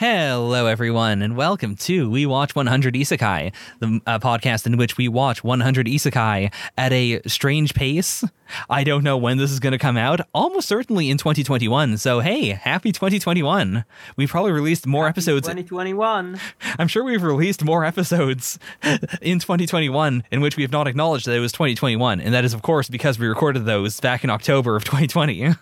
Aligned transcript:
Hello, 0.00 0.66
everyone, 0.66 1.22
and 1.22 1.34
welcome 1.36 1.74
to 1.74 2.08
We 2.08 2.24
Watch 2.24 2.54
100 2.54 2.94
Isekai, 2.94 3.52
the 3.80 4.00
uh, 4.06 4.20
podcast 4.20 4.64
in 4.64 4.76
which 4.76 4.96
we 4.96 5.08
watch 5.08 5.42
100 5.42 5.88
Isekai 5.88 6.52
at 6.76 6.92
a 6.92 7.20
strange 7.26 7.74
pace. 7.74 8.22
I 8.70 8.84
don't 8.84 9.02
know 9.02 9.16
when 9.16 9.38
this 9.38 9.50
is 9.50 9.58
going 9.58 9.72
to 9.72 9.78
come 9.78 9.96
out, 9.96 10.20
almost 10.32 10.68
certainly 10.68 11.10
in 11.10 11.18
2021. 11.18 11.98
So, 11.98 12.20
hey, 12.20 12.50
happy 12.50 12.92
2021. 12.92 13.84
We've 14.14 14.30
probably 14.30 14.52
released 14.52 14.86
more 14.86 15.06
Happy 15.06 15.14
episodes. 15.14 15.48
2021. 15.48 16.38
I'm 16.78 16.86
sure 16.86 17.02
we've 17.02 17.24
released 17.24 17.64
more 17.64 17.84
episodes 17.84 18.60
in 19.20 19.40
2021 19.40 20.22
in 20.30 20.40
which 20.40 20.56
we 20.56 20.62
have 20.62 20.70
not 20.70 20.86
acknowledged 20.86 21.26
that 21.26 21.34
it 21.34 21.40
was 21.40 21.50
2021. 21.50 22.20
And 22.20 22.32
that 22.34 22.44
is, 22.44 22.54
of 22.54 22.62
course, 22.62 22.88
because 22.88 23.18
we 23.18 23.26
recorded 23.26 23.64
those 23.64 23.98
back 23.98 24.22
in 24.22 24.30
October 24.30 24.76
of 24.76 24.84
2020. 24.84 25.54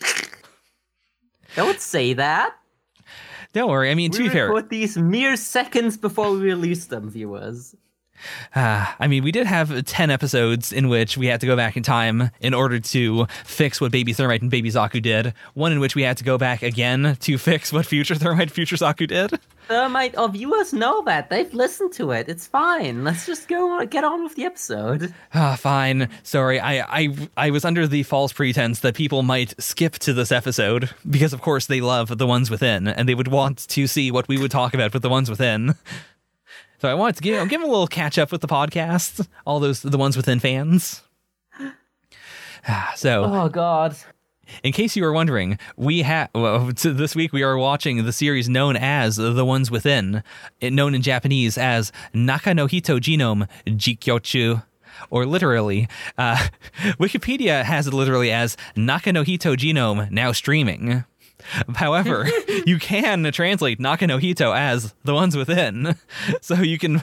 Don't 1.56 1.78
say 1.78 2.14
that. 2.14 2.54
Don't 3.52 3.68
worry. 3.70 3.90
I 3.90 3.94
mean, 3.94 4.10
to 4.12 4.18
We 4.22 4.28
be 4.28 4.34
fair, 4.34 4.48
record 4.48 4.70
these 4.70 4.96
mere 4.96 5.36
seconds 5.36 5.96
before 5.96 6.30
we 6.30 6.38
release 6.40 6.86
them, 6.86 7.10
viewers. 7.10 7.74
Uh, 8.54 8.86
I 8.98 9.06
mean, 9.06 9.24
we 9.24 9.32
did 9.32 9.46
have 9.46 9.84
10 9.84 10.10
episodes 10.10 10.72
in 10.72 10.88
which 10.88 11.16
we 11.16 11.26
had 11.26 11.40
to 11.40 11.46
go 11.46 11.56
back 11.56 11.76
in 11.76 11.82
time 11.82 12.30
in 12.40 12.54
order 12.54 12.78
to 12.80 13.26
fix 13.44 13.80
what 13.80 13.92
Baby 13.92 14.12
Thermite 14.12 14.42
and 14.42 14.50
Baby 14.50 14.70
Zaku 14.70 15.00
did. 15.02 15.34
One 15.54 15.72
in 15.72 15.80
which 15.80 15.94
we 15.94 16.02
had 16.02 16.16
to 16.18 16.24
go 16.24 16.38
back 16.38 16.62
again 16.62 17.16
to 17.20 17.38
fix 17.38 17.72
what 17.72 17.86
Future 17.86 18.14
Thermite 18.14 18.50
Future 18.50 18.76
Zaku 18.76 19.06
did. 19.06 19.38
Thermite, 19.68 20.16
our 20.16 20.28
viewers 20.28 20.72
know 20.72 21.00
that. 21.02 21.30
They've 21.30 21.54
listened 21.54 21.92
to 21.92 22.10
it. 22.10 22.28
It's 22.28 22.48
fine. 22.48 23.04
Let's 23.04 23.24
just 23.24 23.46
go 23.46 23.70
on, 23.70 23.86
get 23.86 24.02
on 24.02 24.24
with 24.24 24.34
the 24.34 24.44
episode. 24.44 25.14
Ah, 25.32 25.54
fine. 25.54 26.08
Sorry, 26.24 26.58
I, 26.58 26.80
I 26.80 27.28
I 27.36 27.50
was 27.50 27.64
under 27.64 27.86
the 27.86 28.02
false 28.02 28.32
pretense 28.32 28.80
that 28.80 28.96
people 28.96 29.22
might 29.22 29.54
skip 29.62 29.92
to 30.00 30.12
this 30.12 30.32
episode 30.32 30.90
because, 31.08 31.32
of 31.32 31.40
course, 31.40 31.66
they 31.66 31.80
love 31.80 32.18
the 32.18 32.26
ones 32.26 32.50
within, 32.50 32.88
and 32.88 33.08
they 33.08 33.14
would 33.14 33.28
want 33.28 33.58
to 33.68 33.86
see 33.86 34.10
what 34.10 34.26
we 34.26 34.38
would 34.38 34.50
talk 34.50 34.74
about 34.74 34.92
with 34.92 35.02
the 35.02 35.08
ones 35.08 35.30
within. 35.30 35.76
So 36.80 36.88
I 36.88 36.94
wanted 36.94 37.16
to 37.16 37.22
give 37.22 37.48
give 37.48 37.60
a 37.60 37.66
little 37.66 37.86
catch 37.86 38.18
up 38.18 38.32
with 38.32 38.40
the 38.40 38.48
podcast, 38.48 39.28
all 39.46 39.60
those 39.60 39.82
the 39.82 39.98
ones 39.98 40.16
within 40.16 40.40
fans. 40.40 41.02
So 42.94 43.24
Oh, 43.24 43.48
God. 43.48 43.96
In 44.62 44.72
case 44.72 44.94
you 44.96 45.02
were 45.02 45.12
wondering, 45.12 45.58
we 45.76 46.02
have 46.02 46.28
well, 46.34 46.70
this 46.82 47.14
week 47.14 47.32
we 47.32 47.42
are 47.42 47.56
watching 47.56 48.04
the 48.04 48.12
series 48.12 48.48
known 48.48 48.76
as 48.76 49.16
The 49.16 49.44
Ones 49.44 49.70
Within, 49.70 50.22
known 50.60 50.94
in 50.94 51.02
Japanese 51.02 51.56
as 51.56 51.92
Naka 52.12 52.52
no 52.52 52.66
Hito 52.66 52.98
Genome 52.98 53.48
Jikyochu, 53.66 54.62
or 55.08 55.24
literally, 55.24 55.88
uh, 56.18 56.48
Wikipedia 56.98 57.62
has 57.62 57.86
it 57.86 57.94
literally 57.94 58.30
as 58.30 58.56
Naka 58.76 59.12
no 59.12 59.22
Hito 59.22 59.54
Genome 59.54 60.10
now 60.10 60.32
streaming. 60.32 61.04
However, 61.74 62.28
you 62.66 62.78
can 62.78 63.30
translate 63.32 63.80
Naka 63.80 64.06
no 64.06 64.18
Hito 64.18 64.52
as 64.52 64.94
the 65.04 65.14
ones 65.14 65.36
within. 65.36 65.96
So 66.42 66.54
you 66.56 66.78
can 66.78 67.02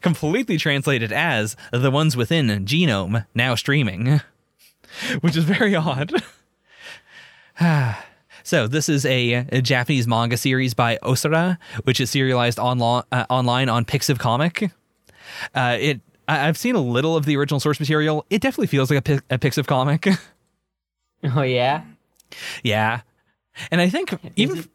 completely 0.00 0.56
translate 0.58 1.02
it 1.02 1.12
as 1.12 1.56
the 1.72 1.90
ones 1.90 2.16
within 2.16 2.48
genome 2.64 3.26
now 3.34 3.54
streaming, 3.54 4.20
which 5.20 5.36
is 5.36 5.44
very 5.44 5.74
odd. 5.74 6.12
So 8.42 8.68
this 8.68 8.88
is 8.88 9.04
a, 9.04 9.32
a 9.50 9.60
Japanese 9.60 10.06
manga 10.06 10.36
series 10.36 10.72
by 10.72 10.98
Osora, 11.02 11.58
which 11.82 12.00
is 12.00 12.10
serialized 12.10 12.58
onlo- 12.58 13.02
uh, 13.10 13.26
online 13.28 13.68
on 13.68 13.84
Pixiv 13.84 14.20
Comic. 14.20 14.70
Uh, 15.52 15.76
it 15.80 16.00
I- 16.28 16.46
I've 16.46 16.56
seen 16.56 16.76
a 16.76 16.80
little 16.80 17.16
of 17.16 17.24
the 17.24 17.36
original 17.36 17.58
source 17.58 17.80
material. 17.80 18.24
It 18.30 18.40
definitely 18.40 18.68
feels 18.68 18.88
like 18.88 19.00
a, 19.00 19.02
Pi- 19.02 19.34
a 19.34 19.38
Pixiv 19.38 19.66
comic. 19.66 20.06
Oh, 21.24 21.42
yeah? 21.42 21.82
yeah, 22.62 23.00
and 23.70 23.80
I 23.80 23.88
think 23.88 24.16
even 24.36 24.58
it- 24.58 24.68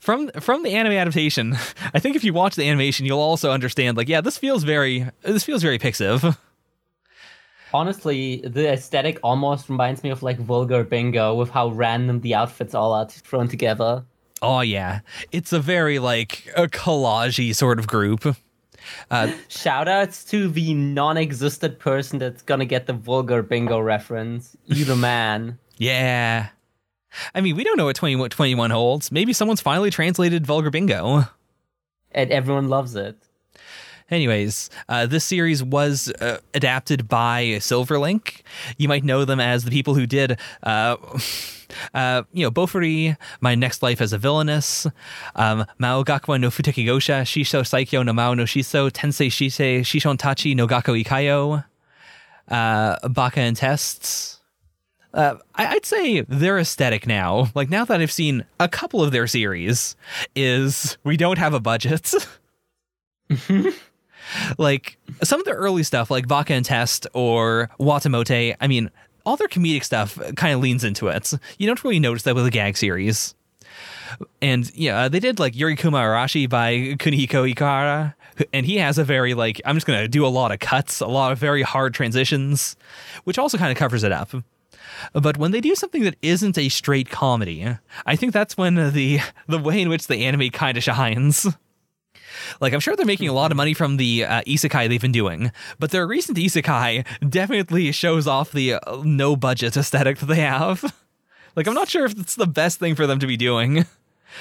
from 0.00 0.30
from 0.40 0.62
the 0.62 0.70
anime 0.74 0.92
adaptation, 0.92 1.56
I 1.94 1.98
think 1.98 2.16
if 2.16 2.24
you 2.24 2.32
watch 2.32 2.54
the 2.56 2.68
animation, 2.68 3.06
you'll 3.06 3.18
also 3.20 3.50
understand. 3.50 3.96
Like, 3.96 4.08
yeah, 4.08 4.20
this 4.20 4.38
feels 4.38 4.62
very 4.64 5.06
this 5.22 5.44
feels 5.44 5.62
very 5.62 5.78
Pixiv. 5.78 6.36
Honestly, 7.74 8.40
the 8.44 8.72
aesthetic 8.72 9.18
almost 9.22 9.68
reminds 9.68 10.02
me 10.02 10.10
of 10.10 10.22
like 10.22 10.38
Vulgar 10.38 10.84
Bingo 10.84 11.34
with 11.34 11.50
how 11.50 11.68
random 11.68 12.20
the 12.20 12.34
outfits 12.34 12.74
all 12.74 12.92
are 12.92 13.08
thrown 13.08 13.48
together. 13.48 14.04
Oh 14.40 14.60
yeah, 14.60 15.00
it's 15.32 15.52
a 15.52 15.58
very 15.60 15.98
like 15.98 16.46
a 16.56 16.68
collagey 16.68 17.54
sort 17.54 17.78
of 17.78 17.86
group. 17.86 18.24
Uh, 19.10 19.32
Shoutouts 19.48 20.28
to 20.28 20.46
the 20.48 20.72
non-existent 20.74 21.80
person 21.80 22.20
that's 22.20 22.42
gonna 22.42 22.64
get 22.66 22.86
the 22.86 22.92
vulgar 22.92 23.42
bingo 23.42 23.80
reference. 23.80 24.56
You 24.66 24.84
the 24.84 24.96
man. 24.96 25.58
Yeah. 25.78 26.48
I 27.34 27.40
mean, 27.40 27.56
we 27.56 27.64
don't 27.64 27.76
know 27.76 27.86
what 27.86 27.96
20, 27.96 28.28
21 28.28 28.70
holds. 28.70 29.12
Maybe 29.12 29.32
someone's 29.32 29.60
finally 29.60 29.90
translated 29.90 30.46
Vulgar 30.46 30.70
Bingo. 30.70 31.24
and 32.12 32.30
everyone 32.30 32.68
loves 32.68 32.96
it. 32.96 33.16
Anyways, 34.08 34.70
uh, 34.88 35.06
this 35.06 35.24
series 35.24 35.64
was 35.64 36.12
uh, 36.20 36.38
adapted 36.54 37.08
by 37.08 37.44
Silverlink. 37.58 38.42
You 38.76 38.86
might 38.88 39.02
know 39.02 39.24
them 39.24 39.40
as 39.40 39.64
the 39.64 39.70
people 39.72 39.96
who 39.96 40.06
did, 40.06 40.38
uh, 40.62 40.96
uh, 41.94 42.22
you 42.32 42.44
know, 42.44 42.52
Bofuri, 42.52 43.16
My 43.40 43.56
Next 43.56 43.82
Life 43.82 44.00
as 44.00 44.12
a 44.12 44.18
Villainess, 44.18 44.86
um, 45.34 45.66
Maogakuwa 45.80 46.38
no 46.38 46.50
Futekigosha, 46.50 47.22
Shisho 47.22 47.62
Saikyo 47.62 48.04
no 48.04 48.12
Mao 48.12 48.34
no 48.34 48.44
Shiso, 48.44 48.90
Tensei 48.92 49.26
Shise, 49.26 49.80
Shishon 49.80 50.16
Tachi 50.16 50.54
no 50.54 50.68
Gakko 50.68 51.02
Ikayo, 51.04 51.64
uh, 52.48 53.08
Baka 53.08 53.40
and 53.40 53.56
Tests. 53.56 54.35
Uh, 55.16 55.36
I- 55.54 55.66
I'd 55.68 55.86
say 55.86 56.20
their 56.20 56.58
aesthetic 56.58 57.06
now, 57.06 57.48
like 57.54 57.70
now 57.70 57.84
that 57.86 58.00
I've 58.00 58.12
seen 58.12 58.44
a 58.60 58.68
couple 58.68 59.02
of 59.02 59.10
their 59.12 59.26
series, 59.26 59.96
is 60.36 60.96
we 61.04 61.16
don't 61.16 61.38
have 61.38 61.54
a 61.54 61.60
budget. 61.60 62.14
like 64.58 64.98
some 65.22 65.40
of 65.40 65.46
the 65.46 65.52
early 65.52 65.82
stuff 65.82 66.10
like 66.10 66.26
Vodka 66.26 66.54
and 66.54 66.64
Test 66.64 67.06
or 67.14 67.70
Watamote, 67.80 68.54
I 68.60 68.66
mean, 68.66 68.90
all 69.24 69.36
their 69.36 69.48
comedic 69.48 69.84
stuff 69.84 70.18
kind 70.36 70.54
of 70.54 70.60
leans 70.60 70.84
into 70.84 71.08
it. 71.08 71.32
You 71.58 71.66
don't 71.66 71.82
really 71.82 71.98
notice 71.98 72.22
that 72.24 72.34
with 72.34 72.46
a 72.46 72.50
gag 72.50 72.76
series. 72.76 73.34
And 74.40 74.70
yeah, 74.74 75.08
they 75.08 75.18
did 75.18 75.38
like 75.40 75.54
Yurikuma 75.54 75.98
Arashi 76.00 76.48
by 76.48 76.74
Kunihiko 76.96 77.52
Ikuhara, 77.52 78.14
and 78.52 78.64
he 78.64 78.76
has 78.78 78.98
a 78.98 79.04
very 79.04 79.34
like 79.34 79.60
I'm 79.64 79.74
just 79.76 79.86
gonna 79.86 80.06
do 80.08 80.24
a 80.24 80.28
lot 80.28 80.52
of 80.52 80.58
cuts, 80.60 81.00
a 81.00 81.06
lot 81.06 81.32
of 81.32 81.38
very 81.38 81.62
hard 81.62 81.92
transitions, 81.92 82.76
which 83.24 83.38
also 83.38 83.58
kind 83.58 83.72
of 83.72 83.76
covers 83.78 84.04
it 84.04 84.12
up. 84.12 84.30
But 85.12 85.36
when 85.36 85.50
they 85.50 85.60
do 85.60 85.74
something 85.74 86.02
that 86.04 86.16
isn't 86.22 86.58
a 86.58 86.68
straight 86.68 87.10
comedy, 87.10 87.66
I 88.04 88.16
think 88.16 88.32
that's 88.32 88.56
when 88.56 88.74
the 88.74 89.20
the 89.46 89.58
way 89.58 89.80
in 89.80 89.88
which 89.88 90.06
the 90.06 90.24
anime 90.24 90.50
kind 90.50 90.76
of 90.76 90.84
shines. 90.84 91.46
Like 92.60 92.72
I'm 92.72 92.80
sure 92.80 92.94
they're 92.96 93.06
making 93.06 93.28
a 93.28 93.32
lot 93.32 93.50
of 93.50 93.56
money 93.56 93.74
from 93.74 93.96
the 93.96 94.24
uh, 94.24 94.42
isekai 94.42 94.88
they've 94.88 95.00
been 95.00 95.12
doing, 95.12 95.52
but 95.78 95.90
their 95.90 96.06
recent 96.06 96.38
isekai 96.38 97.06
definitely 97.28 97.92
shows 97.92 98.26
off 98.26 98.52
the 98.52 98.74
uh, 98.74 99.02
no 99.04 99.36
budget 99.36 99.76
aesthetic 99.76 100.18
that 100.18 100.26
they 100.26 100.36
have. 100.36 100.94
Like 101.56 101.66
I'm 101.66 101.74
not 101.74 101.88
sure 101.88 102.04
if 102.04 102.18
it's 102.18 102.34
the 102.34 102.46
best 102.46 102.78
thing 102.78 102.94
for 102.94 103.06
them 103.06 103.18
to 103.20 103.26
be 103.26 103.36
doing, 103.36 103.86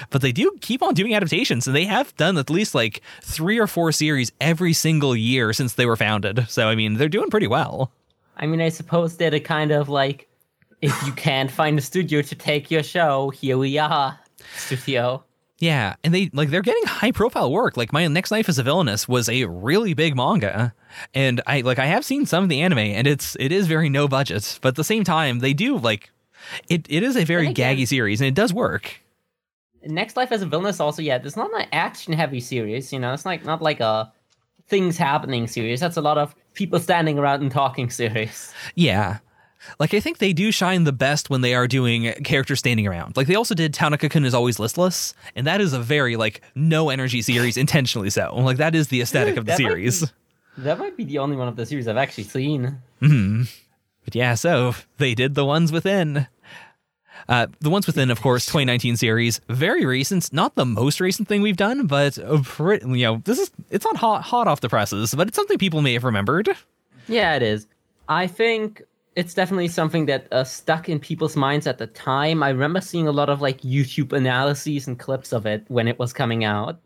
but 0.09 0.21
they 0.21 0.33
do 0.33 0.57
keep 0.59 0.83
on 0.83 0.93
doing 0.93 1.15
adaptations, 1.15 1.67
and 1.67 1.75
they 1.75 1.85
have 1.85 2.15
done 2.17 2.37
at 2.37 2.49
least 2.49 2.75
like 2.75 3.01
three 3.21 3.57
or 3.57 3.67
four 3.67 3.91
series 3.93 4.31
every 4.41 4.73
single 4.73 5.15
year 5.15 5.53
since 5.53 5.73
they 5.73 5.85
were 5.85 5.95
founded. 5.95 6.45
So 6.49 6.67
I 6.67 6.75
mean, 6.75 6.95
they're 6.95 7.07
doing 7.07 7.29
pretty 7.29 7.47
well. 7.47 7.91
I 8.37 8.47
mean, 8.47 8.61
I 8.61 8.69
suppose 8.69 9.15
they're 9.15 9.39
kind 9.39 9.71
of 9.71 9.87
like, 9.87 10.27
if 10.81 11.05
you 11.05 11.11
can't 11.13 11.51
find 11.51 11.77
a 11.77 11.81
studio 11.81 12.21
to 12.21 12.35
take 12.35 12.69
your 12.69 12.83
show, 12.83 13.29
here 13.29 13.57
we 13.57 13.77
are, 13.77 14.19
studio. 14.55 15.23
Yeah, 15.59 15.95
and 16.03 16.13
they 16.13 16.29
like 16.33 16.49
they're 16.49 16.61
getting 16.61 16.85
high 16.85 17.11
profile 17.11 17.51
work. 17.51 17.77
Like 17.77 17.93
my 17.93 18.05
next 18.07 18.29
life 18.31 18.49
as 18.49 18.59
a 18.59 18.63
villainess 18.63 19.07
was 19.07 19.29
a 19.29 19.45
really 19.45 19.93
big 19.93 20.15
manga. 20.15 20.73
And 21.13 21.41
I 21.47 21.61
like 21.61 21.79
I 21.79 21.85
have 21.85 22.03
seen 22.03 22.25
some 22.25 22.43
of 22.43 22.49
the 22.49 22.61
anime 22.61 22.79
and 22.79 23.07
it's 23.07 23.37
it 23.39 23.51
is 23.51 23.67
very 23.67 23.89
no 23.89 24.07
budget, 24.07 24.59
but 24.61 24.69
at 24.69 24.75
the 24.75 24.83
same 24.83 25.03
time 25.03 25.39
they 25.39 25.53
do 25.53 25.77
like 25.77 26.11
it 26.67 26.85
it 26.89 27.03
is 27.03 27.15
a 27.15 27.23
very 27.23 27.47
again- 27.47 27.77
gaggy 27.77 27.87
series 27.87 28.19
and 28.19 28.27
it 28.27 28.33
does 28.33 28.53
work. 28.53 29.01
Next 29.83 30.17
Life 30.17 30.31
as 30.31 30.41
a 30.41 30.47
Villainess 30.47 30.79
also, 30.79 31.03
yeah, 31.03 31.19
it's 31.23 31.35
not 31.35 31.53
an 31.53 31.67
action-heavy 31.71 32.39
series, 32.39 32.91
you 32.91 32.97
know, 32.99 33.13
it's 33.13 33.25
like 33.25 33.45
not 33.45 33.61
like 33.61 33.79
a 33.79 34.11
things 34.67 34.97
happening 34.97 35.47
series. 35.47 35.79
That's 35.79 35.95
a 35.95 36.01
lot 36.01 36.17
of 36.17 36.35
people 36.53 36.79
standing 36.79 37.19
around 37.19 37.43
and 37.43 37.51
talking 37.51 37.89
series. 37.91 38.51
Yeah. 38.73 39.19
Like 39.79 39.93
I 39.93 39.99
think 39.99 40.17
they 40.19 40.33
do 40.33 40.51
shine 40.51 40.83
the 40.83 40.91
best 40.91 41.29
when 41.29 41.41
they 41.41 41.53
are 41.55 41.67
doing 41.67 42.11
characters 42.23 42.59
standing 42.59 42.87
around. 42.87 43.17
Like 43.17 43.27
they 43.27 43.35
also 43.35 43.55
did 43.55 43.73
Tanaka-kun 43.73 44.25
is 44.25 44.33
always 44.33 44.59
listless, 44.59 45.13
and 45.35 45.45
that 45.47 45.61
is 45.61 45.73
a 45.73 45.79
very 45.79 46.15
like 46.15 46.41
no 46.55 46.89
energy 46.89 47.21
series 47.21 47.57
intentionally 47.57 48.09
so. 48.09 48.35
Like 48.35 48.57
that 48.57 48.75
is 48.75 48.87
the 48.89 49.01
aesthetic 49.01 49.37
of 49.37 49.45
the 49.45 49.51
That 49.51 49.59
might 49.61 49.67
series. 49.69 50.01
be- 50.05 50.11
That 50.59 50.79
might 50.79 50.95
be 50.97 51.03
the 51.03 51.17
only 51.19 51.35
one 51.35 51.47
of 51.47 51.55
the 51.55 51.65
series 51.65 51.87
I've 51.87 51.97
actually 51.97 52.23
seen. 52.25 52.77
But 53.01 54.13
yeah, 54.15 54.35
so 54.35 54.75
they 54.97 55.15
did 55.15 55.35
the 55.35 55.45
ones 55.45 55.71
within. 55.71 56.27
Uh, 57.27 57.47
the 57.59 57.71
ones 57.71 57.87
within, 57.87 58.11
of 58.11 58.21
course, 58.21 58.45
2019 58.45 58.97
series, 58.97 59.41
very 59.49 59.83
recent. 59.83 60.31
Not 60.31 60.53
the 60.53 60.65
most 60.65 60.99
recent 61.01 61.27
thing 61.27 61.41
we've 61.41 61.57
done, 61.57 61.87
but 61.87 62.19
a 62.19 62.39
pretty, 62.43 62.85
you 62.87 63.05
know, 63.05 63.21
this 63.25 63.39
is 63.39 63.49
it's 63.71 63.83
not 63.83 63.97
hot 63.97 64.21
hot 64.21 64.47
off 64.47 64.61
the 64.61 64.69
presses, 64.69 65.15
but 65.15 65.27
it's 65.27 65.35
something 65.35 65.57
people 65.57 65.81
may 65.81 65.93
have 65.93 66.03
remembered. 66.03 66.49
Yeah, 67.07 67.35
it 67.35 67.41
is. 67.41 67.65
I 68.07 68.27
think 68.27 68.83
it's 69.15 69.33
definitely 69.33 69.69
something 69.69 70.05
that 70.07 70.27
uh, 70.31 70.43
stuck 70.43 70.89
in 70.89 70.99
people's 70.99 71.35
minds 71.35 71.67
at 71.67 71.77
the 71.77 71.87
time. 71.87 72.43
I 72.43 72.49
remember 72.49 72.81
seeing 72.81 73.07
a 73.07 73.11
lot 73.11 73.29
of 73.29 73.41
like 73.41 73.61
YouTube 73.61 74.11
analyses 74.11 74.87
and 74.87 74.99
clips 74.99 75.31
of 75.31 75.45
it 75.45 75.63
when 75.69 75.87
it 75.87 75.97
was 75.97 76.11
coming 76.13 76.43
out. 76.43 76.79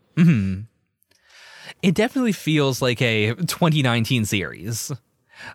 It 1.82 1.94
definitely 1.94 2.32
feels 2.32 2.80
like 2.82 3.00
a 3.02 3.34
2019 3.34 4.24
series. 4.26 4.92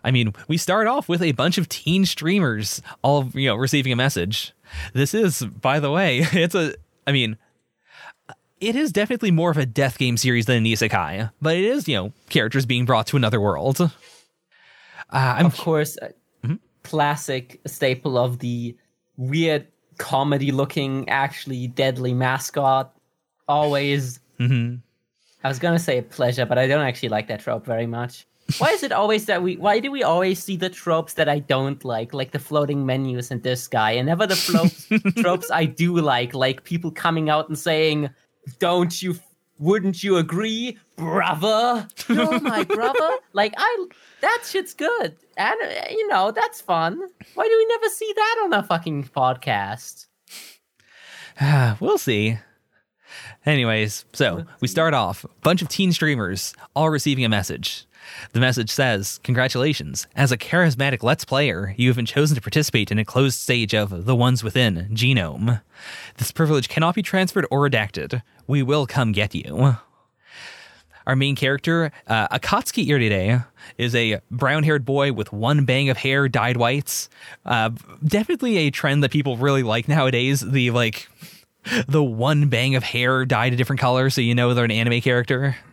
I 0.02 0.10
mean, 0.10 0.34
we 0.48 0.56
start 0.56 0.86
off 0.88 1.08
with 1.08 1.22
a 1.22 1.32
bunch 1.32 1.58
of 1.58 1.68
teen 1.68 2.04
streamers 2.04 2.82
all, 3.02 3.30
you 3.34 3.48
know, 3.48 3.54
receiving 3.56 3.92
a 3.92 3.96
message. 3.96 4.52
This 4.92 5.14
is, 5.14 5.42
by 5.42 5.78
the 5.78 5.90
way, 5.90 6.18
it's 6.32 6.54
a, 6.54 6.74
I 7.06 7.12
mean, 7.12 7.38
it 8.60 8.74
is 8.74 8.90
definitely 8.90 9.30
more 9.30 9.50
of 9.50 9.56
a 9.56 9.66
death 9.66 9.98
game 9.98 10.16
series 10.16 10.46
than 10.46 10.56
an 10.56 10.64
isekai, 10.64 11.30
but 11.40 11.56
it 11.56 11.64
is, 11.64 11.86
you 11.88 11.94
know, 11.94 12.12
characters 12.28 12.66
being 12.66 12.84
brought 12.84 13.06
to 13.08 13.16
another 13.16 13.40
world. 13.40 13.80
Uh, 15.10 15.42
Of 15.44 15.56
course, 15.56 15.96
a 16.02 16.10
classic 16.90 17.60
staple 17.66 18.16
of 18.16 18.38
the 18.38 18.76
weird 19.16 19.66
comedy 19.98 20.50
looking, 20.52 21.08
actually 21.08 21.66
deadly 21.68 22.14
mascot. 22.14 22.92
Always. 23.48 24.20
Mhm. 24.38 24.80
I 25.44 25.48
was 25.48 25.58
gonna 25.58 25.78
say 25.78 26.00
pleasure, 26.02 26.46
but 26.46 26.58
I 26.58 26.66
don't 26.66 26.82
actually 26.86 27.08
like 27.10 27.28
that 27.28 27.40
trope 27.40 27.64
very 27.66 27.86
much. 27.86 28.26
Why 28.58 28.70
is 28.70 28.82
it 28.82 28.92
always 28.92 29.26
that 29.26 29.42
we? 29.42 29.56
Why 29.56 29.80
do 29.80 29.90
we 29.90 30.02
always 30.02 30.42
see 30.42 30.56
the 30.56 30.68
tropes 30.70 31.14
that 31.14 31.28
I 31.28 31.40
don't 31.40 31.84
like, 31.84 32.14
like 32.14 32.30
the 32.32 32.38
floating 32.38 32.86
menus 32.86 33.30
in 33.30 33.40
isekai, 33.40 33.96
and 33.98 34.06
never 34.06 34.26
the 34.26 34.36
flo- 34.36 34.70
tropes 35.22 35.50
I 35.50 35.64
do 35.64 35.98
like, 35.98 36.34
like 36.34 36.62
people 36.64 36.90
coming 36.92 37.28
out 37.28 37.48
and 37.48 37.58
saying, 37.58 38.10
"Don't 38.60 39.02
you? 39.02 39.16
Wouldn't 39.58 40.04
you 40.04 40.18
agree, 40.18 40.78
brother? 40.96 41.88
You're 42.08 42.40
my 42.54 42.62
brother." 42.62 43.10
Like 43.32 43.54
I, 43.56 43.86
that 44.20 44.42
shit's 44.48 44.74
good, 44.74 45.16
and 45.36 45.56
uh, 45.62 45.86
you 45.90 46.06
know 46.08 46.30
that's 46.30 46.60
fun. 46.60 47.00
Why 47.34 47.44
do 47.44 47.56
we 47.56 47.66
never 47.66 47.88
see 47.88 48.12
that 48.14 48.42
on 48.44 48.52
a 48.52 48.62
fucking 48.62 49.04
podcast? 49.14 50.06
we'll 51.80 51.98
see. 51.98 52.38
Anyways, 53.44 54.04
so 54.12 54.44
we 54.60 54.68
start 54.68 54.94
off 54.94 55.24
bunch 55.42 55.62
of 55.62 55.68
teen 55.68 55.92
streamers 55.92 56.54
all 56.74 56.90
receiving 56.90 57.24
a 57.24 57.28
message. 57.28 57.86
The 58.32 58.40
message 58.40 58.70
says, 58.70 59.18
"Congratulations! 59.24 60.06
As 60.14 60.30
a 60.30 60.38
charismatic 60.38 61.02
Let's 61.02 61.24
Player, 61.24 61.74
you 61.76 61.88
have 61.88 61.96
been 61.96 62.06
chosen 62.06 62.36
to 62.36 62.40
participate 62.40 62.90
in 62.90 62.98
a 62.98 63.04
closed 63.04 63.38
stage 63.38 63.74
of 63.74 64.04
The 64.04 64.14
Ones 64.14 64.44
Within 64.44 64.88
Genome. 64.92 65.60
This 66.16 66.30
privilege 66.32 66.68
cannot 66.68 66.94
be 66.94 67.02
transferred 67.02 67.46
or 67.50 67.68
redacted. 67.68 68.22
We 68.46 68.62
will 68.62 68.86
come 68.86 69.12
get 69.12 69.34
you." 69.34 69.76
Our 71.06 71.16
main 71.16 71.36
character, 71.36 71.92
uh, 72.06 72.28
Akatsuki 72.28 72.86
Iride, 72.86 73.44
is 73.78 73.94
a 73.94 74.20
brown 74.30 74.64
haired 74.64 74.84
boy 74.84 75.12
with 75.12 75.32
one 75.32 75.64
bang 75.64 75.88
of 75.88 75.96
hair 75.96 76.28
dyed 76.28 76.56
whites. 76.56 77.08
Uh, 77.44 77.70
definitely 78.04 78.58
a 78.58 78.70
trend 78.70 79.04
that 79.04 79.12
people 79.12 79.36
really 79.36 79.62
like 79.62 79.88
nowadays. 79.88 80.40
The 80.40 80.70
like, 80.72 81.08
the 81.86 82.02
one 82.02 82.48
bang 82.48 82.74
of 82.74 82.82
hair 82.82 83.24
dyed 83.24 83.52
a 83.52 83.56
different 83.56 83.80
color 83.80 84.10
so 84.10 84.20
you 84.20 84.34
know 84.34 84.54
they're 84.54 84.64
an 84.64 84.70
anime 84.70 85.00
character. 85.00 85.56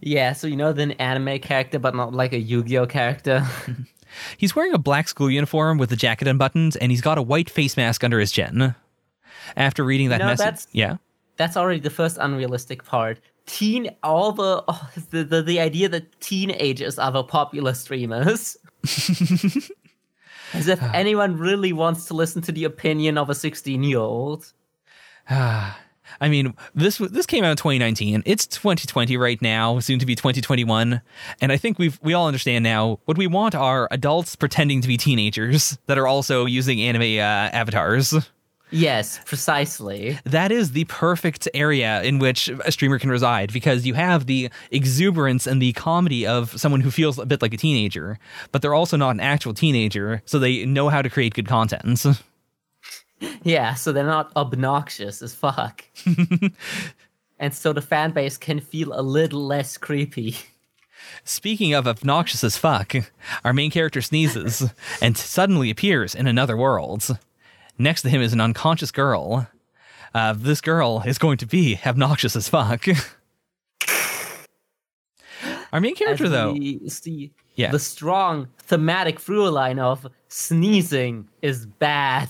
Yeah, 0.00 0.34
so 0.34 0.46
you 0.46 0.56
know 0.56 0.72
the 0.74 1.00
anime 1.00 1.38
character, 1.38 1.78
but 1.78 1.94
not 1.94 2.12
like 2.12 2.34
a 2.34 2.38
Yu-Gi-Oh 2.38 2.86
character. 2.86 3.46
He's 4.36 4.54
wearing 4.54 4.74
a 4.74 4.78
black 4.78 5.08
school 5.08 5.30
uniform 5.30 5.78
with 5.78 5.90
a 5.92 5.96
jacket 5.96 6.28
unbuttoned, 6.28 6.76
and 6.80 6.92
he's 6.92 7.00
got 7.00 7.18
a 7.18 7.22
white 7.22 7.50
face 7.50 7.76
mask 7.76 8.04
under 8.04 8.20
his 8.20 8.30
chin. 8.30 8.74
After 9.56 9.82
reading 9.82 10.10
that 10.10 10.18
know, 10.18 10.26
message, 10.26 10.66
yeah, 10.72 10.98
that's 11.36 11.56
already 11.56 11.80
the 11.80 11.90
first 11.90 12.18
unrealistic 12.20 12.84
part. 12.84 13.18
Teen, 13.46 13.94
all 14.02 14.32
the, 14.32 14.64
oh, 14.66 14.90
the 15.10 15.24
the 15.24 15.42
the 15.42 15.60
idea 15.60 15.88
that 15.88 16.20
teenagers 16.20 16.98
are 16.98 17.12
the 17.12 17.22
popular 17.22 17.74
streamers. 17.74 18.56
As 20.54 20.68
if 20.68 20.82
anyone 20.94 21.36
really 21.36 21.72
wants 21.72 22.06
to 22.06 22.14
listen 22.14 22.42
to 22.42 22.52
the 22.52 22.64
opinion 22.64 23.18
of 23.18 23.28
a 23.28 23.34
sixteen-year-old. 23.34 24.52
I 26.20 26.28
mean, 26.28 26.54
this 26.74 26.98
this 26.98 27.26
came 27.26 27.44
out 27.44 27.50
in 27.52 27.56
2019. 27.56 28.22
It's 28.26 28.46
2020 28.46 29.16
right 29.16 29.40
now, 29.40 29.78
soon 29.80 29.98
to 29.98 30.06
be 30.06 30.14
2021, 30.14 31.00
and 31.40 31.52
I 31.52 31.56
think 31.56 31.78
we've 31.78 31.98
we 32.02 32.14
all 32.14 32.26
understand 32.26 32.62
now 32.62 33.00
what 33.04 33.18
we 33.18 33.26
want 33.26 33.54
are 33.54 33.88
adults 33.90 34.36
pretending 34.36 34.80
to 34.82 34.88
be 34.88 34.96
teenagers 34.96 35.78
that 35.86 35.98
are 35.98 36.06
also 36.06 36.44
using 36.44 36.80
anime 36.80 37.18
uh, 37.18 37.50
avatars. 37.52 38.14
Yes, 38.74 39.20
precisely. 39.24 40.18
That 40.24 40.50
is 40.50 40.72
the 40.72 40.84
perfect 40.84 41.48
area 41.54 42.02
in 42.02 42.18
which 42.18 42.48
a 42.48 42.72
streamer 42.72 42.98
can 42.98 43.10
reside 43.10 43.52
because 43.52 43.86
you 43.86 43.94
have 43.94 44.26
the 44.26 44.50
exuberance 44.70 45.46
and 45.46 45.62
the 45.62 45.72
comedy 45.74 46.26
of 46.26 46.58
someone 46.58 46.80
who 46.80 46.90
feels 46.90 47.18
a 47.18 47.26
bit 47.26 47.40
like 47.40 47.54
a 47.54 47.56
teenager, 47.56 48.18
but 48.50 48.62
they're 48.62 48.74
also 48.74 48.96
not 48.96 49.10
an 49.10 49.20
actual 49.20 49.54
teenager, 49.54 50.22
so 50.24 50.38
they 50.38 50.64
know 50.66 50.88
how 50.88 51.02
to 51.02 51.10
create 51.10 51.34
good 51.34 51.48
content. 51.48 52.04
Yeah, 53.42 53.74
so 53.74 53.92
they're 53.92 54.04
not 54.04 54.32
obnoxious 54.36 55.22
as 55.22 55.34
fuck. 55.34 55.84
and 57.38 57.54
so 57.54 57.72
the 57.72 57.80
fan 57.80 58.10
base 58.10 58.36
can 58.36 58.60
feel 58.60 58.92
a 58.92 59.00
little 59.00 59.46
less 59.46 59.78
creepy. 59.78 60.36
Speaking 61.24 61.72
of 61.74 61.86
obnoxious 61.86 62.44
as 62.44 62.56
fuck, 62.56 62.94
our 63.44 63.52
main 63.52 63.70
character 63.70 64.02
sneezes 64.02 64.70
and 65.00 65.16
suddenly 65.16 65.70
appears 65.70 66.14
in 66.14 66.26
another 66.26 66.56
world. 66.56 67.18
Next 67.78 68.02
to 68.02 68.08
him 68.08 68.20
is 68.22 68.32
an 68.32 68.40
unconscious 68.40 68.90
girl. 68.92 69.48
Uh, 70.14 70.32
this 70.36 70.60
girl 70.60 71.02
is 71.06 71.18
going 71.18 71.38
to 71.38 71.46
be 71.46 71.78
obnoxious 71.84 72.36
as 72.36 72.48
fuck. 72.48 72.86
our 75.72 75.80
main 75.80 75.94
character, 75.96 76.24
As 76.26 76.30
though, 76.30 76.52
we 76.52 76.88
see 76.88 77.32
Yeah. 77.56 77.70
the 77.72 77.78
strong 77.80 78.48
thematic 78.58 79.20
through 79.20 79.50
line 79.50 79.78
of 79.78 80.06
sneezing 80.28 81.28
is 81.42 81.66
bad. 81.66 82.28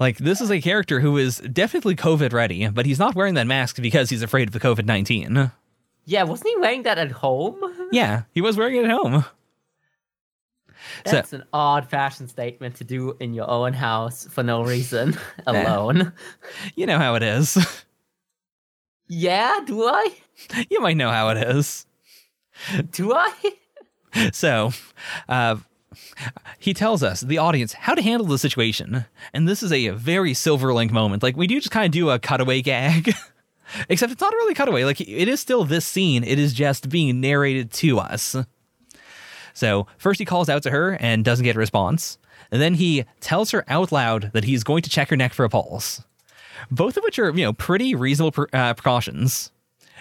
like 0.00 0.18
this 0.18 0.40
is 0.40 0.50
a 0.50 0.60
character 0.60 1.00
who 1.00 1.16
is 1.16 1.38
definitely 1.38 1.94
COVID 1.96 2.32
ready, 2.32 2.68
but 2.68 2.86
he's 2.86 2.98
not 2.98 3.14
wearing 3.14 3.34
that 3.34 3.46
mask 3.46 3.80
because 3.80 4.10
he's 4.10 4.22
afraid 4.22 4.48
of 4.48 4.52
the 4.52 4.60
COVID 4.60 4.84
nineteen. 4.84 5.52
Yeah, 6.04 6.24
wasn't 6.24 6.48
he 6.50 6.56
wearing 6.56 6.82
that 6.82 6.98
at 6.98 7.12
home? 7.12 7.56
Yeah, 7.92 8.22
he 8.32 8.40
was 8.40 8.56
wearing 8.56 8.74
it 8.76 8.84
at 8.86 8.90
home. 8.90 9.24
So- 11.06 11.12
That's 11.12 11.32
an 11.32 11.44
odd 11.52 11.88
fashion 11.88 12.28
statement 12.28 12.76
to 12.76 12.84
do 12.84 13.16
in 13.20 13.34
your 13.34 13.48
own 13.50 13.72
house 13.72 14.26
for 14.30 14.42
no 14.42 14.62
reason 14.64 15.16
alone. 15.46 16.12
You 16.74 16.86
know 16.86 16.98
how 16.98 17.14
it 17.14 17.22
is. 17.22 17.56
yeah, 19.08 19.60
do 19.66 19.84
I? 19.84 20.08
you 20.70 20.80
might 20.80 20.96
know 20.96 21.10
how 21.10 21.28
it 21.30 21.38
is. 21.38 21.86
Do 22.92 23.12
I? 23.14 23.32
So, 24.32 24.72
uh, 25.28 25.56
he 26.58 26.74
tells 26.74 27.02
us, 27.02 27.22
the 27.22 27.38
audience, 27.38 27.72
how 27.72 27.94
to 27.94 28.02
handle 28.02 28.26
the 28.26 28.38
situation. 28.38 29.06
And 29.32 29.48
this 29.48 29.62
is 29.62 29.72
a 29.72 29.88
very 29.90 30.32
Silverlink 30.32 30.90
moment. 30.90 31.22
Like, 31.22 31.36
we 31.36 31.46
do 31.46 31.58
just 31.58 31.70
kind 31.70 31.86
of 31.86 31.92
do 31.92 32.10
a 32.10 32.18
cutaway 32.18 32.60
gag. 32.62 33.14
Except 33.88 34.12
it's 34.12 34.20
not 34.20 34.32
really 34.34 34.52
cutaway. 34.54 34.84
Like, 34.84 35.00
it 35.00 35.28
is 35.28 35.40
still 35.40 35.64
this 35.64 35.86
scene, 35.86 36.24
it 36.24 36.38
is 36.38 36.52
just 36.52 36.88
being 36.90 37.20
narrated 37.20 37.72
to 37.74 37.98
us. 37.98 38.36
So, 39.54 39.86
first 39.98 40.18
he 40.18 40.24
calls 40.24 40.48
out 40.48 40.62
to 40.64 40.70
her 40.70 40.96
and 41.00 41.24
doesn't 41.24 41.44
get 41.44 41.56
a 41.56 41.58
response. 41.58 42.18
And 42.50 42.60
then 42.60 42.74
he 42.74 43.04
tells 43.20 43.50
her 43.52 43.64
out 43.68 43.92
loud 43.92 44.30
that 44.34 44.44
he's 44.44 44.64
going 44.64 44.82
to 44.82 44.90
check 44.90 45.08
her 45.10 45.16
neck 45.16 45.32
for 45.32 45.44
a 45.44 45.48
pulse. 45.48 46.02
Both 46.70 46.96
of 46.96 47.04
which 47.04 47.18
are, 47.18 47.30
you 47.30 47.44
know, 47.44 47.52
pretty 47.52 47.94
reasonable 47.94 48.32
pre- 48.32 48.46
uh, 48.52 48.74
precautions. 48.74 49.50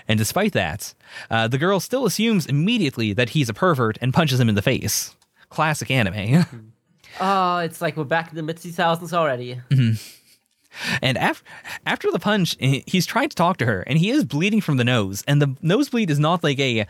And 0.07 0.17
despite 0.17 0.53
that, 0.53 0.93
uh, 1.29 1.47
the 1.47 1.57
girl 1.57 1.79
still 1.79 2.05
assumes 2.05 2.45
immediately 2.45 3.13
that 3.13 3.29
he's 3.29 3.49
a 3.49 3.53
pervert 3.53 3.97
and 4.01 4.13
punches 4.13 4.39
him 4.39 4.49
in 4.49 4.55
the 4.55 4.61
face. 4.61 5.15
Classic 5.49 5.89
anime. 5.89 6.45
Oh, 7.19 7.57
it's 7.57 7.81
like 7.81 7.97
we're 7.97 8.05
back 8.05 8.29
in 8.29 8.37
the 8.37 8.41
mid 8.41 8.55
2000s 8.55 9.11
already. 9.11 9.59
and 11.01 11.17
af- 11.17 11.43
after 11.85 12.09
the 12.09 12.19
punch, 12.19 12.55
he's 12.59 13.05
trying 13.05 13.27
to 13.27 13.35
talk 13.35 13.57
to 13.57 13.65
her, 13.65 13.81
and 13.81 13.99
he 13.99 14.09
is 14.11 14.23
bleeding 14.23 14.61
from 14.61 14.77
the 14.77 14.85
nose. 14.85 15.21
And 15.27 15.41
the 15.41 15.55
nosebleed 15.61 16.09
is 16.09 16.19
not 16.19 16.41
like 16.41 16.57
a 16.59 16.87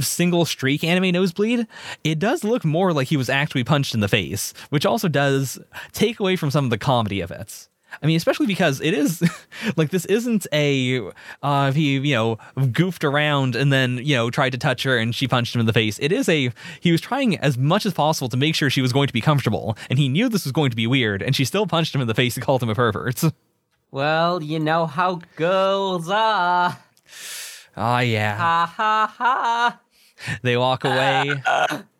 single 0.00 0.44
streak 0.44 0.84
anime 0.84 1.12
nosebleed. 1.12 1.66
It 2.04 2.18
does 2.18 2.44
look 2.44 2.64
more 2.64 2.92
like 2.92 3.08
he 3.08 3.16
was 3.16 3.28
actually 3.28 3.64
punched 3.64 3.94
in 3.94 4.00
the 4.00 4.08
face, 4.08 4.54
which 4.70 4.86
also 4.86 5.08
does 5.08 5.58
take 5.92 6.20
away 6.20 6.36
from 6.36 6.50
some 6.50 6.64
of 6.64 6.70
the 6.70 6.78
comedy 6.78 7.20
of 7.20 7.30
it. 7.30 7.68
I 8.02 8.06
mean, 8.06 8.16
especially 8.16 8.46
because 8.46 8.80
it 8.80 8.94
is 8.94 9.22
like 9.76 9.90
this 9.90 10.06
isn't 10.06 10.46
a 10.52 11.10
uh 11.42 11.72
he 11.72 11.98
you 11.98 12.14
know 12.14 12.38
goofed 12.70 13.04
around 13.04 13.54
and 13.54 13.72
then 13.72 13.98
you 13.98 14.16
know 14.16 14.30
tried 14.30 14.50
to 14.50 14.58
touch 14.58 14.82
her 14.84 14.96
and 14.96 15.14
she 15.14 15.28
punched 15.28 15.54
him 15.54 15.60
in 15.60 15.66
the 15.66 15.72
face. 15.72 15.98
It 15.98 16.12
is 16.12 16.28
a 16.28 16.50
he 16.80 16.92
was 16.92 17.00
trying 17.00 17.36
as 17.38 17.58
much 17.58 17.84
as 17.84 17.92
possible 17.92 18.28
to 18.30 18.36
make 18.36 18.54
sure 18.54 18.70
she 18.70 18.82
was 18.82 18.92
going 18.92 19.08
to 19.08 19.12
be 19.12 19.20
comfortable, 19.20 19.76
and 19.90 19.98
he 19.98 20.08
knew 20.08 20.28
this 20.28 20.44
was 20.44 20.52
going 20.52 20.70
to 20.70 20.76
be 20.76 20.86
weird, 20.86 21.22
and 21.22 21.36
she 21.36 21.44
still 21.44 21.66
punched 21.66 21.94
him 21.94 22.00
in 22.00 22.08
the 22.08 22.14
face 22.14 22.36
and 22.36 22.44
called 22.44 22.62
him 22.62 22.70
a 22.70 22.74
pervert. 22.74 23.22
Well, 23.94 24.42
you 24.42 24.58
know 24.58 24.86
how 24.86 25.20
girls 25.36 26.08
are. 26.08 26.78
Ah, 27.76 28.00
yeah. 28.00 28.36
Ha 28.36 28.72
ha 28.76 29.14
ha. 29.16 29.80
They 30.42 30.56
walk 30.56 30.84
away. 30.84 31.34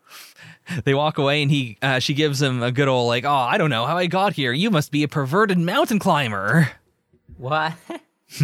they 0.85 0.93
walk 0.93 1.17
away, 1.17 1.41
and 1.41 1.51
he 1.51 1.77
uh, 1.81 1.99
she 1.99 2.13
gives 2.13 2.41
him 2.41 2.61
a 2.63 2.71
good 2.71 2.87
old 2.87 3.07
like, 3.07 3.25
oh, 3.25 3.31
I 3.33 3.57
don't 3.57 3.69
know 3.69 3.85
how 3.85 3.97
I 3.97 4.05
got 4.07 4.33
here. 4.33 4.53
You 4.53 4.69
must 4.71 4.91
be 4.91 5.03
a 5.03 5.07
perverted 5.07 5.57
mountain 5.57 5.99
climber. 5.99 6.69
What? 7.37 7.73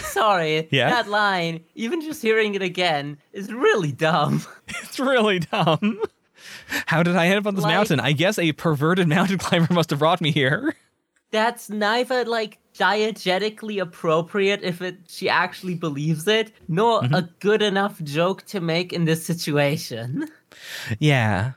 sorry. 0.00 0.68
Yeah? 0.70 0.90
That 0.90 1.08
line, 1.08 1.64
even 1.74 2.00
just 2.00 2.22
hearing 2.22 2.54
it 2.54 2.62
again, 2.62 3.18
is 3.32 3.52
really 3.52 3.92
dumb. 3.92 4.42
It's 4.82 5.00
really 5.00 5.40
dumb. 5.40 6.00
How 6.86 7.02
did 7.02 7.16
I 7.16 7.26
end 7.26 7.38
up 7.38 7.46
on 7.48 7.56
this 7.56 7.64
Like- 7.64 7.74
mountain? 7.74 7.98
I 7.98 8.12
guess 8.12 8.38
a 8.38 8.52
perverted 8.52 9.08
mountain 9.08 9.38
climber 9.38 9.74
must 9.74 9.90
have 9.90 9.98
brought 9.98 10.20
me 10.20 10.30
here. 10.30 10.74
That's 11.30 11.68
neither 11.68 12.24
like 12.24 12.58
diegetically 12.74 13.80
appropriate 13.80 14.60
if 14.62 14.80
it 14.82 14.96
she 15.08 15.28
actually 15.28 15.74
believes 15.74 16.26
it, 16.28 16.52
nor 16.68 17.02
Mm-hmm. 17.02 17.14
a 17.14 17.22
good 17.40 17.62
enough 17.62 18.00
joke 18.02 18.44
to 18.46 18.60
make 18.60 18.92
in 18.92 19.04
this 19.04 19.24
situation. 19.24 20.28
Yeah. 21.00 21.52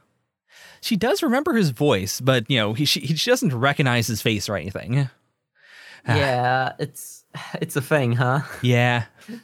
She 0.81 0.95
does 0.95 1.21
remember 1.21 1.53
his 1.53 1.69
voice, 1.69 2.19
but 2.19 2.49
you 2.49 2.57
know, 2.57 2.73
he 2.73 2.85
she, 2.85 3.05
she 3.05 3.29
doesn't 3.29 3.53
recognize 3.53 4.07
his 4.07 4.21
face 4.23 4.49
or 4.49 4.55
anything. 4.55 5.09
Ah. 6.07 6.15
yeah, 6.15 6.73
it's 6.79 7.25
it's 7.61 7.75
a 7.75 7.81
thing, 7.81 8.13
huh? 8.13 8.39
Yeah. 8.63 9.05
So, 9.27 9.37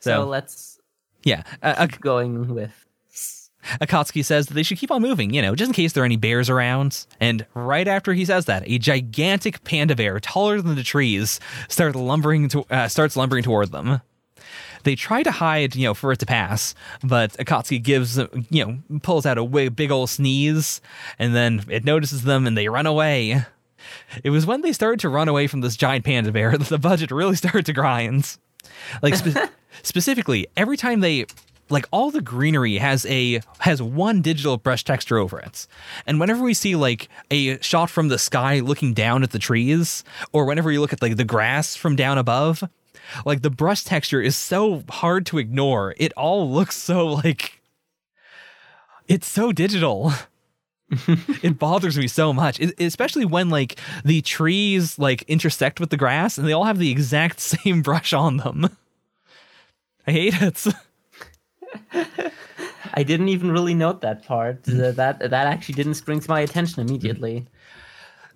So, 0.00 0.24
let's 0.28 0.78
yeah, 1.24 1.44
uh, 1.62 1.86
keep 1.86 2.00
going 2.02 2.52
with 2.54 2.83
Akatsuki 3.80 4.24
says 4.24 4.46
that 4.46 4.54
they 4.54 4.62
should 4.62 4.78
keep 4.78 4.90
on 4.90 5.02
moving, 5.02 5.32
you 5.32 5.42
know, 5.42 5.54
just 5.54 5.68
in 5.68 5.74
case 5.74 5.92
there 5.92 6.02
are 6.02 6.06
any 6.06 6.16
bears 6.16 6.50
around. 6.50 7.06
And 7.20 7.46
right 7.54 7.88
after 7.88 8.12
he 8.12 8.24
says 8.24 8.46
that, 8.46 8.62
a 8.66 8.78
gigantic 8.78 9.64
panda 9.64 9.96
bear, 9.96 10.20
taller 10.20 10.60
than 10.60 10.74
the 10.74 10.82
trees, 10.82 11.40
starts 11.68 11.96
lumbering 11.96 12.48
to, 12.48 12.64
uh, 12.70 12.88
starts 12.88 13.16
lumbering 13.16 13.42
toward 13.42 13.72
them. 13.72 14.00
They 14.84 14.94
try 14.94 15.22
to 15.22 15.30
hide, 15.30 15.74
you 15.74 15.84
know, 15.84 15.94
for 15.94 16.12
it 16.12 16.18
to 16.18 16.26
pass, 16.26 16.74
but 17.02 17.32
Akatsuki 17.38 17.82
gives, 17.82 18.18
you 18.50 18.66
know, 18.66 18.98
pulls 19.02 19.24
out 19.24 19.38
a 19.38 19.70
big 19.70 19.90
old 19.90 20.10
sneeze, 20.10 20.82
and 21.18 21.34
then 21.34 21.64
it 21.70 21.84
notices 21.84 22.22
them 22.24 22.46
and 22.46 22.56
they 22.56 22.68
run 22.68 22.86
away. 22.86 23.44
It 24.22 24.30
was 24.30 24.46
when 24.46 24.60
they 24.60 24.72
started 24.72 25.00
to 25.00 25.08
run 25.08 25.28
away 25.28 25.46
from 25.46 25.62
this 25.62 25.76
giant 25.76 26.04
panda 26.04 26.32
bear 26.32 26.52
that 26.58 26.68
the 26.68 26.78
budget 26.78 27.10
really 27.10 27.36
started 27.36 27.66
to 27.66 27.72
grind. 27.72 28.36
Like 29.02 29.14
spe- 29.14 29.50
specifically, 29.82 30.46
every 30.56 30.76
time 30.76 31.00
they 31.00 31.26
like 31.70 31.86
all 31.90 32.10
the 32.10 32.20
greenery 32.20 32.76
has 32.76 33.06
a 33.06 33.40
has 33.60 33.80
one 33.80 34.20
digital 34.22 34.56
brush 34.56 34.84
texture 34.84 35.18
over 35.18 35.38
it. 35.38 35.66
And 36.06 36.20
whenever 36.20 36.42
we 36.42 36.54
see 36.54 36.76
like 36.76 37.08
a 37.30 37.60
shot 37.60 37.90
from 37.90 38.08
the 38.08 38.18
sky 38.18 38.60
looking 38.60 38.94
down 38.94 39.22
at 39.22 39.30
the 39.30 39.38
trees 39.38 40.04
or 40.32 40.44
whenever 40.44 40.70
you 40.70 40.80
look 40.80 40.92
at 40.92 41.02
like 41.02 41.16
the 41.16 41.24
grass 41.24 41.76
from 41.76 41.96
down 41.96 42.18
above, 42.18 42.64
like 43.24 43.42
the 43.42 43.50
brush 43.50 43.84
texture 43.84 44.20
is 44.20 44.36
so 44.36 44.82
hard 44.88 45.26
to 45.26 45.38
ignore. 45.38 45.94
It 45.96 46.12
all 46.14 46.50
looks 46.50 46.76
so 46.76 47.06
like 47.06 47.60
it's 49.08 49.26
so 49.26 49.52
digital. 49.52 50.12
it 51.08 51.58
bothers 51.58 51.98
me 51.98 52.06
so 52.06 52.32
much, 52.32 52.60
it, 52.60 52.78
especially 52.78 53.24
when 53.24 53.48
like 53.48 53.78
the 54.04 54.20
trees 54.22 54.98
like 54.98 55.22
intersect 55.22 55.80
with 55.80 55.90
the 55.90 55.96
grass 55.96 56.36
and 56.38 56.46
they 56.46 56.52
all 56.52 56.64
have 56.64 56.78
the 56.78 56.90
exact 56.90 57.40
same 57.40 57.82
brush 57.82 58.12
on 58.12 58.38
them. 58.38 58.76
I 60.06 60.12
hate 60.12 60.42
it. 60.42 60.64
I 62.94 63.02
didn't 63.02 63.28
even 63.28 63.50
really 63.50 63.74
note 63.74 64.00
that 64.02 64.24
part. 64.24 64.62
That 64.64 64.96
that, 64.96 65.18
that 65.18 65.46
actually 65.46 65.74
didn't 65.74 65.94
spring 65.94 66.20
to 66.20 66.30
my 66.30 66.40
attention 66.40 66.80
immediately. 66.86 67.46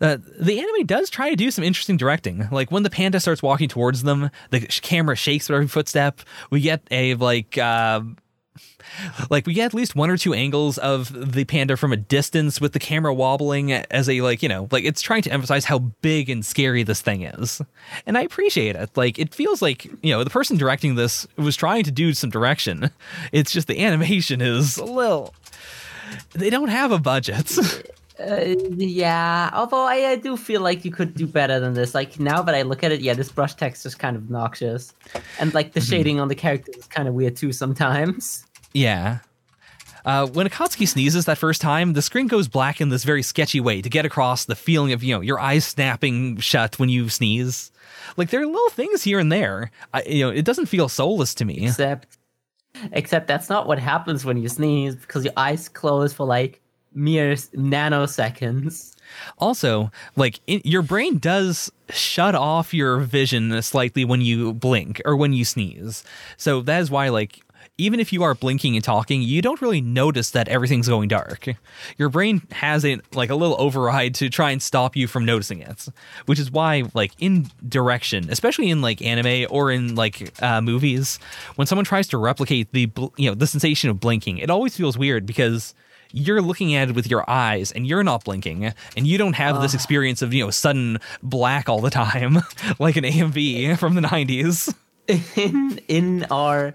Uh, 0.01 0.19
the 0.39 0.61
anime 0.61 0.87
does 0.87 1.11
try 1.11 1.29
to 1.31 1.37
do 1.37 1.51
some 1.51 1.65
interesting 1.65 1.97
directing. 1.97 2.49
Like 2.53 2.71
when 2.71 2.85
the 2.85 2.91
panda 2.91 3.19
starts 3.19 3.43
walking 3.43 3.69
towards 3.69 4.05
them, 4.05 4.31
the 4.51 4.67
sh- 4.69 4.81
camera 4.81 5.17
shakes 5.17 5.49
with 5.49 5.57
every 5.57 5.67
footstep. 5.67 6.21
We 6.51 6.61
get 6.61 6.83
a 6.91 7.15
like, 7.15 7.59
uh, 7.59 8.03
like 9.31 9.47
we 9.47 9.55
get 9.55 9.67
at 9.67 9.75
least 9.75 9.95
one 9.95 10.11
or 10.11 10.17
two 10.17 10.35
angles 10.35 10.79
of 10.79 11.33
the 11.33 11.45
panda 11.45 11.77
from 11.77 11.93
a 11.93 11.97
distance 11.97 12.61
with 12.61 12.73
the 12.73 12.79
camera 12.79 13.13
wobbling 13.13 13.73
as 13.73 14.09
a 14.09 14.21
like, 14.21 14.43
you 14.43 14.49
know, 14.49 14.69
like 14.71 14.85
it's 14.85 15.01
trying 15.01 15.23
to 15.23 15.33
emphasize 15.33 15.65
how 15.65 15.79
big 15.79 16.31
and 16.31 16.45
scary 16.45 16.83
this 16.83 17.01
thing 17.01 17.23
is. 17.23 17.61
And 18.07 18.17
I 18.17 18.23
appreciate 18.23 18.77
it. 18.77 18.97
Like 18.97 19.19
it 19.19 19.35
feels 19.35 19.63
like 19.63 19.85
you 20.03 20.13
know 20.13 20.25
the 20.25 20.31
person 20.31 20.57
directing 20.57 20.95
this 20.95 21.27
was 21.37 21.57
trying 21.57 21.85
to 21.85 21.91
do 21.91 22.15
some 22.15 22.31
direction. 22.31 22.91
It's 23.33 23.53
just 23.53 23.69
the 23.69 23.85
animation 23.85 24.41
is 24.41 24.79
a 24.79 24.85
little. 24.85 25.35
They 26.33 26.51
don't 26.51 26.69
have 26.69 26.93
a 26.93 26.99
budget. 26.99 27.57
Uh, 28.21 28.57
yeah, 28.77 29.49
although 29.53 29.85
I, 29.85 30.11
I 30.11 30.17
do 30.17 30.37
feel 30.37 30.61
like 30.61 30.85
you 30.85 30.91
could 30.91 31.15
do 31.15 31.25
better 31.27 31.61
than 31.61 31.75
this. 31.75 31.95
Like 31.95 32.19
now 32.19 32.43
that 32.43 32.55
I 32.55 32.63
look 32.63 32.83
at 32.83 32.91
it, 32.91 33.01
yeah, 33.01 33.15
this 33.15 33.31
brush 33.31 33.55
text 33.55 33.87
is 33.87 33.95
kind 33.95 34.17
of 34.17 34.25
obnoxious, 34.25 34.93
and 35.39 35.55
like 35.55 35.73
the 35.73 35.81
shading 35.81 36.19
on 36.19 36.27
the 36.27 36.35
characters 36.35 36.75
is 36.75 36.87
kind 36.87 37.07
of 37.07 37.15
weird 37.15 37.37
too 37.37 37.53
sometimes. 37.53 38.45
Yeah. 38.73 39.19
Uh, 40.05 40.27
when 40.27 40.49
Akatsuki 40.49 40.89
sneezes 40.89 41.27
that 41.27 41.37
first 41.37 41.61
time, 41.61 41.93
the 41.93 42.01
screen 42.01 42.29
goes 42.29 42.49
black 42.49 42.81
in 42.81 42.89
this 42.89 43.05
very 43.05 43.23
sketchy 43.23 43.61
way 43.61 43.83
to 43.83 43.91
get 43.91 44.07
across 44.07 44.47
the 44.47 44.55
feeling 44.55 44.93
of, 44.93 45.03
you 45.03 45.15
know, 45.15 45.21
your 45.21 45.39
eyes 45.39 45.67
snapping 45.67 46.39
shut 46.39 46.79
when 46.79 46.89
you 46.89 47.09
sneeze. 47.09 47.71
Like, 48.17 48.31
there 48.31 48.41
are 48.41 48.47
little 48.47 48.71
things 48.71 49.03
here 49.03 49.19
and 49.19 49.31
there. 49.31 49.71
I, 49.93 50.03
you 50.05 50.25
know, 50.25 50.31
it 50.31 50.45
doesn't 50.45 50.67
feel 50.67 50.89
soulless 50.89 51.35
to 51.35 51.45
me. 51.45 51.67
Except, 51.67 52.17
except 52.93 53.27
that's 53.27 53.51
not 53.51 53.67
what 53.67 53.79
happens 53.79 54.25
when 54.25 54.39
you 54.39 54.49
sneeze 54.49 54.97
because 54.97 55.25
your 55.25 55.35
eyes 55.37 55.69
close 55.69 56.13
for 56.13 56.27
like 56.27 56.63
mere 56.95 57.35
nanoseconds. 57.35 58.95
Also, 59.39 59.91
like, 60.17 60.41
in, 60.47 60.63
your 60.65 60.83
brain 60.83 61.19
does 61.19 61.71
shut 61.91 62.35
off 62.35 62.73
your 62.73 63.01
vision 63.01 63.61
slightly 63.63 64.05
when 64.05 64.21
you 64.21 64.55
blink 64.55 65.03
or 65.05 65.17
when 65.17 65.33
you 65.33 65.45
sneeze. 65.45 66.05
So 66.37 66.63
that 66.63 66.81
is 66.81 66.91
why, 66.91 67.09
like, 67.09 67.41
even 67.79 68.01
if 68.01 68.13
you 68.13 68.25
are 68.25 68.35
blinking 68.35 68.75
and 68.75 68.85
talking, 68.85 69.23
you 69.23 69.41
don't 69.41 69.63
really 69.63 69.81
notice 69.81 70.33
that 70.33 70.49
everything's 70.49 70.89
going 70.89 71.09
dark. 71.09 71.49
Your 71.97 72.09
brain 72.09 72.43
has 72.51 72.85
a 72.85 72.99
like 73.15 73.31
a 73.31 73.37
little 73.37 73.59
override 73.61 74.17
to 74.17 74.29
try 74.29 74.51
and 74.51 74.61
stop 74.61 74.97
you 74.97 75.07
from 75.07 75.25
noticing 75.25 75.61
it, 75.61 75.89
which 76.27 76.41
is 76.41 76.51
why 76.51 76.83
like 76.93 77.13
in 77.21 77.49
direction, 77.69 78.29
especially 78.31 78.69
in 78.69 78.83
like 78.83 79.01
anime 79.01 79.47
or 79.49 79.71
in 79.71 79.95
like 79.95 80.33
uh, 80.43 80.61
movies, 80.61 81.21
when 81.55 81.69
someone 81.69 81.85
tries 81.85 82.09
to 82.09 82.19
replicate 82.19 82.73
the 82.73 82.87
bl- 82.87 83.07
you 83.17 83.31
know 83.31 83.35
the 83.35 83.47
sensation 83.47 83.89
of 83.91 84.01
blinking, 84.01 84.39
it 84.39 84.51
always 84.51 84.77
feels 84.77 84.99
weird 84.99 85.25
because 85.25 85.73
you're 86.11 86.43
looking 86.43 86.75
at 86.75 86.89
it 86.89 86.95
with 86.97 87.09
your 87.09 87.29
eyes 87.31 87.71
and 87.71 87.87
you're 87.87 88.03
not 88.03 88.25
blinking 88.25 88.73
and 88.97 89.07
you 89.07 89.19
don't 89.19 89.35
have 89.35 89.61
this 89.61 89.75
experience 89.75 90.23
of 90.23 90.33
you 90.33 90.43
know 90.43 90.51
sudden 90.51 90.99
black 91.23 91.69
all 91.69 91.81
the 91.81 91.91
time 91.91 92.39
like 92.79 92.97
an 92.97 93.05
AMV 93.05 93.79
from 93.79 93.95
the 93.95 94.01
90s. 94.01 94.75
in 95.37 95.81
in 95.89 96.27
our 96.31 96.75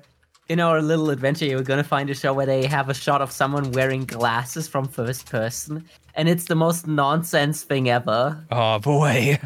in 0.49 0.59
our 0.59 0.81
little 0.81 1.09
adventure 1.09 1.45
you're 1.45 1.63
gonna 1.63 1.83
find 1.83 2.09
a 2.09 2.13
show 2.13 2.33
where 2.33 2.45
they 2.45 2.65
have 2.65 2.89
a 2.89 2.93
shot 2.93 3.21
of 3.21 3.31
someone 3.31 3.71
wearing 3.71 4.03
glasses 4.05 4.67
from 4.67 4.87
first 4.87 5.25
person 5.29 5.83
and 6.15 6.27
it's 6.29 6.45
the 6.45 6.55
most 6.55 6.85
nonsense 6.87 7.63
thing 7.63 7.89
ever 7.89 8.43
Oh 8.51 8.79
boy. 8.79 9.39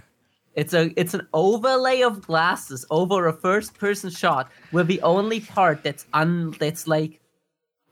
it's 0.55 0.73
a 0.73 0.91
it's 0.99 1.13
an 1.13 1.27
overlay 1.33 2.01
of 2.01 2.21
glasses 2.25 2.85
over 2.89 3.27
a 3.27 3.33
first 3.33 3.77
person 3.77 4.09
shot 4.09 4.51
where 4.71 4.83
the 4.83 5.01
only 5.01 5.39
part 5.39 5.83
that's 5.83 6.05
un 6.13 6.55
that's 6.59 6.87
like 6.87 7.19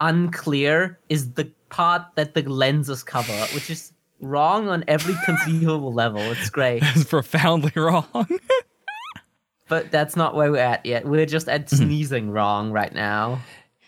unclear 0.02 1.00
is 1.10 1.34
the 1.34 1.50
part 1.70 2.04
that 2.16 2.34
the 2.34 2.42
lenses 2.50 3.04
cover 3.04 3.34
which 3.54 3.70
is 3.70 3.92
wrong 4.20 4.68
on 4.68 4.84
every 4.88 5.16
conceivable 5.26 5.94
level 5.94 6.20
it's 6.22 6.50
great 6.50 6.82
It's 6.96 7.04
profoundly 7.06 7.72
wrong. 7.76 8.06
but 9.68 9.92
that's 9.92 10.16
not 10.16 10.36
where 10.36 10.52
we're 10.52 10.58
at 10.58 10.86
yet 10.86 11.06
we're 11.06 11.26
just 11.26 11.50
at 11.50 11.68
mm-hmm. 11.68 11.86
sneezing 11.86 12.32
wrong 12.32 12.72
right 12.72 12.94
now 12.94 13.42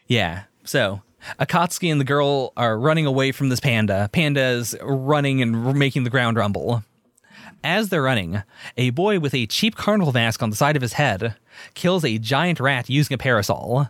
yeah. 0.08 0.44
So 0.64 1.02
Akatsuki 1.40 1.92
and 1.92 2.02
the 2.02 2.06
girl 2.06 2.54
are 2.58 2.80
running 2.80 3.06
away 3.06 3.32
from 3.32 3.50
this 3.50 3.60
panda. 3.60 4.10
Panda 4.12 4.42
is 4.42 4.76
running 4.82 5.42
and 5.42 5.76
making 5.76 6.04
the 6.04 6.10
ground 6.10 6.38
rumble. 6.38 6.84
As 7.64 7.90
they're 7.90 8.04
running, 8.04 8.44
a 8.78 8.92
boy 8.92 9.20
with 9.20 9.34
a 9.34 9.46
cheap 9.46 9.76
carnival 9.76 10.14
mask 10.14 10.42
on 10.42 10.50
the 10.50 10.56
side 10.56 10.76
of 10.76 10.82
his 10.82 10.94
head 10.94 11.36
kills 11.74 12.06
a 12.06 12.18
giant 12.18 12.60
rat 12.60 12.90
using 12.90 13.16
a 13.16 13.18
parasol. 13.18 13.90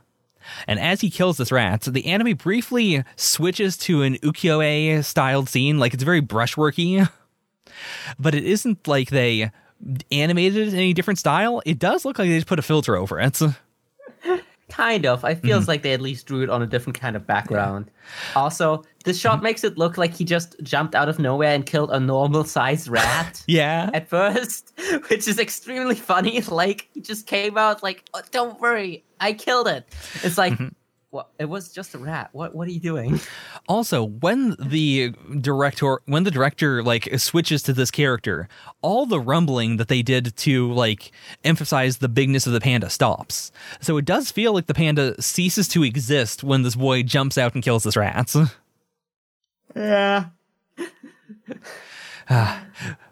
And 0.66 0.80
as 0.80 1.02
he 1.02 1.10
kills 1.10 1.38
this 1.38 1.52
rat, 1.52 1.82
the 1.82 2.06
anime 2.06 2.38
briefly 2.38 3.04
switches 3.18 3.78
to 3.80 4.02
an 4.04 4.16
ukiyo-e 4.20 5.02
styled 5.02 5.50
scene, 5.50 5.78
like 5.78 5.94
it's 5.94 6.04
very 6.04 6.22
brushworky. 6.22 7.10
But 8.18 8.34
it 8.34 8.44
isn't 8.44 8.88
like 8.88 9.10
they 9.10 9.52
animated 10.12 10.70
in 10.70 10.76
any 10.76 10.94
different 10.94 11.20
style. 11.20 11.62
It 11.66 11.80
does 11.80 12.06
look 12.06 12.20
like 12.20 12.30
they 12.30 12.38
just 12.38 12.48
put 12.48 12.60
a 12.60 12.64
filter 12.64 12.96
over 12.96 13.20
it. 13.20 13.42
Kind 14.70 15.06
of. 15.06 15.24
I 15.24 15.36
feels 15.36 15.62
mm-hmm. 15.62 15.70
like 15.70 15.82
they 15.82 15.94
at 15.94 16.02
least 16.02 16.26
drew 16.26 16.44
it 16.44 16.50
on 16.50 16.62
a 16.62 16.66
different 16.66 17.00
kind 17.00 17.16
of 17.16 17.26
background. 17.26 17.90
Also, 18.36 18.84
this 19.06 19.18
shot 19.18 19.36
mm-hmm. 19.36 19.44
makes 19.44 19.64
it 19.64 19.78
look 19.78 19.98
like 19.98 20.14
he 20.14 20.26
just 20.26 20.62
jumped 20.62 20.94
out 20.94 21.08
of 21.08 21.20
nowhere 21.20 21.56
and 21.56 21.66
killed 21.66 21.90
a 21.90 22.00
normal 22.02 22.44
sized 22.44 22.90
rat 22.90 23.42
Yeah. 23.48 23.90
at 23.94 24.10
first, 24.10 24.74
which 25.08 25.26
is 25.26 25.40
extremely 25.40 25.96
funny. 25.96 26.42
Like 26.42 26.90
he 26.94 27.00
just 27.00 27.28
came 27.28 27.58
out 27.58 27.82
like, 27.82 28.04
oh, 28.14 28.22
"Don't 28.32 28.60
worry, 28.60 29.06
I 29.22 29.32
killed 29.32 29.70
it." 29.70 29.86
It's 30.24 30.38
like, 30.38 30.54
mm-hmm. 30.54 30.68
What? 31.10 31.30
It 31.40 31.46
was 31.46 31.72
just 31.72 31.96
a 31.96 31.98
rat. 31.98 32.30
What? 32.34 32.54
What 32.54 32.68
are 32.68 32.72
you 32.72 32.80
doing? 32.80 33.20
Also, 33.70 34.02
when 34.06 34.56
the 34.58 35.14
director 35.42 36.00
when 36.06 36.24
the 36.24 36.32
director 36.32 36.82
like 36.82 37.20
switches 37.20 37.62
to 37.64 37.74
this 37.74 37.92
character, 37.92 38.48
all 38.82 39.06
the 39.06 39.20
rumbling 39.20 39.76
that 39.76 39.90
they 39.90 40.02
did 40.02 40.38
to 40.38 40.72
like 40.72 41.12
emphasize 41.44 41.98
the 41.98 42.08
bigness 42.08 42.48
of 42.48 42.54
the 42.54 42.62
panda 42.62 42.90
stops. 42.90 43.52
So 43.82 43.98
it 43.98 44.06
does 44.06 44.32
feel 44.32 44.54
like 44.54 44.68
the 44.68 44.74
panda 44.74 45.22
ceases 45.22 45.68
to 45.70 45.84
exist 45.84 46.46
when 46.46 46.62
this 46.62 46.76
boy 46.76 47.04
jumps 47.04 47.38
out 47.38 47.56
and 47.56 47.64
kills 47.64 47.84
this 47.84 47.98
rat. 47.98 48.34
Yeah. 49.76 50.28
Oh 52.30 52.62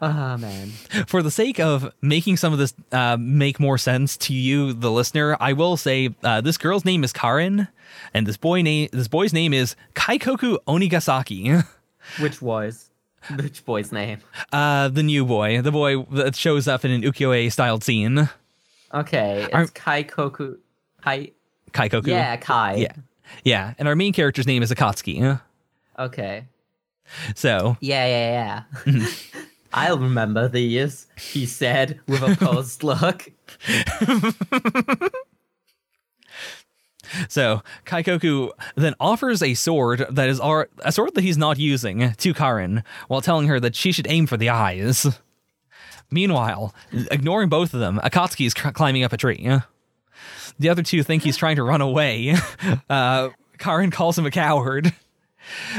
man. 0.38 0.68
For 1.06 1.22
the 1.22 1.30
sake 1.30 1.58
of 1.58 1.92
making 2.02 2.36
some 2.36 2.52
of 2.52 2.58
this 2.58 2.74
uh, 2.92 3.16
make 3.18 3.58
more 3.58 3.78
sense 3.78 4.16
to 4.18 4.34
you, 4.34 4.72
the 4.72 4.90
listener, 4.90 5.36
I 5.40 5.52
will 5.54 5.76
say 5.76 6.14
uh, 6.22 6.40
this 6.40 6.58
girl's 6.58 6.84
name 6.84 7.02
is 7.04 7.12
Karin, 7.12 7.68
and 8.12 8.26
this 8.26 8.36
boy 8.36 8.62
name 8.62 8.88
this 8.92 9.08
boy's 9.08 9.32
name 9.32 9.52
is 9.54 9.74
Kaikoku 9.94 10.58
Onigasaki. 10.66 11.64
Which 12.20 12.40
was 12.40 12.90
which 13.34 13.64
boy's 13.64 13.90
name? 13.90 14.20
Uh, 14.52 14.86
the 14.88 15.02
new 15.02 15.24
boy, 15.24 15.60
the 15.60 15.72
boy 15.72 16.02
that 16.12 16.36
shows 16.36 16.68
up 16.68 16.84
in 16.84 16.92
an 16.92 17.02
ukiyo-e 17.02 17.50
styled 17.50 17.82
scene. 17.82 18.28
Okay, 18.94 19.42
it's 19.44 19.52
Are- 19.54 19.66
Kai 19.66 20.04
Koku. 20.04 20.58
Kai. 21.02 21.32
Kaikoku. 21.72 22.06
Yeah, 22.06 22.36
Kai. 22.36 22.76
Yeah. 22.76 22.92
Yeah. 23.42 23.74
And 23.78 23.88
our 23.88 23.96
main 23.96 24.12
character's 24.12 24.46
name 24.46 24.62
is 24.62 24.70
Akatsuki. 24.70 25.40
Okay. 25.98 26.44
So, 27.34 27.76
Yeah, 27.80 28.06
yeah, 28.06 28.62
yeah. 28.86 29.06
I'll 29.72 29.98
remember 29.98 30.48
these, 30.48 31.06
he 31.18 31.44
said 31.46 32.00
with 32.06 32.22
a 32.22 32.34
posed 32.36 32.82
look. 32.82 33.30
so 37.28 37.62
Kaikoku 37.84 38.50
then 38.74 38.94
offers 38.98 39.42
a 39.42 39.54
sword 39.54 40.06
that 40.10 40.28
is 40.28 40.40
ar- 40.40 40.68
a 40.78 40.92
sword 40.92 41.14
that 41.14 41.22
he's 41.22 41.36
not 41.38 41.58
using 41.58 42.12
to 42.14 42.34
Karin 42.34 42.82
while 43.08 43.20
telling 43.20 43.46
her 43.48 43.60
that 43.60 43.76
she 43.76 43.92
should 43.92 44.06
aim 44.08 44.26
for 44.26 44.36
the 44.36 44.48
eyes. 44.48 45.06
Meanwhile, 46.10 46.74
ignoring 47.10 47.48
both 47.48 47.74
of 47.74 47.80
them, 47.80 48.00
Akatsuki 48.02 48.46
is 48.46 48.54
cr- 48.54 48.70
climbing 48.70 49.04
up 49.04 49.12
a 49.12 49.16
tree. 49.16 49.48
The 50.58 50.68
other 50.68 50.82
two 50.82 51.02
think 51.02 51.22
he's 51.22 51.36
trying 51.36 51.56
to 51.56 51.62
run 51.64 51.80
away. 51.80 52.34
Uh, 52.88 53.30
Karin 53.58 53.90
calls 53.90 54.18
him 54.18 54.26
a 54.26 54.30
coward. 54.30 54.92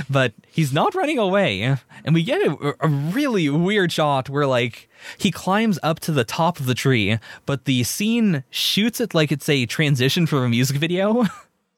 But 0.09 0.33
he's 0.47 0.71
not 0.74 0.95
running 0.95 1.17
away. 1.17 1.77
And 2.03 2.13
we 2.13 2.24
get 2.24 2.41
a, 2.41 2.75
a 2.79 2.88
really 2.88 3.50
weird 3.50 3.91
shot 3.91 4.29
where, 4.29 4.45
like, 4.45 4.89
he 5.17 5.31
climbs 5.31 5.79
up 5.83 6.00
to 6.01 6.12
the 6.12 6.24
top 6.24 6.59
of 6.59 6.65
the 6.65 6.74
tree, 6.74 7.19
but 7.45 7.65
the 7.65 7.83
scene 7.83 8.43
shoots 8.50 9.00
it 9.00 9.13
like 9.13 9.31
it's 9.31 9.50
a 9.50 9.65
transition 9.65 10.25
from 10.25 10.43
a 10.43 10.50
music 10.50 10.77
video. 10.77 11.25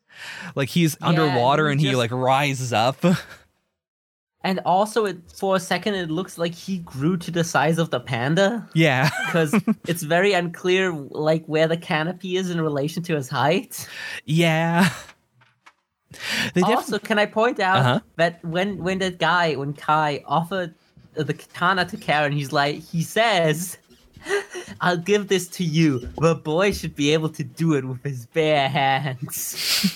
like 0.56 0.70
he's 0.70 0.98
underwater 1.02 1.68
he 1.68 1.72
and 1.74 1.82
he, 1.82 1.88
just- 1.88 1.98
like, 1.98 2.12
rises 2.12 2.74
up. 2.74 3.04
And 4.42 4.62
also, 4.66 5.06
it, 5.06 5.18
for 5.36 5.58
a 5.58 5.60
second, 5.60 5.96
it 5.96 6.10
looks 6.10 6.38
like 6.38 6.56
he 6.56 6.78
grew 6.78 7.18
to 7.18 7.30
the 7.30 7.44
size 7.44 7.78
of 7.78 7.90
the 7.90 8.00
panda 8.00 8.68
yeah. 8.74 9.10
because 9.26 9.54
it's 9.86 10.02
very 10.02 10.32
unclear, 10.32 10.94
like 10.94 11.46
where 11.48 11.68
the 11.68 11.76
canopy 11.76 12.38
is 12.38 12.50
in 12.50 12.62
relation 12.62 13.04
to 13.04 13.16
his 13.16 13.28
height. 13.28 13.86
yeah. 14.26 14.90
They 16.54 16.62
def- 16.62 16.70
Also, 16.78 17.00
can 17.00 17.20
I 17.20 17.26
point 17.28 17.60
out 17.60 17.78
Uh-huh. 17.78 18.00
that 18.18 18.44
when 18.44 18.78
when 18.84 19.00
that 19.00 19.20
guy, 19.20 19.56
when 19.56 19.74
Kai 19.74 20.24
offered 20.26 20.74
the 21.14 21.34
katana 21.34 21.86
to 21.86 21.98
Karin, 21.98 22.32
he's 22.32 22.52
like, 22.52 22.82
he 22.82 23.04
says, 23.04 23.78
"I'll 24.82 24.98
give 24.98 25.28
this 25.28 25.48
to 25.50 25.64
you. 25.64 26.00
The 26.18 26.36
boy 26.36 26.72
should 26.72 26.96
be 26.96 27.14
able 27.14 27.30
to 27.30 27.44
do 27.44 27.74
it 27.76 27.86
with 27.86 28.02
his 28.04 28.26
bare 28.28 28.70
hands." 28.70 29.56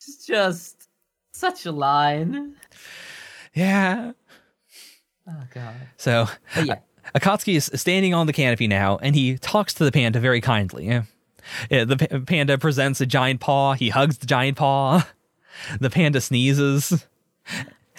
it's 0.00 0.26
just 0.26 0.88
such 1.32 1.66
a 1.66 1.72
line. 1.72 2.54
yeah. 3.54 4.12
Oh 5.28 5.42
god. 5.52 5.74
So 5.96 6.28
But 6.54 6.66
yeah. 6.66 6.76
Akatsuki 7.14 7.56
is 7.56 7.70
standing 7.74 8.14
on 8.14 8.26
the 8.26 8.32
canopy 8.32 8.66
now, 8.66 8.98
and 9.00 9.14
he 9.14 9.38
talks 9.38 9.72
to 9.74 9.84
the 9.84 9.92
panda 9.92 10.18
very 10.20 10.40
kindly. 10.40 10.86
Yeah, 10.86 11.02
the 11.70 12.22
panda 12.26 12.58
presents 12.58 13.00
a 13.00 13.06
giant 13.06 13.40
paw. 13.40 13.74
He 13.74 13.88
hugs 13.90 14.18
the 14.18 14.26
giant 14.26 14.56
paw. 14.58 15.06
The 15.80 15.88
panda 15.88 16.20
sneezes, 16.20 17.06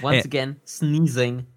Once 0.04 0.18
eh. 0.18 0.22
again, 0.26 0.60
sneezing. 0.64 1.48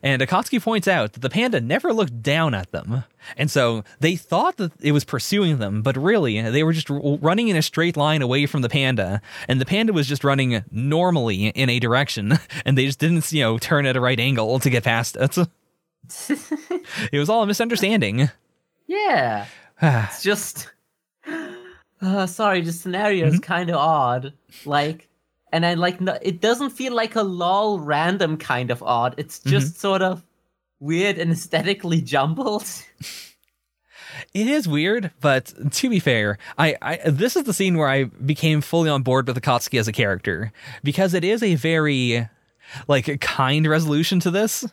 and 0.00 0.22
Akatsuki 0.22 0.62
points 0.62 0.86
out 0.86 1.14
that 1.14 1.20
the 1.20 1.28
panda 1.28 1.60
never 1.60 1.92
looked 1.92 2.22
down 2.22 2.54
at 2.54 2.70
them. 2.70 3.02
And 3.36 3.50
so 3.50 3.82
they 3.98 4.14
thought 4.14 4.58
that 4.58 4.70
it 4.80 4.92
was 4.92 5.04
pursuing 5.04 5.58
them, 5.58 5.82
but 5.82 5.96
really 5.96 6.40
they 6.40 6.62
were 6.62 6.72
just 6.72 6.88
running 6.88 7.48
in 7.48 7.56
a 7.56 7.62
straight 7.62 7.96
line 7.96 8.22
away 8.22 8.46
from 8.46 8.62
the 8.62 8.68
panda. 8.68 9.20
And 9.48 9.60
the 9.60 9.66
panda 9.66 9.92
was 9.92 10.06
just 10.06 10.22
running 10.22 10.62
normally 10.70 11.48
in 11.48 11.68
a 11.68 11.80
direction, 11.80 12.38
and 12.64 12.78
they 12.78 12.86
just 12.86 13.00
didn't, 13.00 13.32
you 13.32 13.42
know, 13.42 13.58
turn 13.58 13.86
at 13.86 13.96
a 13.96 14.00
right 14.00 14.20
angle 14.20 14.60
to 14.60 14.70
get 14.70 14.84
past 14.84 15.16
it. 15.16 15.36
It 17.12 17.18
was 17.18 17.28
all 17.28 17.42
a 17.42 17.46
misunderstanding. 17.46 18.30
Yeah. 18.86 19.46
it's 19.82 20.22
just 20.22 20.70
uh, 22.00 22.26
sorry 22.26 22.60
the 22.60 22.72
scenario 22.72 23.26
is 23.26 23.38
kind 23.40 23.70
of 23.70 23.76
odd 23.76 24.32
like 24.64 25.08
and 25.52 25.64
i 25.64 25.74
like 25.74 26.00
no, 26.00 26.18
it 26.22 26.40
doesn't 26.40 26.70
feel 26.70 26.94
like 26.94 27.14
a 27.16 27.22
lol 27.22 27.80
random 27.80 28.36
kind 28.36 28.70
of 28.70 28.82
odd. 28.82 29.14
It's 29.16 29.38
just 29.40 29.78
sort 29.80 30.02
of 30.02 30.22
weird 30.80 31.18
and 31.18 31.32
aesthetically 31.32 32.00
jumbled. 32.00 32.66
It 34.32 34.46
is 34.46 34.68
weird, 34.68 35.10
but 35.20 35.52
to 35.72 35.90
be 35.90 35.98
fair, 35.98 36.38
I, 36.58 36.76
I 36.80 36.96
this 37.06 37.36
is 37.36 37.44
the 37.44 37.54
scene 37.54 37.76
where 37.76 37.88
I 37.88 38.04
became 38.04 38.60
fully 38.60 38.90
on 38.90 39.02
board 39.02 39.26
with 39.26 39.40
Akatsuki 39.40 39.78
as 39.78 39.88
a 39.88 39.92
character 39.92 40.52
because 40.82 41.14
it 41.14 41.24
is 41.24 41.42
a 41.42 41.54
very 41.54 42.28
like 42.88 43.20
kind 43.20 43.66
resolution 43.66 44.20
to 44.20 44.30
this. 44.30 44.64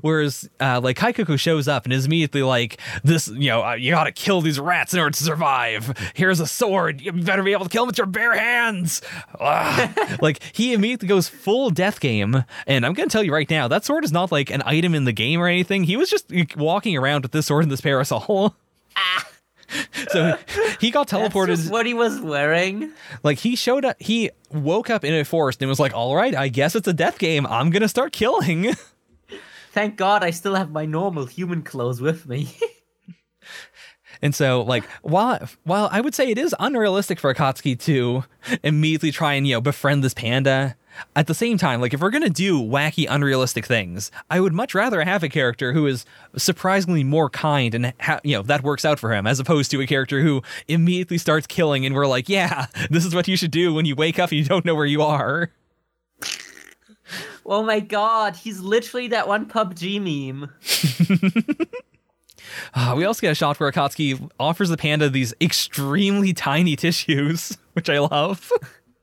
Whereas, 0.00 0.48
uh, 0.60 0.80
like 0.82 0.96
Kaikoku 0.96 1.38
shows 1.38 1.68
up 1.68 1.84
and 1.84 1.92
is 1.92 2.06
immediately 2.06 2.42
like, 2.42 2.80
"This, 3.02 3.28
you 3.28 3.50
know, 3.50 3.64
uh, 3.64 3.74
you 3.74 3.90
gotta 3.92 4.12
kill 4.12 4.40
these 4.40 4.58
rats 4.58 4.94
in 4.94 5.00
order 5.00 5.16
to 5.16 5.24
survive. 5.24 5.96
Here's 6.14 6.40
a 6.40 6.46
sword. 6.46 7.00
You 7.00 7.12
better 7.12 7.42
be 7.42 7.52
able 7.52 7.64
to 7.64 7.70
kill 7.70 7.82
them 7.82 7.88
with 7.88 7.98
your 7.98 8.06
bare 8.06 8.36
hands." 8.36 9.02
Ah. 9.40 9.92
like 10.22 10.40
he 10.52 10.72
immediately 10.72 11.08
goes 11.08 11.28
full 11.28 11.70
death 11.70 12.00
game, 12.00 12.44
and 12.66 12.86
I'm 12.86 12.94
gonna 12.94 13.08
tell 13.08 13.22
you 13.22 13.32
right 13.32 13.48
now, 13.50 13.68
that 13.68 13.84
sword 13.84 14.04
is 14.04 14.12
not 14.12 14.32
like 14.32 14.50
an 14.50 14.62
item 14.64 14.94
in 14.94 15.04
the 15.04 15.12
game 15.12 15.40
or 15.40 15.48
anything. 15.48 15.84
He 15.84 15.96
was 15.96 16.10
just 16.10 16.30
like, 16.30 16.54
walking 16.56 16.96
around 16.96 17.22
with 17.22 17.32
this 17.32 17.46
sword 17.46 17.64
and 17.64 17.72
this 17.72 17.80
parasol. 17.80 18.54
so 20.08 20.36
he 20.80 20.90
got 20.90 21.08
teleported 21.08 21.70
what 21.70 21.86
he 21.86 21.94
was 21.94 22.20
wearing 22.20 22.92
like 23.22 23.38
he 23.38 23.56
showed 23.56 23.84
up 23.84 23.96
he 24.00 24.30
woke 24.50 24.90
up 24.90 25.04
in 25.04 25.12
a 25.12 25.24
forest 25.24 25.60
and 25.60 25.68
was 25.68 25.80
like 25.80 25.94
all 25.94 26.14
right 26.14 26.34
i 26.34 26.48
guess 26.48 26.74
it's 26.74 26.88
a 26.88 26.92
death 26.92 27.18
game 27.18 27.46
i'm 27.46 27.70
gonna 27.70 27.88
start 27.88 28.12
killing 28.12 28.74
thank 29.76 29.96
god 29.96 30.24
i 30.24 30.30
still 30.30 30.54
have 30.54 30.70
my 30.70 30.86
normal 30.86 31.26
human 31.26 31.62
clothes 31.62 32.00
with 32.00 32.26
me. 32.26 32.48
And 34.22 34.34
so 34.34 34.62
like 34.62 34.84
while 35.02 35.46
while 35.64 35.88
i 35.92 36.00
would 36.00 36.14
say 36.14 36.30
it 36.30 36.38
is 36.38 36.54
unrealistic 36.58 37.20
for 37.20 37.32
akatsuki 37.32 37.78
to 37.80 38.24
immediately 38.62 39.12
try 39.12 39.34
and 39.34 39.46
you 39.46 39.54
know 39.54 39.60
befriend 39.60 40.02
this 40.02 40.14
panda 40.14 40.74
at 41.14 41.26
the 41.26 41.34
same 41.34 41.58
time 41.58 41.82
like 41.82 41.92
if 41.92 42.00
we're 42.00 42.10
gonna 42.10 42.30
do 42.30 42.58
wacky 42.58 43.06
unrealistic 43.08 43.66
things 43.66 44.10
i 44.30 44.40
would 44.40 44.54
much 44.54 44.74
rather 44.74 45.02
have 45.02 45.22
a 45.22 45.28
character 45.28 45.74
who 45.74 45.86
is 45.86 46.06
surprisingly 46.36 47.04
more 47.04 47.28
kind 47.28 47.74
and 47.74 47.92
ha- 48.00 48.20
you 48.24 48.34
know 48.34 48.42
that 48.42 48.62
works 48.62 48.86
out 48.86 48.98
for 48.98 49.12
him 49.12 49.26
as 49.26 49.38
opposed 49.38 49.70
to 49.70 49.82
a 49.82 49.86
character 49.86 50.22
who 50.22 50.42
immediately 50.66 51.18
starts 51.18 51.46
killing 51.46 51.84
and 51.84 51.94
we're 51.94 52.06
like 52.06 52.28
yeah 52.28 52.66
this 52.90 53.04
is 53.04 53.14
what 53.14 53.28
you 53.28 53.36
should 53.36 53.50
do 53.50 53.74
when 53.74 53.84
you 53.84 53.94
wake 53.94 54.18
up 54.18 54.30
and 54.30 54.38
you 54.38 54.44
don't 54.44 54.64
know 54.64 54.74
where 54.74 54.86
you 54.86 55.02
are 55.02 55.50
oh 57.48 57.62
my 57.62 57.80
god 57.80 58.36
he's 58.36 58.60
literally 58.60 59.08
that 59.08 59.26
one 59.28 59.46
pubg 59.46 59.80
meme 60.02 60.50
Uh, 62.74 62.94
we 62.96 63.04
also 63.04 63.20
get 63.20 63.32
a 63.32 63.34
shot 63.34 63.58
where 63.58 63.70
Akatsuki 63.70 64.30
offers 64.38 64.68
the 64.68 64.76
panda 64.76 65.08
these 65.08 65.34
extremely 65.40 66.32
tiny 66.32 66.76
tissues, 66.76 67.56
which 67.72 67.88
I 67.90 67.98
love. 67.98 68.52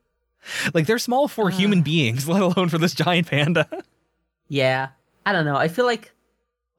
like 0.74 0.88
they're 0.88 1.00
small 1.00 1.28
for 1.28 1.50
human 1.50 1.82
beings, 1.82 2.28
let 2.28 2.42
alone 2.42 2.70
for 2.70 2.78
this 2.78 2.94
giant 2.94 3.28
panda. 3.28 3.68
Yeah, 4.48 4.90
I 5.26 5.32
don't 5.34 5.46
know. 5.46 5.56
I 5.58 5.68
feel 5.68 5.86
like 5.86 6.12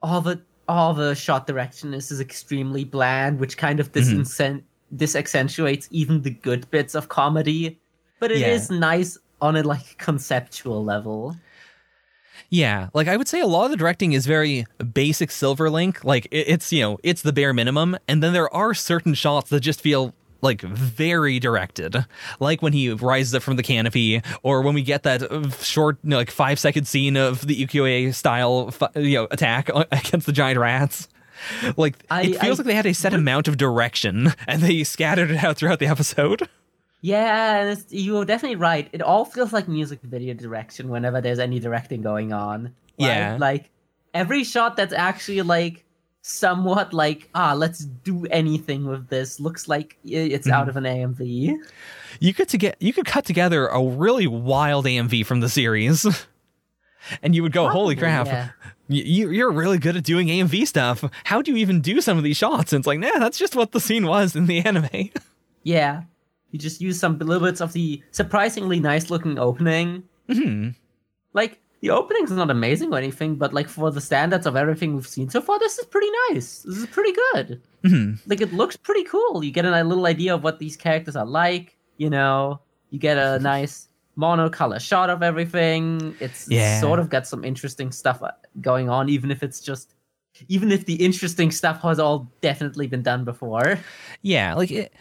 all 0.03 0.21
the 0.21 0.41
all 0.69 0.95
the 0.95 1.15
shot 1.15 1.47
direction 1.47 1.93
is, 1.93 2.11
is 2.11 2.21
extremely 2.21 2.85
bland, 2.85 3.39
which 3.39 3.57
kind 3.57 3.81
of 3.81 3.89
Mm-hmm. 3.89 4.01
disincent 4.01 4.65
disaccentuates 4.97 5.89
even 5.91 6.23
the 6.23 6.31
good 6.31 6.71
bits 6.71 6.95
of 6.95 7.09
comedy. 7.09 7.79
But 8.21 8.31
it 8.33 8.43
is 8.43 8.71
Yeah. 8.71 8.79
nice 8.79 9.19
on 9.41 9.57
a 9.57 9.63
like 9.63 9.99
conceptual 9.99 10.85
level. 10.85 11.37
Yeah, 12.55 12.89
like 12.95 13.09
I 13.09 13.17
would 13.17 13.27
say 13.27 13.41
a 13.41 13.47
lot 13.49 13.65
of 13.65 13.71
the 13.73 13.77
directing 13.77 14.13
is 14.13 14.27
very 14.27 14.65
basic 14.93 15.33
Silver 15.33 15.69
Link. 15.71 16.05
Like 16.05 16.27
it, 16.31 16.47
it's 16.49 16.73
you 16.73 16.83
know 16.83 16.99
it's 17.03 17.23
the 17.23 17.33
bare 17.33 17.53
minimum, 17.53 17.97
and 18.07 18.23
then 18.23 18.33
there 18.33 18.53
are 18.55 18.75
certain 18.75 19.15
shots 19.15 19.51
that 19.51 19.59
just 19.61 19.81
feel 19.81 20.15
like 20.41 20.61
very 20.61 21.41
directed, 21.41 22.05
like 22.39 22.63
when 22.63 22.73
he 22.73 22.91
rises 22.91 23.35
up 23.35 23.43
from 23.43 23.57
the 23.57 23.63
canopy, 23.65 24.23
or 24.45 24.61
when 24.63 24.73
we 24.75 24.83
get 24.83 25.03
that 25.03 25.23
uh, 25.23 25.51
short, 25.51 25.99
you 26.05 26.11
know, 26.11 26.17
like 26.19 26.31
five 26.31 26.61
second 26.61 26.87
scene 26.87 27.17
of 27.17 27.45
the 27.47 27.57
ukiyo-e 27.67 28.13
style, 28.13 28.73
you 28.95 29.15
know, 29.15 29.27
attack 29.33 29.69
against 29.91 30.27
the 30.27 30.33
giant 30.33 30.61
rats. 30.61 31.09
Like 31.77 31.97
I- 32.09 32.23
it 32.23 32.41
feels 32.41 32.61
I- 32.61 32.63
like 32.63 32.67
they 32.67 32.75
had 32.75 32.87
a 32.87 32.95
set 32.95 33.15
amount 33.15 33.49
of 33.49 33.57
direction, 33.57 34.33
and 34.47 34.63
they 34.63 34.85
scattered 34.85 35.33
it 35.33 35.43
out 35.43 35.57
throughout 35.57 35.81
the 35.81 35.87
episode. 35.89 36.49
Yeah, 37.05 37.61
and 37.61 37.79
it's, 37.79 37.93
you're 37.93 38.25
definitely 38.25 38.57
right. 38.57 38.89
It 38.93 39.03
all 39.03 39.27
feels 39.27 39.53
like 39.53 39.69
music 39.69 40.01
video 40.03 40.33
direction 40.33 40.89
whenever 40.89 41.21
there's 41.21 41.39
any 41.39 41.61
directing 41.61 42.01
going 42.01 42.33
on. 42.33 42.63
right? 42.65 42.73
Yeah. 42.97 43.37
like 43.39 43.69
every 44.15 44.43
shot 44.43 44.77
that's 44.77 44.95
actually 44.95 45.43
like 45.43 45.85
somewhat 46.23 46.95
like 46.95 47.29
ah, 47.35 47.53
let's 47.53 47.81
do 47.81 48.25
anything 48.31 48.87
with 48.87 49.09
this 49.09 49.39
looks 49.39 49.69
like 49.69 49.99
it's 50.03 50.47
Mm-hmm. 50.47 50.55
out 50.57 50.69
of 50.71 50.79
an 50.79 50.85
AMV. 50.85 51.57
You 52.21 52.33
could 52.33 52.49
to 52.49 52.57
get 52.57 52.77
you 52.81 52.95
could 52.95 53.05
cut 53.05 53.27
together 53.27 53.67
a 53.67 53.83
really 53.83 54.27
wild 54.27 54.87
AMV 54.87 55.27
from 55.27 55.41
the 55.41 55.51
series. 55.51 56.07
and 57.23 57.35
you 57.35 57.43
would 57.43 57.53
go, 57.53 57.69
"Holy 57.69 57.97
crap, 57.97 58.27
yeah. 58.29 58.49
you, 58.89 59.29
you're 59.31 59.53
really 59.53 59.77
good 59.77 59.95
at 59.97 60.05
doing 60.05 60.29
AMV 60.29 60.67
stuff. 60.67 61.05
How 61.25 61.43
do 61.43 61.51
you 61.51 61.59
even 61.59 61.83
do 61.83 62.01
some 62.01 62.17
of 62.17 62.25
these 62.25 62.39
shots?" 62.39 62.73
And 62.73 62.81
it's 62.81 62.87
like, 62.87 62.99
nah, 62.99 63.19
that's 63.19 63.37
just 63.37 63.55
what 63.55 63.73
the 63.73 63.81
scene 63.81 64.07
was 64.07 64.35
in 64.35 64.47
the 64.47 64.61
anime. 64.61 65.11
Yeah. 65.67 66.03
You 66.55 66.61
just 66.61 66.81
use 66.81 67.01
some 67.01 67.19
little 67.19 67.43
bits 67.45 67.61
of 67.61 67.73
the 67.73 68.01
surprisingly 68.13 68.79
nice 68.79 69.11
looking 69.11 69.41
opening. 69.41 70.05
hmm 70.31 70.69
Like, 71.33 71.59
the 71.81 71.91
opening's 71.91 72.31
not 72.31 72.49
amazing 72.49 72.95
or 72.95 72.97
anything, 72.99 73.35
but 73.35 73.53
like 73.53 73.69
for 73.69 73.91
the 73.91 74.01
standards 74.01 74.47
of 74.47 74.55
everything 74.55 74.95
we've 74.95 75.05
seen 75.17 75.29
so 75.29 75.41
far, 75.41 75.59
this 75.59 75.81
is 75.81 75.85
pretty 75.87 76.07
nice. 76.31 76.61
This 76.63 76.77
is 76.77 76.87
pretty 76.87 77.13
good. 77.33 77.61
hmm 77.85 78.13
Like, 78.27 78.41
it 78.41 78.53
looks 78.53 78.77
pretty 78.77 79.03
cool. 79.03 79.43
You 79.43 79.51
get 79.51 79.65
a 79.65 79.83
little 79.83 80.07
idea 80.07 80.33
of 80.33 80.45
what 80.45 80.61
these 80.61 80.77
characters 80.77 81.17
are 81.17 81.27
like, 81.27 81.77
you 81.97 82.09
know? 82.09 82.61
You 82.91 83.01
get 83.01 83.19
a 83.19 83.39
nice 83.43 83.89
monocolor 84.17 84.79
shot 84.81 85.11
of 85.11 85.25
everything. 85.25 86.15
It's 86.21 86.47
Yeah. 86.49 86.79
sort 86.81 87.01
of 87.01 87.11
got 87.11 87.27
some 87.27 87.43
interesting 87.45 87.91
stuff 87.91 88.23
uh, 88.23 88.31
going 88.61 88.89
on, 88.89 89.09
even 89.09 89.33
if 89.33 89.43
it's 89.43 89.61
just. 89.61 89.95
Even 90.49 90.71
if 90.73 90.85
the 90.87 90.95
interesting 90.95 91.51
stuff 91.51 91.81
has 91.83 91.99
all 91.99 92.31
definitely 92.41 92.87
been 92.87 93.03
done 93.03 93.25
before. 93.25 93.79
Yeah, 94.23 94.55
like 94.55 94.71
it, 94.71 94.93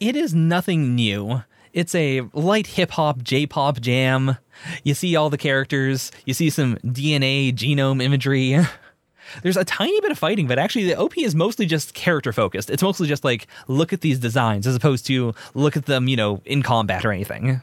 it 0.00 0.16
is 0.16 0.34
nothing 0.34 0.94
new. 0.94 1.42
It's 1.72 1.94
a 1.94 2.22
light 2.32 2.66
hip 2.66 2.90
hop 2.92 3.22
J 3.22 3.46
pop 3.46 3.80
jam. 3.80 4.36
You 4.84 4.94
see 4.94 5.14
all 5.16 5.30
the 5.30 5.38
characters, 5.38 6.10
you 6.24 6.34
see 6.34 6.50
some 6.50 6.76
DNA 6.84 7.52
genome 7.54 8.02
imagery. 8.02 8.58
There's 9.42 9.58
a 9.58 9.64
tiny 9.64 10.00
bit 10.00 10.10
of 10.10 10.18
fighting, 10.18 10.46
but 10.46 10.58
actually 10.58 10.86
the 10.86 10.96
OP 10.98 11.16
is 11.18 11.34
mostly 11.34 11.66
just 11.66 11.92
character 11.92 12.32
focused. 12.32 12.70
It's 12.70 12.82
mostly 12.82 13.06
just 13.06 13.24
like 13.24 13.46
look 13.68 13.92
at 13.92 14.00
these 14.00 14.18
designs 14.18 14.66
as 14.66 14.74
opposed 14.74 15.06
to 15.06 15.34
look 15.54 15.76
at 15.76 15.84
them, 15.86 16.08
you 16.08 16.16
know, 16.16 16.40
in 16.46 16.62
combat 16.62 17.04
or 17.04 17.12
anything. 17.12 17.60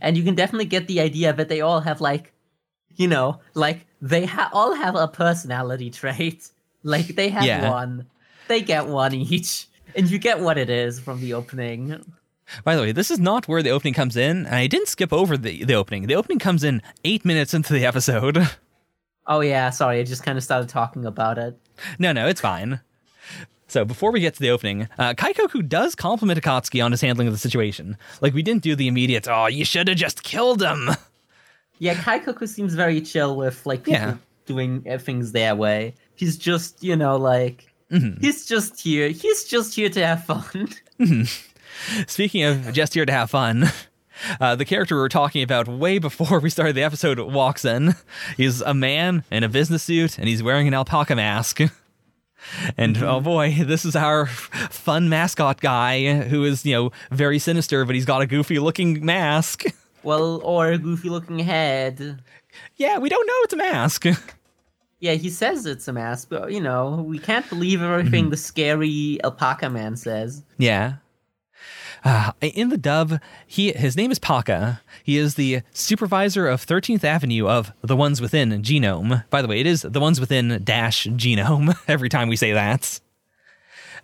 and 0.00 0.16
you 0.16 0.24
can 0.24 0.34
definitely 0.34 0.64
get 0.64 0.88
the 0.88 1.00
idea 1.00 1.32
that 1.34 1.48
they 1.48 1.60
all 1.60 1.80
have 1.80 2.00
like 2.00 2.32
you 2.96 3.06
know 3.08 3.40
like 3.54 3.86
they 4.00 4.24
ha- 4.26 4.50
all 4.52 4.74
have 4.74 4.94
a 4.96 5.06
personality 5.08 5.90
trait 6.00 6.50
like 6.82 7.08
they 7.14 7.28
have 7.28 7.44
Yeah. 7.44 7.70
one 7.70 8.06
they 8.48 8.60
get 8.62 8.86
one 8.88 9.14
each 9.14 9.66
and 9.96 10.10
you 10.10 10.18
get 10.18 10.40
what 10.40 10.58
it 10.58 10.70
is 10.70 10.98
from 11.00 11.20
the 11.20 11.34
opening 11.34 12.02
By 12.64 12.76
the 12.76 12.82
way, 12.82 12.92
this 12.92 13.10
is 13.10 13.18
not 13.18 13.48
where 13.48 13.62
the 13.62 13.70
opening 13.70 13.94
comes 13.94 14.16
in, 14.16 14.44
and 14.46 14.54
I 14.54 14.66
didn't 14.66 14.88
skip 14.88 15.12
over 15.12 15.36
the, 15.38 15.64
the 15.64 15.74
opening. 15.74 16.06
The 16.06 16.16
opening 16.16 16.38
comes 16.38 16.64
in 16.64 16.82
eight 17.04 17.24
minutes 17.24 17.54
into 17.54 17.72
the 17.72 17.86
episode. 17.86 18.36
oh 19.28 19.40
yeah 19.40 19.70
sorry 19.70 20.00
i 20.00 20.02
just 20.02 20.24
kind 20.24 20.36
of 20.36 20.42
started 20.42 20.68
talking 20.68 21.04
about 21.06 21.38
it 21.38 21.56
No, 21.98 22.12
no, 22.12 22.26
it's 22.26 22.40
fine. 22.40 22.80
So 23.68 23.84
before 23.86 24.10
we 24.12 24.20
get 24.20 24.34
to 24.34 24.40
the 24.40 24.50
opening, 24.50 24.88
uh, 24.98 25.14
Kaikoku 25.14 25.66
does 25.66 25.94
compliment 25.94 26.38
Akatsuki 26.42 26.84
on 26.84 26.90
his 26.90 27.00
handling 27.00 27.26
of 27.28 27.32
the 27.32 27.38
situation. 27.38 27.96
Like 28.20 28.34
we 28.34 28.42
didn't 28.42 28.62
do 28.62 28.76
the 28.76 28.86
immediate, 28.88 29.26
oh, 29.28 29.46
you 29.46 29.64
should 29.64 29.88
have 29.88 29.96
just 29.96 30.22
killed 30.24 30.60
him. 30.62 30.90
yeah 31.78 31.94
kaikoku 31.94 32.46
seems 32.48 32.74
very 32.74 33.00
chill 33.00 33.34
with 33.36 33.64
like 33.64 33.84
people 33.84 34.00
Yeah. 34.00 34.16
doing 34.46 34.84
uh, 34.90 34.98
things 34.98 35.32
their 35.32 35.54
way 35.56 35.94
he's 36.16 36.36
just 36.36 36.82
you 36.84 36.96
know 36.96 37.16
like 37.16 37.71
Mm-hmm. 37.92 38.20
he's 38.22 38.46
just 38.46 38.80
here 38.80 39.08
he's 39.08 39.44
just 39.44 39.74
here 39.74 39.90
to 39.90 40.06
have 40.06 40.24
fun 40.24 40.68
Speaking 42.06 42.44
of 42.44 42.72
just 42.72 42.94
here 42.94 43.04
to 43.04 43.12
have 43.12 43.30
fun, 43.30 43.64
uh, 44.40 44.54
the 44.54 44.64
character 44.64 44.94
we 44.94 45.00
were 45.00 45.08
talking 45.08 45.42
about 45.42 45.66
way 45.66 45.98
before 45.98 46.38
we 46.38 46.50
started 46.50 46.74
the 46.74 46.82
episode 46.82 47.18
walks 47.18 47.64
in. 47.64 47.94
He's 48.36 48.60
a 48.60 48.74
man 48.74 49.24
in 49.30 49.42
a 49.42 49.48
business 49.48 49.82
suit, 49.82 50.18
and 50.18 50.28
he's 50.28 50.42
wearing 50.42 50.68
an 50.68 50.74
alpaca 50.74 51.16
mask. 51.16 51.60
And 52.76 53.00
oh 53.00 53.20
boy, 53.20 53.54
this 53.60 53.84
is 53.84 53.94
our 53.94 54.26
fun 54.26 55.08
mascot 55.08 55.60
guy 55.60 56.22
who 56.22 56.42
is, 56.44 56.66
you 56.66 56.74
know, 56.74 56.90
very 57.12 57.38
sinister, 57.38 57.84
but 57.84 57.94
he's 57.94 58.04
got 58.04 58.20
a 58.20 58.26
goofy 58.26 58.58
looking 58.58 59.06
mask. 59.06 59.62
well 60.02 60.40
or 60.42 60.72
a 60.72 60.78
goofy 60.78 61.08
looking 61.08 61.38
head 61.38 62.20
yeah, 62.76 62.98
we 62.98 63.08
don't 63.08 63.26
know 63.26 63.34
it's 63.44 63.52
a 63.52 63.56
mask. 63.56 64.06
Yeah, 65.02 65.14
he 65.14 65.30
says 65.30 65.66
it's 65.66 65.88
a 65.88 65.92
mask, 65.92 66.28
but 66.30 66.52
you 66.52 66.60
know, 66.60 67.04
we 67.04 67.18
can't 67.18 67.46
believe 67.48 67.82
everything 67.82 68.30
the 68.30 68.36
scary 68.36 69.18
alpaca 69.24 69.68
man 69.68 69.96
says. 69.96 70.44
Yeah. 70.58 70.94
Uh, 72.04 72.30
in 72.40 72.68
the 72.68 72.78
dub, 72.78 73.18
he 73.44 73.72
his 73.72 73.96
name 73.96 74.12
is 74.12 74.20
Paka. 74.20 74.80
He 75.02 75.18
is 75.18 75.34
the 75.34 75.62
supervisor 75.72 76.46
of 76.46 76.64
13th 76.64 77.02
Avenue 77.02 77.48
of 77.48 77.72
the 77.82 77.96
Ones 77.96 78.20
Within 78.20 78.50
Genome. 78.62 79.24
By 79.28 79.42
the 79.42 79.48
way, 79.48 79.58
it 79.58 79.66
is 79.66 79.82
the 79.82 79.98
Ones 79.98 80.20
Within 80.20 80.60
dash 80.62 81.08
Genome 81.08 81.76
every 81.88 82.08
time 82.08 82.28
we 82.28 82.36
say 82.36 82.52
that. 82.52 83.00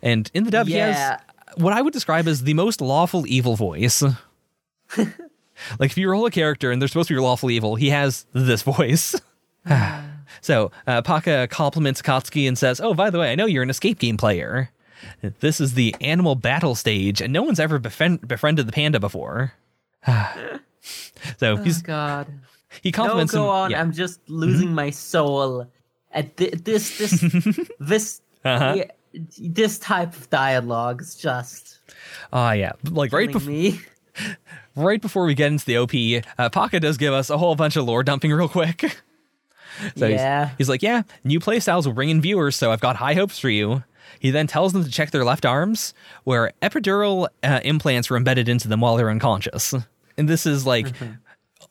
And 0.01 0.29
in 0.33 0.43
the 0.43 0.51
dub, 0.51 0.67
he 0.67 0.75
Yeah. 0.75 0.91
has 0.91 1.19
what 1.55 1.71
I 1.71 1.81
would 1.81 1.93
describe 1.93 2.27
as 2.27 2.43
the 2.43 2.53
most 2.55 2.81
lawful 2.81 3.25
evil 3.25 3.55
voice. 3.55 4.01
like 4.97 5.91
if 5.91 5.97
you 5.97 6.09
roll 6.09 6.25
a 6.25 6.31
character 6.31 6.71
and 6.71 6.81
they're 6.81 6.89
supposed 6.89 7.07
to 7.07 7.13
be 7.15 7.19
lawful 7.21 7.49
evil, 7.51 7.75
he 7.75 7.89
has 7.89 8.25
this 8.33 8.63
voice. 8.63 9.15
So 10.41 10.71
uh, 10.87 11.01
Paka 11.01 11.47
compliments 11.49 12.01
Akatsuki 12.01 12.47
and 12.47 12.57
says, 12.57 12.79
"Oh, 12.81 12.93
by 12.93 13.09
the 13.09 13.19
way, 13.19 13.31
I 13.31 13.35
know 13.35 13.45
you're 13.45 13.63
an 13.63 13.69
escape 13.69 13.99
game 13.99 14.17
player." 14.17 14.71
This 15.39 15.61
is 15.61 15.75
the 15.75 15.95
animal 16.01 16.35
battle 16.35 16.75
stage, 16.75 17.21
and 17.21 17.31
no 17.31 17.41
one's 17.41 17.59
ever 17.59 17.79
befriend- 17.79 18.27
befriended 18.27 18.67
the 18.67 18.73
panda 18.73 18.99
before. 18.99 19.53
so 21.37 21.53
Oh 21.53 21.55
he's 21.57 21.81
God! 21.81 22.27
he 22.81 22.89
No, 22.89 22.95
compliments 22.97 23.33
go 23.33 23.43
him. 23.43 23.49
on. 23.49 23.71
yeah. 23.71 23.81
I'm 23.81 23.91
just 23.93 24.19
losing 24.29 24.73
my 24.73 24.89
soul 24.89 25.67
at 26.11 26.35
thi- 26.37 26.49
this 26.49 26.97
this 26.97 27.69
this 27.79 28.21
Uh-huh. 28.45 28.73
yeah, 28.77 28.85
this 29.39 29.79
type 29.79 30.15
of 30.15 30.29
dialogue 30.29 31.01
is 31.01 31.15
just 31.15 31.79
Ah, 32.31 32.51
yeah, 32.53 32.73
like 32.89 33.11
right 33.13 33.31
before 33.31 33.49
me. 33.49 33.79
right 34.75 35.01
before 35.01 35.25
we 35.25 35.33
get 35.33 35.51
into 35.51 35.65
the 35.65 35.77
OP, 35.77 36.23
uh, 36.37 36.49
Paka 36.49 36.79
does 36.79 36.97
give 36.97 37.13
us 37.13 37.29
a 37.29 37.37
whole 37.37 37.55
bunch 37.55 37.75
of 37.75 37.85
lore 37.85 38.03
dumping 38.03 38.31
real 38.31 38.49
quick. 38.49 38.97
so 39.95 40.07
he's- 40.07 40.19
Yeah. 40.19 40.49
he's, 40.57 40.69
like, 40.69 40.81
yeah, 40.83 41.03
new 41.23 41.39
playstyles 41.39 41.85
will 41.85 41.93
bring 41.93 42.09
in 42.09 42.21
viewers, 42.21 42.55
so 42.55 42.71
I've 42.71 42.81
got 42.81 42.95
high 42.97 43.13
hopes 43.13 43.39
for 43.39 43.49
you. 43.49 43.83
He 44.19 44.31
then 44.31 44.47
tells 44.47 44.73
them 44.73 44.83
to 44.83 44.89
check 44.89 45.11
their 45.11 45.23
left 45.23 45.45
arms, 45.45 45.93
where 46.23 46.51
epidural 46.61 47.27
uh, 47.43 47.59
implants 47.63 48.09
were 48.09 48.17
embedded 48.17 48.49
into 48.49 48.67
them 48.67 48.81
while 48.81 48.97
they're 48.97 49.09
unconscious. 49.09 49.73
And 50.17 50.27
this 50.27 50.45
is 50.45 50.65
like 50.65 50.87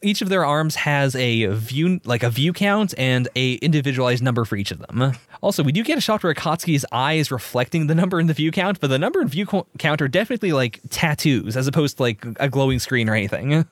each 0.00 0.22
of 0.22 0.28
their 0.28 0.44
arms 0.44 0.76
has 0.76 1.14
a 1.16 1.46
view 1.46 2.00
like 2.04 2.22
a 2.22 2.30
view 2.30 2.52
count 2.52 2.94
and 2.96 3.26
a 3.34 3.54
individualized 3.54 4.22
number 4.22 4.44
for 4.44 4.56
each 4.56 4.70
of 4.70 4.78
them. 4.78 5.12
Also, 5.42 5.62
we 5.62 5.72
do 5.72 5.82
get 5.82 5.98
a 5.98 6.00
shot 6.00 6.22
where 6.22 6.32
Akatsuki's 6.32 6.84
eye 6.92 7.14
is 7.14 7.30
reflecting 7.30 7.88
the 7.88 7.94
number 7.94 8.20
in 8.20 8.26
the 8.28 8.34
view 8.34 8.50
count, 8.52 8.80
but 8.80 8.88
the 8.88 8.98
number 8.98 9.20
and 9.20 9.28
view 9.28 9.44
co- 9.44 9.66
count 9.78 10.00
are 10.00 10.08
definitely 10.08 10.52
like 10.52 10.80
tattoos 10.90 11.56
as 11.56 11.66
opposed 11.66 11.96
to 11.96 12.02
like 12.04 12.24
a 12.38 12.48
glowing 12.48 12.78
screen 12.78 13.08
or 13.08 13.14
anything. 13.14 13.66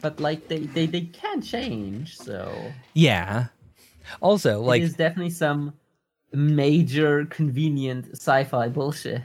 But 0.00 0.20
like 0.20 0.48
they 0.48 0.58
they 0.60 0.86
they 0.86 1.02
can 1.02 1.40
change, 1.40 2.16
so 2.18 2.52
Yeah. 2.94 3.46
Also, 4.20 4.60
like 4.60 4.82
is 4.82 4.94
definitely 4.94 5.30
some 5.30 5.72
major 6.32 7.26
convenient 7.26 8.06
sci-fi 8.12 8.68
bullshit. 8.68 9.22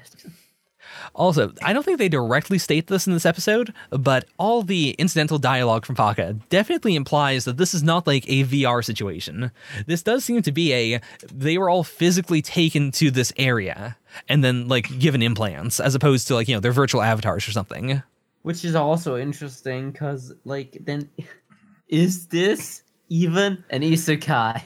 Also, 1.15 1.51
I 1.61 1.73
don't 1.73 1.83
think 1.83 1.97
they 1.97 2.09
directly 2.09 2.57
state 2.57 2.87
this 2.87 3.07
in 3.07 3.13
this 3.13 3.25
episode, 3.25 3.73
but 3.89 4.25
all 4.37 4.63
the 4.63 4.91
incidental 4.91 5.39
dialogue 5.39 5.85
from 5.85 5.95
Paka 5.95 6.33
definitely 6.49 6.95
implies 6.95 7.45
that 7.45 7.57
this 7.57 7.73
is 7.73 7.83
not 7.83 8.07
like 8.07 8.25
a 8.27 8.43
VR 8.43 8.83
situation. 8.83 9.51
This 9.85 10.03
does 10.03 10.23
seem 10.23 10.41
to 10.41 10.51
be 10.51 10.73
a 10.73 11.01
they 11.31 11.57
were 11.57 11.69
all 11.69 11.83
physically 11.83 12.41
taken 12.41 12.91
to 12.91 13.11
this 13.11 13.33
area 13.37 13.97
and 14.29 14.43
then 14.43 14.67
like 14.67 14.99
given 14.99 15.21
implants 15.21 15.79
as 15.79 15.95
opposed 15.95 16.27
to 16.27 16.35
like, 16.35 16.47
you 16.47 16.55
know, 16.55 16.59
their 16.59 16.71
virtual 16.71 17.01
avatars 17.01 17.47
or 17.47 17.51
something. 17.51 18.01
Which 18.43 18.65
is 18.65 18.75
also 18.75 19.15
interesting 19.15 19.91
because, 19.91 20.33
like, 20.43 20.77
then 20.81 21.09
is 21.87 22.27
this 22.27 22.83
even 23.09 23.63
an 23.69 23.81
isekai? 23.81 24.63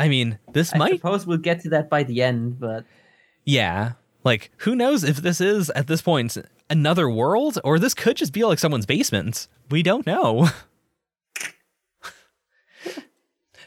I 0.00 0.08
mean, 0.08 0.38
this 0.52 0.74
I 0.74 0.78
might 0.78 0.92
suppose 0.96 1.26
we'll 1.26 1.38
get 1.38 1.60
to 1.62 1.70
that 1.70 1.88
by 1.90 2.02
the 2.02 2.22
end, 2.22 2.58
but 2.60 2.84
yeah. 3.44 3.92
Like, 4.24 4.50
who 4.58 4.74
knows 4.76 5.02
if 5.04 5.16
this 5.18 5.40
is 5.40 5.70
at 5.70 5.86
this 5.86 6.02
point 6.02 6.36
another 6.68 7.08
world 7.08 7.58
or 7.64 7.78
this 7.78 7.94
could 7.94 8.16
just 8.16 8.32
be 8.32 8.44
like 8.44 8.58
someone's 8.58 8.86
basement. 8.86 9.48
We 9.70 9.82
don't 9.82 10.06
know. 10.06 10.48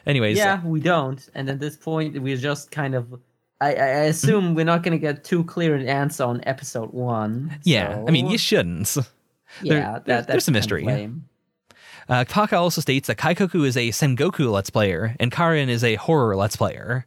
Anyways, 0.06 0.38
yeah, 0.38 0.62
we 0.65 0.80
don't. 0.82 1.28
And 1.34 1.50
at 1.50 1.60
this 1.60 1.78
point, 1.78 2.22
we're 2.22 2.36
just 2.38 2.72
kind 2.72 2.93
of. 2.96 3.13
I, 3.62 3.67
I 3.76 3.88
assume 4.12 4.56
we're 4.56 4.65
not 4.65 4.84
going 4.84 4.91
to 4.91 4.98
get 4.98 5.24
too 5.24 5.46
clear 5.46 5.74
an 5.76 5.88
answer 5.88 6.26
on 6.26 6.41
episode 6.46 6.91
one. 6.91 7.58
yeah. 7.63 8.04
I 8.06 8.12
mean, 8.12 8.28
you 8.30 8.38
shouldn't. 8.38 8.93
yeah, 8.98 9.04
there- 9.63 9.80
that, 9.82 10.06
there's- 10.06 10.06
that's 10.06 10.28
there's 10.28 10.43
some 10.46 10.54
mystery. 10.54 10.84
lame. 10.84 11.30
Uh, 12.09 12.25
Paka 12.27 12.57
also 12.57 12.81
states 12.81 13.07
that 13.07 13.17
Kaikoku 13.17 13.65
is 13.65 13.77
a 13.77 13.89
Sengoku 13.89 14.51
Let's 14.51 14.69
Player 14.69 15.15
and 15.19 15.31
Karin 15.31 15.69
is 15.69 15.83
a 15.83 15.95
horror 15.95 16.35
Let's 16.35 16.55
Player, 16.55 17.05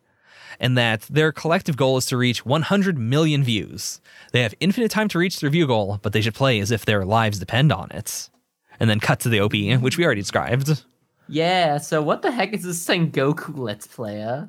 and 0.59 0.77
that 0.79 1.03
their 1.03 1.33
collective 1.33 1.77
goal 1.77 1.97
is 1.99 2.07
to 2.07 2.17
reach 2.17 2.47
100 2.47 2.99
million 2.99 3.45
views. 3.45 4.01
They 4.33 4.43
have 4.43 4.55
infinite 4.61 4.91
time 4.91 5.09
to 5.09 5.19
reach 5.19 5.41
their 5.41 5.51
view 5.51 5.67
goal, 5.67 5.99
but 6.03 6.13
they 6.13 6.21
should 6.21 6.35
play 6.35 6.61
as 6.61 6.71
if 6.71 6.85
their 6.85 7.05
lives 7.05 7.39
depend 7.39 7.73
on 7.73 7.91
it. 7.91 8.31
And 8.79 8.91
then 8.91 9.01
cut 9.01 9.21
to 9.21 9.29
the 9.29 9.41
OP, 9.41 9.53
which 9.83 9.97
we 9.97 10.05
already 10.05 10.21
described. 10.21 10.85
Yeah, 11.29 11.79
so 11.79 12.03
what 12.03 12.23
the 12.23 12.31
heck 12.31 12.53
is 12.53 12.63
this 12.63 12.87
Sengoku 12.87 13.57
Let's 13.57 13.87
Player? 13.87 14.49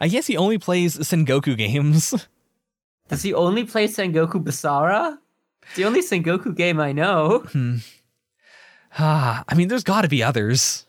I 0.00 0.08
guess 0.08 0.26
he 0.26 0.36
only 0.36 0.58
plays 0.58 0.96
Sengoku 0.96 1.56
games. 1.56 2.14
Does 3.08 3.22
he 3.22 3.34
only 3.34 3.64
play 3.64 3.86
Sengoku 3.88 4.42
Basara? 4.42 5.18
It's 5.64 5.76
the 5.76 5.84
only 5.84 6.00
Sengoku 6.00 6.56
game 6.56 6.80
I 6.80 6.92
know. 6.92 7.44
Ah, 8.98 9.44
I 9.48 9.54
mean, 9.54 9.68
there's 9.68 9.84
got 9.84 10.02
to 10.02 10.08
be 10.08 10.22
others. 10.22 10.86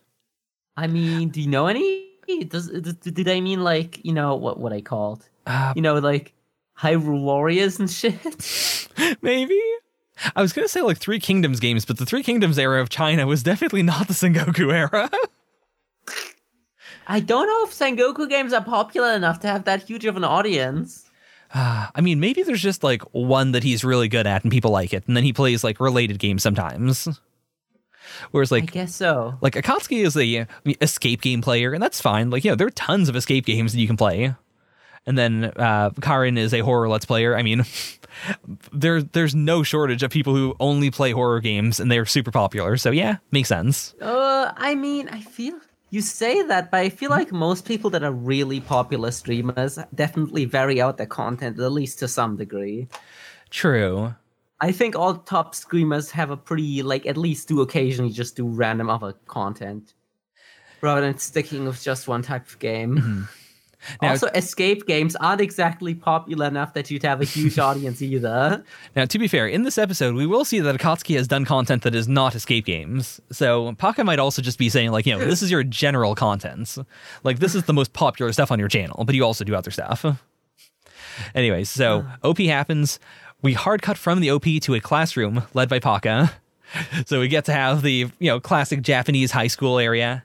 I 0.78 0.88
mean, 0.88 1.30
do 1.30 1.42
you 1.42 1.48
know 1.48 1.68
any? 1.68 2.08
Does, 2.48 2.68
does 2.70 2.94
do 2.96 3.24
they 3.24 3.42
mean 3.42 3.64
like 3.64 4.04
you 4.06 4.14
know 4.14 4.36
what 4.36 4.60
what 4.60 4.72
I 4.72 4.82
called? 4.82 5.28
Uh, 5.46 5.74
You 5.76 5.82
know, 5.82 5.96
like 5.96 6.34
Hyrule 6.80 7.22
Warriors 7.24 7.80
and 7.80 7.90
shit. 7.92 8.88
maybe. 9.22 9.60
I 10.36 10.42
was 10.42 10.54
gonna 10.54 10.68
say 10.70 10.82
like 10.82 10.98
Three 10.98 11.20
Kingdoms 11.20 11.60
games, 11.60 11.84
but 11.86 11.98
the 11.98 12.06
Three 12.06 12.24
Kingdoms 12.24 12.58
era 12.58 12.82
of 12.82 12.90
China 12.90 13.28
was 13.28 13.44
definitely 13.44 13.84
not 13.84 14.08
the 14.08 14.14
Sengoku 14.14 14.72
era. 14.74 15.10
I 17.08 17.20
don't 17.20 17.48
know 17.48 17.66
if 17.66 17.72
Sengoku 17.72 18.30
games 18.30 18.54
are 18.54 18.64
popular 18.64 19.12
enough 19.14 19.40
to 19.42 19.48
have 19.48 19.66
that 19.66 19.84
huge 19.84 20.06
of 20.06 20.16
an 20.16 20.24
audience. 20.24 21.10
I 21.54 22.00
mean, 22.02 22.20
maybe 22.20 22.44
there's 22.44 22.62
just 22.62 22.84
like 22.84 23.02
one 23.14 23.52
that 23.52 23.64
he's 23.64 23.84
really 23.84 24.08
good 24.08 24.26
at 24.28 24.44
and 24.44 24.52
people 24.52 24.72
like 24.72 24.94
it, 24.94 25.04
and 25.08 25.18
then 25.18 25.24
he 25.24 25.34
plays 25.34 25.64
like 25.64 25.80
related 25.80 26.20
games 26.20 26.44
sometimes. 26.44 27.10
Whereas 28.32 28.52
like, 28.52 28.64
I 28.64 28.66
guess 28.68 28.96
so. 28.96 29.38
like 29.42 29.54
Akatsuki 29.54 30.06
is 30.06 30.16
a 30.18 30.42
I 30.42 30.48
mean, 30.66 30.76
escape 30.82 31.22
game 31.22 31.42
player, 31.42 31.74
and 31.74 31.82
that's 31.82 32.02
fine. 32.02 32.30
Like, 32.30 32.44
you 32.44 32.52
know, 32.52 32.56
there 32.56 32.68
are 32.68 32.72
tons 32.72 33.10
of 33.10 33.16
escape 33.16 33.46
games 33.46 33.74
that 33.74 33.80
you 33.80 33.88
can 33.88 33.98
play. 33.98 34.36
And 35.08 35.18
then 35.18 35.46
uh, 35.56 35.90
Karin 36.02 36.38
is 36.38 36.54
a 36.54 36.60
horror 36.60 36.88
let's 36.88 37.06
player. 37.06 37.36
I 37.36 37.42
mean, 37.42 37.64
there 38.72 39.02
there's 39.02 39.34
no 39.34 39.64
shortage 39.64 40.04
of 40.04 40.12
people 40.12 40.36
who 40.36 40.56
only 40.60 40.92
play 40.92 41.12
horror 41.12 41.40
games, 41.40 41.80
and 41.80 41.92
they're 41.92 42.06
super 42.06 42.32
popular. 42.32 42.78
So 42.78 42.92
yeah, 42.92 43.18
makes 43.32 43.50
sense. 43.50 43.96
Uh, 44.00 44.52
I 44.56 44.76
mean, 44.76 45.10
I 45.10 45.22
feel 45.22 45.60
you 45.90 46.02
say 46.02 46.42
that, 46.44 46.72
but 46.72 46.80
I 46.80 46.90
feel 46.90 47.10
like 47.10 47.32
most 47.32 47.66
people 47.66 47.90
that 47.92 48.04
are 48.04 48.14
really 48.14 48.62
popular 48.62 49.12
streamers 49.12 49.78
definitely 49.94 50.46
vary 50.46 50.80
out 50.80 50.98
their 50.98 51.06
content 51.06 51.60
at 51.60 51.72
least 51.72 52.00
to 52.00 52.08
some 52.08 52.38
degree. 52.38 52.88
True. 53.50 54.16
I 54.62 54.72
think 54.72 54.96
all 54.96 55.16
top 55.16 55.56
screamers 55.56 56.12
have 56.12 56.30
a 56.30 56.38
pretty 56.38 56.84
like 56.84 57.08
at 57.08 57.18
least 57.18 57.48
do 57.48 57.62
occasionally 57.62 58.12
just 58.12 58.36
do 58.36 58.48
random 58.48 58.90
other 58.90 59.14
content 59.28 59.94
rather 60.82 61.02
than 61.02 61.18
sticking 61.18 61.66
with 61.66 61.82
just 61.82 62.08
one 62.08 62.22
type 62.22 62.48
of 62.48 62.60
game. 62.60 62.98
Mm-hmm. 62.98 63.22
Now- 64.00 64.10
also, 64.10 64.28
escape 64.28 64.86
games 64.86 65.16
aren't 65.16 65.42
exactly 65.42 65.96
popular 65.96 66.46
enough 66.46 66.76
that 66.76 66.92
you'd 66.92 67.02
have 67.02 67.20
a 67.20 67.24
huge 67.24 67.58
audience 67.68 68.00
either. 68.00 68.64
Now, 68.96 69.06
to 69.06 69.18
be 69.18 69.28
fair, 69.28 69.48
in 69.48 69.64
this 69.64 69.80
episode, 69.80 70.14
we 70.14 70.28
will 70.28 70.46
see 70.46 70.60
that 70.60 70.76
Akatsuki 70.76 71.16
has 71.18 71.28
done 71.28 71.46
content 71.46 71.82
that 71.82 71.96
is 71.96 72.08
not 72.08 72.36
escape 72.36 72.66
games. 72.66 73.20
So 73.32 73.74
Paka 73.80 74.04
might 74.04 74.20
also 74.20 74.44
just 74.44 74.60
be 74.60 74.70
saying, 74.70 74.92
like, 74.92 75.08
you 75.08 75.18
know, 75.18 75.26
this 75.26 75.42
is 75.42 75.50
your 75.50 75.64
general 75.64 76.14
content. 76.14 76.78
Like, 77.24 77.40
this 77.40 77.56
is 77.56 77.64
the 77.64 77.74
most 77.74 77.94
popular 77.94 78.32
stuff 78.34 78.52
on 78.52 78.60
your 78.60 78.68
channel, 78.68 79.04
but 79.04 79.16
you 79.16 79.26
also 79.26 79.44
do 79.44 79.56
other 79.56 79.72
stuff. 79.72 80.06
Anyways, 81.36 81.70
so 81.70 82.06
OP 82.24 82.38
happens. 82.40 83.00
We 83.42 83.54
hard 83.54 83.82
cut 83.82 83.98
from 83.98 84.20
the 84.22 84.32
OP 84.32 84.44
to 84.62 84.74
a 84.76 84.80
classroom 84.80 85.44
led 85.54 85.70
by 85.70 85.80
Paka. 85.80 86.32
So 87.06 87.20
we 87.20 87.28
get 87.28 87.44
to 87.46 87.52
have 87.54 87.82
the, 87.82 88.08
you 88.20 88.32
know, 88.32 88.40
classic 88.40 88.82
Japanese 88.82 89.30
high 89.32 89.48
school 89.48 89.78
area. 89.78 90.24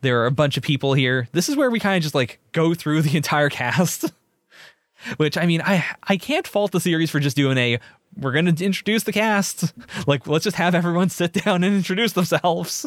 There 0.00 0.20
are 0.20 0.26
a 0.26 0.32
bunch 0.32 0.56
of 0.56 0.64
people 0.64 0.92
here. 0.92 1.28
This 1.30 1.48
is 1.48 1.54
where 1.54 1.70
we 1.70 1.78
kind 1.78 1.96
of 1.96 2.02
just 2.02 2.16
like 2.16 2.40
go 2.50 2.74
through 2.74 3.02
the 3.02 3.16
entire 3.22 3.48
cast. 3.48 4.12
Which 5.18 5.38
I 5.38 5.46
mean, 5.46 5.62
I 5.64 5.84
I 6.02 6.16
can't 6.16 6.48
fault 6.48 6.72
the 6.72 6.80
series 6.80 7.12
for 7.12 7.20
just 7.20 7.36
doing 7.36 7.56
a 7.58 7.78
we're 8.16 8.32
gonna 8.32 8.54
introduce 8.58 9.04
the 9.04 9.12
cast. 9.12 9.72
Like, 10.08 10.26
let's 10.26 10.42
just 10.42 10.56
have 10.56 10.74
everyone 10.74 11.10
sit 11.10 11.32
down 11.32 11.62
and 11.62 11.76
introduce 11.76 12.12
themselves. 12.14 12.86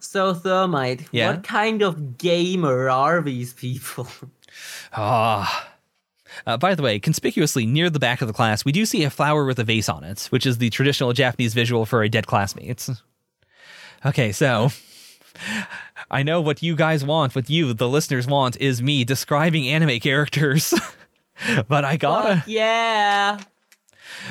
So, 0.00 0.34
Thermite, 0.34 1.06
Yeah? 1.12 1.30
what 1.30 1.44
kind 1.44 1.82
of 1.82 2.18
gamer 2.18 2.90
are 2.90 3.22
these 3.22 3.52
people? 3.52 4.08
Ah. 4.92 5.69
Uh, 6.46 6.56
by 6.56 6.74
the 6.74 6.82
way, 6.82 6.98
conspicuously 6.98 7.66
near 7.66 7.90
the 7.90 7.98
back 7.98 8.20
of 8.22 8.28
the 8.28 8.34
class, 8.34 8.64
we 8.64 8.72
do 8.72 8.84
see 8.84 9.04
a 9.04 9.10
flower 9.10 9.44
with 9.44 9.58
a 9.58 9.64
vase 9.64 9.88
on 9.88 10.04
it, 10.04 10.26
which 10.30 10.46
is 10.46 10.58
the 10.58 10.70
traditional 10.70 11.12
Japanese 11.12 11.54
visual 11.54 11.86
for 11.86 12.02
a 12.02 12.08
dead 12.08 12.26
classmate. 12.26 12.88
Okay, 14.04 14.32
so 14.32 14.70
I 16.10 16.22
know 16.22 16.40
what 16.40 16.62
you 16.62 16.76
guys 16.76 17.04
want, 17.04 17.34
what 17.34 17.50
you, 17.50 17.72
the 17.72 17.88
listeners, 17.88 18.26
want 18.26 18.56
is 18.58 18.82
me 18.82 19.04
describing 19.04 19.68
anime 19.68 20.00
characters. 20.00 20.74
but 21.68 21.84
I 21.84 21.96
gotta. 21.96 22.36
Fuck 22.36 22.48
yeah. 22.48 23.40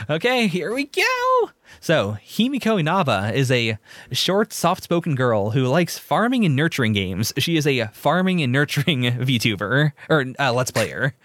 Okay, 0.10 0.48
here 0.48 0.74
we 0.74 0.86
go. 0.86 1.50
So, 1.80 2.18
Himiko 2.26 2.80
Inaba 2.80 3.32
is 3.34 3.50
a 3.52 3.78
short, 4.12 4.52
soft 4.52 4.84
spoken 4.84 5.16
girl 5.16 5.52
who 5.52 5.66
likes 5.66 5.98
farming 5.98 6.44
and 6.46 6.56
nurturing 6.56 6.92
games. 6.94 7.32
She 7.38 7.56
is 7.56 7.66
a 7.66 7.88
farming 7.88 8.42
and 8.42 8.52
nurturing 8.52 9.04
VTuber, 9.04 9.94
or 10.10 10.26
uh, 10.38 10.54
Let's 10.54 10.72
Player. 10.72 11.16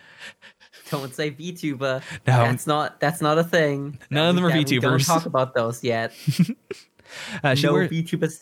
Don't 0.98 1.14
say 1.14 1.30
VTuber. 1.30 1.78
No. 1.78 2.02
That's 2.26 2.66
not 2.66 3.00
that's 3.00 3.20
not 3.20 3.38
a 3.38 3.44
thing. 3.44 3.98
None 4.10 4.28
of 4.30 4.34
them 4.36 4.44
are 4.44 4.50
That 4.50 4.68
we 4.68 4.78
Don't 4.78 4.98
VTubers. 5.00 5.06
talk 5.06 5.26
about 5.26 5.54
those 5.54 5.82
yet. 5.84 6.12
Uh, 7.44 7.54
she 7.54 7.66
no 7.66 7.74
VTubers. 7.74 8.40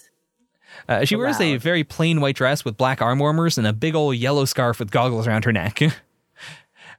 uh, 0.88 1.05
she 1.05 1.15
wears 1.17 1.38
a 1.41 1.57
very 1.59 1.85
plain 1.85 2.21
white 2.23 2.37
dress 2.37 2.65
with 2.65 2.77
black 2.79 3.03
arm 3.03 3.19
warmers 3.19 3.59
and 3.59 3.67
a 3.67 3.73
big 3.73 3.95
old 3.95 4.17
yellow 4.17 4.47
scarf 4.47 4.79
with 4.79 4.91
goggles 4.91 5.27
around 5.27 5.45
her 5.45 5.53
neck. 5.53 5.81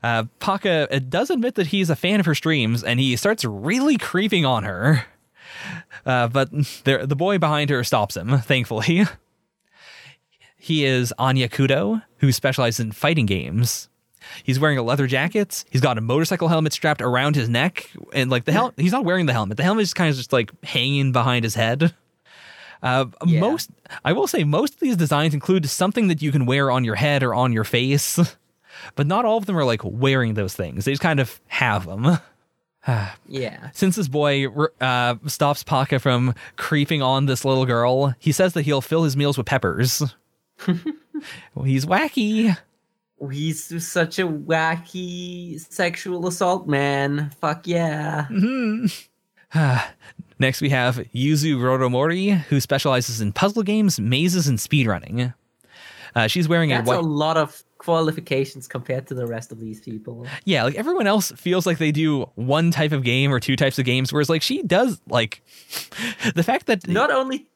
Uh, 0.03 0.25
Paka 0.39 0.93
uh, 0.93 0.99
does 0.99 1.29
admit 1.29 1.55
that 1.55 1.67
he's 1.67 1.89
a 1.89 1.95
fan 1.95 2.19
of 2.19 2.25
her 2.25 2.35
streams, 2.35 2.83
and 2.83 2.99
he 2.99 3.15
starts 3.15 3.45
really 3.45 3.97
creeping 3.97 4.45
on 4.45 4.65
her. 4.65 5.05
Uh, 6.05 6.27
but 6.27 6.49
there, 6.83 7.07
the 7.07 7.15
boy 7.15 7.37
behind 7.39 7.69
her 7.69 7.81
stops 7.85 8.17
him, 8.17 8.37
thankfully. 8.39 9.05
He 10.57 10.83
is 10.85 11.13
Anya 11.17 11.47
Kudo, 11.49 12.03
who 12.17 12.31
specializes 12.33 12.79
in 12.81 12.91
fighting 12.91 13.25
games. 13.25 13.87
He's 14.43 14.59
wearing 14.59 14.77
a 14.77 14.83
leather 14.83 15.07
jacket. 15.07 15.63
He's 15.69 15.81
got 15.81 15.97
a 15.97 16.01
motorcycle 16.01 16.47
helmet 16.47 16.73
strapped 16.73 17.01
around 17.01 17.35
his 17.35 17.49
neck, 17.49 17.89
and 18.13 18.29
like 18.29 18.45
the 18.45 18.51
hel- 18.51 18.73
he's 18.77 18.91
not 18.91 19.05
wearing 19.05 19.25
the 19.25 19.33
helmet. 19.33 19.57
The 19.57 19.63
helmet 19.63 19.83
is 19.83 19.93
kind 19.93 20.09
of 20.09 20.15
just 20.15 20.33
like 20.33 20.51
hanging 20.63 21.11
behind 21.11 21.43
his 21.43 21.55
head. 21.55 21.93
Uh, 22.81 23.05
Yeah. 23.25 23.39
Most, 23.39 23.69
I 24.03 24.11
will 24.13 24.27
say, 24.27 24.43
most 24.43 24.73
of 24.73 24.79
these 24.81 24.97
designs 24.97 25.33
include 25.33 25.69
something 25.69 26.07
that 26.09 26.21
you 26.21 26.31
can 26.31 26.45
wear 26.45 26.69
on 26.69 26.83
your 26.83 26.95
head 26.95 27.23
or 27.23 27.33
on 27.33 27.53
your 27.53 27.63
face, 27.63 28.19
but 28.95 29.07
not 29.07 29.23
all 29.25 29.37
of 29.37 29.45
them 29.45 29.57
are 29.57 29.63
like 29.65 29.81
wearing 29.83 30.33
those 30.33 30.53
things. 30.53 30.83
They 30.85 30.91
just 30.91 31.01
kind 31.01 31.19
of 31.19 31.39
have 31.47 31.85
them. 31.85 32.17
Yeah. 33.29 33.69
Since 33.71 33.95
this 33.95 34.09
boy 34.09 34.47
uh, 34.81 35.15
stops 35.27 35.63
Paka 35.63 35.99
from 35.99 36.35
creeping 36.57 37.01
on 37.01 37.27
this 37.27 37.45
little 37.45 37.65
girl, 37.65 38.13
he 38.19 38.33
says 38.33 38.51
that 38.53 38.63
he'll 38.63 38.81
fill 38.81 39.05
his 39.05 39.15
meals 39.15 39.37
with 39.37 39.47
peppers. 39.47 40.03
well, 40.67 41.63
he's 41.63 41.85
wacky. 41.85 42.57
He's 43.27 43.85
such 43.85 44.19
a 44.19 44.27
wacky 44.27 45.59
sexual 45.59 46.27
assault 46.27 46.67
man. 46.67 47.31
Fuck 47.41 47.67
yeah. 47.67 48.27
Next, 50.39 50.61
we 50.61 50.69
have 50.69 50.97
Yuzu 51.13 51.57
Rodomori, 51.57 52.31
who 52.31 52.59
specializes 52.59 53.21
in 53.21 53.31
puzzle 53.33 53.63
games, 53.63 53.99
mazes, 53.99 54.47
and 54.47 54.57
speedrunning. 54.57 55.33
Uh, 56.15 56.27
she's 56.27 56.47
wearing 56.47 56.69
That's 56.69 56.89
a 56.89 56.93
a 56.93 57.01
lot 57.01 57.37
of 57.37 57.63
qualifications 57.77 58.67
compared 58.67 59.07
to 59.07 59.13
the 59.13 59.27
rest 59.27 59.51
of 59.51 59.59
these 59.59 59.79
people. 59.81 60.25
yeah, 60.45 60.63
like 60.63 60.75
everyone 60.75 61.07
else 61.07 61.31
feels 61.33 61.65
like 61.65 61.77
they 61.79 61.91
do 61.91 62.29
one 62.35 62.71
type 62.71 62.91
of 62.91 63.03
game 63.03 63.31
or 63.33 63.39
two 63.39 63.55
types 63.55 63.77
of 63.77 63.85
games, 63.85 64.13
whereas 64.13 64.29
like 64.29 64.41
she 64.41 64.63
does 64.63 65.01
like 65.07 65.41
the 66.35 66.43
fact 66.43 66.67
that 66.67 66.87
Not 66.87 67.11
only 67.11 67.47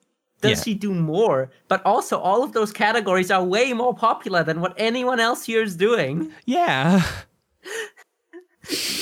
does 0.42 0.52
Yeah. 0.60 0.64
she 0.64 0.74
do 0.76 0.94
more, 0.94 1.50
but 1.68 1.84
also 1.86 2.18
all 2.20 2.44
of 2.44 2.54
those 2.54 2.72
categories 2.72 3.32
are 3.32 3.44
way 3.44 3.74
more 3.74 3.94
popular 3.96 4.44
than 4.44 4.62
what 4.62 4.74
anyone 4.78 5.20
else 5.20 5.44
here 5.46 5.62
is 5.64 5.76
doing. 5.76 6.32
yeah. 6.46 7.02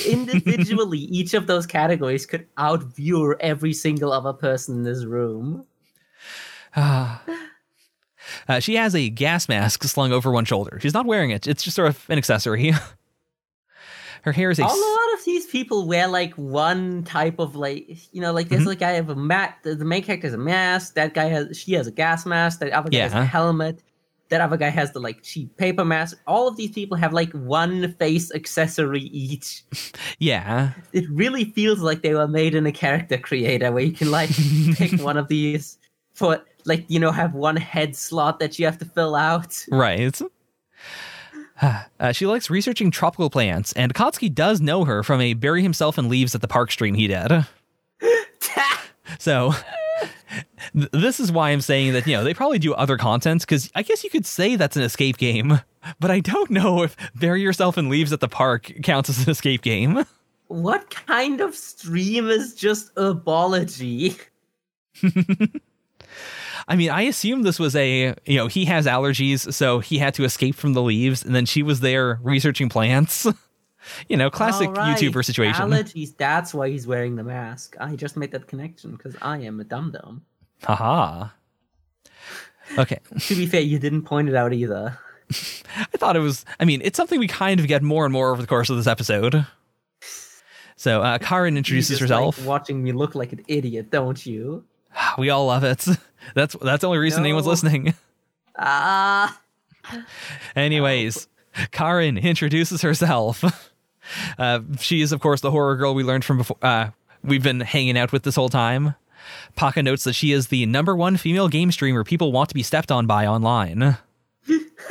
Individually, 0.06 0.98
each 0.98 1.34
of 1.34 1.46
those 1.48 1.66
categories 1.66 2.24
could 2.26 2.46
outview 2.56 3.34
every 3.40 3.72
single 3.72 4.12
other 4.12 4.32
person 4.32 4.76
in 4.76 4.82
this 4.84 5.04
room. 5.04 5.66
Uh, 8.48 8.58
she 8.58 8.74
has 8.74 8.92
a 8.94 9.08
gas 9.08 9.48
mask 9.48 9.84
slung 9.84 10.12
over 10.12 10.32
one 10.32 10.44
shoulder. 10.44 10.78
She's 10.82 10.92
not 10.94 11.06
wearing 11.06 11.30
it. 11.30 11.46
It's 11.46 11.62
just 11.62 11.76
sort 11.76 11.88
of 11.88 12.04
an 12.08 12.18
accessory. 12.18 12.72
Her 14.22 14.32
hair 14.32 14.50
is 14.50 14.58
a 14.58 14.62
A 14.62 14.66
s- 14.66 14.72
lot 14.72 14.98
of 15.05 15.05
these 15.46 15.52
people 15.52 15.86
wear 15.86 16.08
like 16.08 16.34
one 16.34 17.04
type 17.04 17.38
of 17.38 17.54
like 17.56 17.88
you 18.12 18.20
know 18.20 18.32
like 18.32 18.46
Mm-hmm. 18.46 18.54
there's 18.56 18.66
like 18.66 18.78
guy 18.80 18.92
have 18.92 19.08
a 19.10 19.14
mat 19.16 19.58
the, 19.62 19.74
the 19.74 19.84
main 19.84 20.02
character 20.02 20.26
has 20.26 20.34
a 20.34 20.38
mask 20.38 20.94
that 20.94 21.14
guy 21.14 21.24
has 21.26 21.56
she 21.58 21.72
has 21.74 21.86
a 21.86 21.90
gas 21.92 22.26
mask 22.26 22.60
that 22.60 22.70
other 22.72 22.90
guy 22.90 22.98
has 22.98 23.12
a 23.14 23.24
helmet 23.24 23.80
that 24.28 24.40
other 24.40 24.56
guy 24.56 24.70
has 24.70 24.92
the 24.92 24.98
like 24.98 25.22
cheap 25.22 25.56
paper 25.56 25.84
mask 25.84 26.18
all 26.26 26.48
of 26.48 26.56
these 26.56 26.70
people 26.72 26.96
have 26.96 27.12
like 27.12 27.32
one 27.32 27.92
face 27.94 28.32
accessory 28.34 29.02
each 29.02 29.62
yeah. 30.18 30.72
it 30.92 31.04
really 31.10 31.44
feels 31.44 31.80
like 31.80 32.02
they 32.02 32.14
were 32.14 32.26
made 32.28 32.54
in 32.54 32.66
a 32.66 32.72
character 32.72 33.18
creator 33.18 33.70
where 33.70 33.84
you 33.84 33.92
can 33.92 34.10
like 34.10 34.30
pick 34.76 35.00
one 35.00 35.16
of 35.16 35.28
these 35.28 35.78
for 36.14 36.42
like 36.64 36.84
you 36.88 36.98
know 36.98 37.12
have 37.12 37.34
one 37.34 37.56
head 37.56 37.94
slot 37.94 38.40
that 38.40 38.58
you 38.58 38.64
have 38.64 38.78
to 38.78 38.84
fill 38.84 39.14
out 39.14 39.64
Right. 39.70 40.20
Uh, 41.98 42.12
she 42.12 42.26
likes 42.26 42.50
researching 42.50 42.90
tropical 42.90 43.30
plants, 43.30 43.72
and 43.72 43.94
Kotsky 43.94 44.32
does 44.32 44.60
know 44.60 44.84
her 44.84 45.02
from 45.02 45.20
a 45.22 45.32
bury 45.32 45.62
himself 45.62 45.96
in 45.98 46.10
leaves 46.10 46.34
at 46.34 46.42
the 46.42 46.48
park 46.48 46.70
stream 46.70 46.94
he 46.94 47.06
did. 47.06 47.32
So 49.18 49.54
th- 50.74 50.90
this 50.92 51.20
is 51.20 51.32
why 51.32 51.50
I'm 51.50 51.60
saying 51.62 51.94
that 51.94 52.06
you 52.06 52.14
know 52.16 52.22
they 52.24 52.34
probably 52.34 52.58
do 52.58 52.74
other 52.74 52.98
content 52.98 53.40
because 53.40 53.70
I 53.74 53.82
guess 53.82 54.04
you 54.04 54.10
could 54.10 54.26
say 54.26 54.56
that's 54.56 54.76
an 54.76 54.82
escape 54.82 55.16
game, 55.16 55.60
but 55.98 56.10
I 56.10 56.20
don't 56.20 56.50
know 56.50 56.82
if 56.82 56.96
bury 57.14 57.40
yourself 57.40 57.78
in 57.78 57.88
leaves 57.88 58.12
at 58.12 58.20
the 58.20 58.28
park 58.28 58.70
counts 58.82 59.08
as 59.08 59.24
an 59.24 59.30
escape 59.30 59.62
game. 59.62 60.04
what 60.48 60.90
kind 60.90 61.40
of 61.40 61.54
stream 61.54 62.28
is 62.28 62.54
just 62.54 62.94
herbology 62.96 64.18
I 66.68 66.76
mean, 66.76 66.90
I 66.90 67.02
assume 67.02 67.42
this 67.42 67.58
was 67.58 67.76
a, 67.76 68.14
you 68.24 68.36
know, 68.36 68.48
he 68.48 68.64
has 68.64 68.86
allergies, 68.86 69.52
so 69.52 69.78
he 69.78 69.98
had 69.98 70.14
to 70.14 70.24
escape 70.24 70.56
from 70.56 70.72
the 70.72 70.82
leaves, 70.82 71.24
and 71.24 71.34
then 71.34 71.46
she 71.46 71.62
was 71.62 71.80
there 71.80 72.18
researching 72.22 72.68
plants. 72.68 73.26
you 74.08 74.16
know, 74.16 74.30
classic 74.30 74.70
right, 74.70 74.96
YouTuber 74.96 75.24
situation. 75.24 75.70
Allergies. 75.70 76.16
That's 76.16 76.52
why 76.52 76.68
he's 76.70 76.86
wearing 76.86 77.16
the 77.16 77.22
mask. 77.22 77.76
I 77.78 77.94
just 77.94 78.16
made 78.16 78.32
that 78.32 78.48
connection 78.48 78.92
because 78.92 79.16
I 79.22 79.38
am 79.38 79.60
a 79.60 79.64
dum 79.64 79.92
dum. 79.92 80.22
Haha. 80.64 81.28
Okay. 82.78 82.98
To 83.20 83.34
be 83.36 83.46
fair, 83.46 83.60
you 83.60 83.78
didn't 83.78 84.02
point 84.02 84.28
it 84.28 84.34
out 84.34 84.52
either. 84.52 84.98
I 85.30 85.96
thought 85.96 86.16
it 86.16 86.20
was, 86.20 86.44
I 86.58 86.64
mean, 86.64 86.80
it's 86.82 86.96
something 86.96 87.20
we 87.20 87.28
kind 87.28 87.60
of 87.60 87.68
get 87.68 87.82
more 87.82 88.04
and 88.04 88.12
more 88.12 88.32
over 88.32 88.40
the 88.40 88.48
course 88.48 88.70
of 88.70 88.76
this 88.76 88.86
episode. 88.86 89.46
So, 90.76 91.00
uh, 91.02 91.18
Karin 91.18 91.56
introduces 91.56 91.98
herself. 91.98 92.38
like 92.38 92.46
watching 92.46 92.82
me 92.82 92.92
look 92.92 93.14
like 93.14 93.32
an 93.32 93.44
idiot, 93.48 93.90
don't 93.90 94.24
you? 94.26 94.64
we 95.18 95.30
all 95.30 95.46
love 95.46 95.64
it. 95.64 95.86
That's 96.34 96.56
that's 96.60 96.80
the 96.80 96.86
only 96.86 96.98
reason 96.98 97.20
anyone's 97.24 97.46
listening. 97.46 97.94
Ah. 98.58 99.38
Anyways, 100.56 101.28
Karin 101.72 102.16
introduces 102.16 102.80
herself. 102.82 103.44
Uh, 104.38 104.60
she 104.78 105.00
is, 105.00 105.10
of 105.10 105.18
course, 105.20 105.40
the 105.40 105.50
horror 105.50 105.74
girl 105.76 105.92
we 105.92 106.04
learned 106.04 106.24
from 106.24 106.38
before. 106.38 106.56
Uh, 106.62 106.90
we've 107.24 107.42
been 107.42 107.58
hanging 107.58 107.98
out 107.98 108.12
with 108.12 108.22
this 108.22 108.36
whole 108.36 108.48
time. 108.48 108.94
Paka 109.56 109.82
notes 109.82 110.04
that 110.04 110.12
she 110.12 110.30
is 110.30 110.46
the 110.46 110.64
number 110.66 110.94
one 110.94 111.16
female 111.16 111.48
game 111.48 111.72
streamer 111.72 112.04
people 112.04 112.30
want 112.30 112.48
to 112.50 112.54
be 112.54 112.62
stepped 112.62 112.92
on 112.92 113.08
by 113.08 113.26
online. 113.26 113.98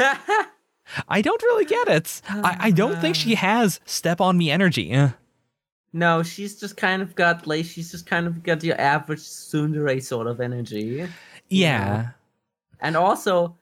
I 1.07 1.21
don't 1.21 1.41
really 1.43 1.63
get 1.63 1.87
it. 1.87 2.21
I, 2.27 2.57
I 2.59 2.71
don't 2.71 2.99
think 2.99 3.15
she 3.15 3.35
has 3.35 3.79
step 3.85 4.19
on 4.19 4.37
me 4.37 4.51
energy. 4.51 4.93
No, 5.95 6.23
she's 6.23 6.59
just 6.59 6.75
kind 6.75 7.01
of 7.01 7.15
got 7.15 7.47
like 7.47 7.63
she's 7.63 7.89
just 7.89 8.05
kind 8.05 8.27
of 8.27 8.43
got 8.43 8.61
your 8.65 8.79
average 8.79 9.21
tsundere 9.21 10.03
sort 10.03 10.27
of 10.27 10.41
energy. 10.41 11.07
Yeah. 11.47 12.09
And 12.81 12.97
also, 12.97 13.55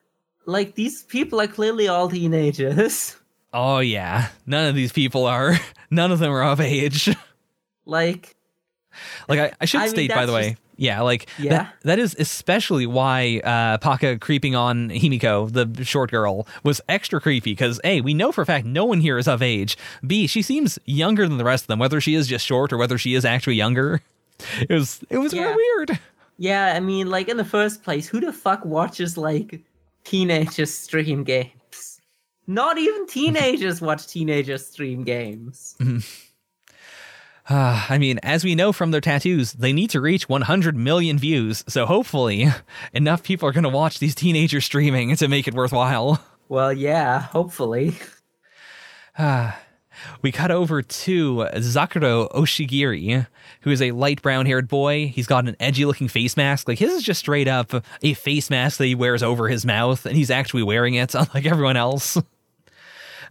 like 0.48 0.74
these 0.74 1.04
people 1.04 1.40
are 1.40 1.46
clearly 1.48 1.88
all 1.88 2.10
teenagers. 2.10 3.16
Oh, 3.54 3.78
yeah. 3.78 4.30
None 4.48 4.68
of 4.68 4.74
these 4.74 4.92
people 4.92 5.28
are, 5.28 5.60
none 5.92 6.12
of 6.12 6.18
them 6.18 6.32
are 6.32 6.44
of 6.44 6.60
age. 6.60 7.16
like 7.86 8.36
Like 9.28 9.40
I, 9.40 9.52
I 9.62 9.66
should 9.66 9.82
I 9.82 9.86
mean, 9.86 9.90
state, 9.92 10.12
by 10.14 10.26
the 10.26 10.34
way, 10.34 10.50
just- 10.52 10.62
yeah, 10.76 11.02
like 11.02 11.28
Yeah? 11.38 11.50
that, 11.52 11.74
that 11.84 12.00
is 12.00 12.16
especially 12.18 12.88
why 12.88 13.42
uh, 13.44 13.78
Paka 13.78 14.18
creeping 14.18 14.56
on 14.56 14.90
Himiko, 14.90 15.52
the 15.52 15.84
short 15.86 16.10
girl, 16.12 16.48
was 16.64 16.82
extra 16.90 17.22
creepy 17.22 17.52
because 17.52 17.80
A, 17.84 18.02
we 18.02 18.14
know 18.14 18.32
for 18.32 18.42
a 18.42 18.46
fact 18.46 18.66
no 18.66 18.84
one 18.86 19.00
here 19.02 19.18
is 19.18 19.28
of 19.28 19.42
age. 19.42 19.78
B, 20.06 20.26
she 20.28 20.42
seems 20.42 20.80
younger 20.86 21.28
than 21.28 21.38
the 21.38 21.44
rest 21.44 21.66
of 21.66 21.68
them, 21.68 21.80
whether 21.80 22.02
she 22.02 22.16
is 22.16 22.28
just 22.28 22.46
short 22.46 22.74
or 22.74 22.78
whether 22.78 22.98
she 22.98 23.14
is 23.14 23.24
actually 23.26 23.56
younger. 23.56 24.02
It 24.68 24.74
was 24.74 25.00
it 25.12 25.20
was 25.20 25.32
Yeah. 25.32 25.56
weird. 25.56 26.00
Yeah, 26.38 26.74
I 26.76 26.80
mean, 26.80 27.10
like 27.10 27.30
in 27.30 27.38
the 27.38 27.46
first 27.46 27.84
place, 27.84 28.08
who 28.08 28.20
the 28.20 28.34
fuck 28.34 28.66
watches 28.66 29.16
like 29.16 29.62
teenagers 30.04 30.74
stream 30.74 31.24
games? 31.24 32.02
Not 32.48 32.78
even 32.80 33.06
teenagers 33.08 33.80
watch 33.80 34.08
teenagers 34.08 34.66
stream 34.66 35.04
games. 35.04 35.76
Uh, 37.50 37.86
I 37.90 37.98
mean, 37.98 38.20
as 38.24 38.44
we 38.44 38.56
know 38.56 38.72
from 38.72 38.92
their 38.92 39.02
tattoos, 39.02 39.54
they 39.54 39.74
need 39.74 39.90
to 39.92 40.02
reach 40.02 40.30
100 40.30 40.76
million 40.76 41.18
views. 41.18 41.64
So 41.68 41.86
hopefully, 41.86 42.48
enough 42.94 43.24
people 43.24 43.48
are 43.48 43.54
going 43.54 43.64
to 43.64 43.70
watch 43.70 44.00
these 44.00 44.16
teenagers 44.16 44.66
streaming 44.66 45.16
to 45.16 45.28
make 45.28 45.48
it 45.48 45.54
worthwhile. 45.54 46.24
Well, 46.50 46.74
yeah, 46.74 47.20
hopefully. 47.20 47.96
We 50.22 50.32
cut 50.32 50.52
over 50.52 50.82
to 50.82 51.36
Zakuro 51.56 52.30
Oshigiri, 52.32 53.26
who 53.62 53.70
is 53.70 53.82
a 53.82 53.92
light 53.92 54.22
brown 54.22 54.46
haired 54.46 54.68
boy. 54.68 55.08
He's 55.08 55.28
got 55.28 55.48
an 55.48 55.56
edgy 55.60 55.86
looking 55.86 56.08
face 56.08 56.36
mask. 56.36 56.68
Like 56.68 56.80
his 56.80 56.94
is 56.94 57.04
just 57.04 57.20
straight 57.20 57.48
up 57.48 57.72
a 58.02 58.14
face 58.14 58.50
mask 58.50 58.78
that 58.78 58.86
he 58.86 58.96
wears 58.96 59.24
over 59.24 59.48
his 59.48 59.66
mouth, 59.66 60.06
and 60.06 60.16
he's 60.16 60.32
actually 60.32 60.64
wearing 60.64 60.96
it, 60.96 61.16
unlike 61.16 61.46
everyone 61.46 61.78
else. 61.78 62.18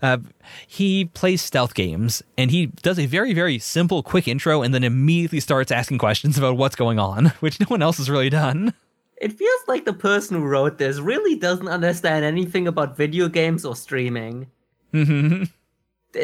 Uh, 0.02 0.18
he 0.66 1.04
plays 1.04 1.40
stealth 1.40 1.74
games, 1.74 2.22
and 2.36 2.50
he 2.50 2.66
does 2.66 2.98
a 2.98 3.06
very, 3.06 3.32
very 3.32 3.58
simple, 3.58 4.02
quick 4.02 4.26
intro, 4.26 4.60
and 4.62 4.74
then 4.74 4.82
immediately 4.82 5.38
starts 5.40 5.70
asking 5.70 5.98
questions 5.98 6.36
about 6.36 6.56
what's 6.56 6.74
going 6.76 6.98
on, 6.98 7.26
which 7.40 7.60
no 7.60 7.66
one 7.68 7.82
else 7.82 7.98
has 7.98 8.10
really 8.10 8.28
done. 8.30 8.74
It 9.16 9.32
feels 9.32 9.60
like 9.68 9.84
the 9.84 9.92
person 9.92 10.36
who 10.36 10.44
wrote 10.44 10.78
this 10.78 10.98
really 10.98 11.36
doesn't 11.36 11.68
understand 11.68 12.24
anything 12.24 12.66
about 12.66 12.96
video 12.96 13.28
games 13.28 13.64
or 13.64 13.76
streaming. 13.76 14.48
hmm 14.90 15.44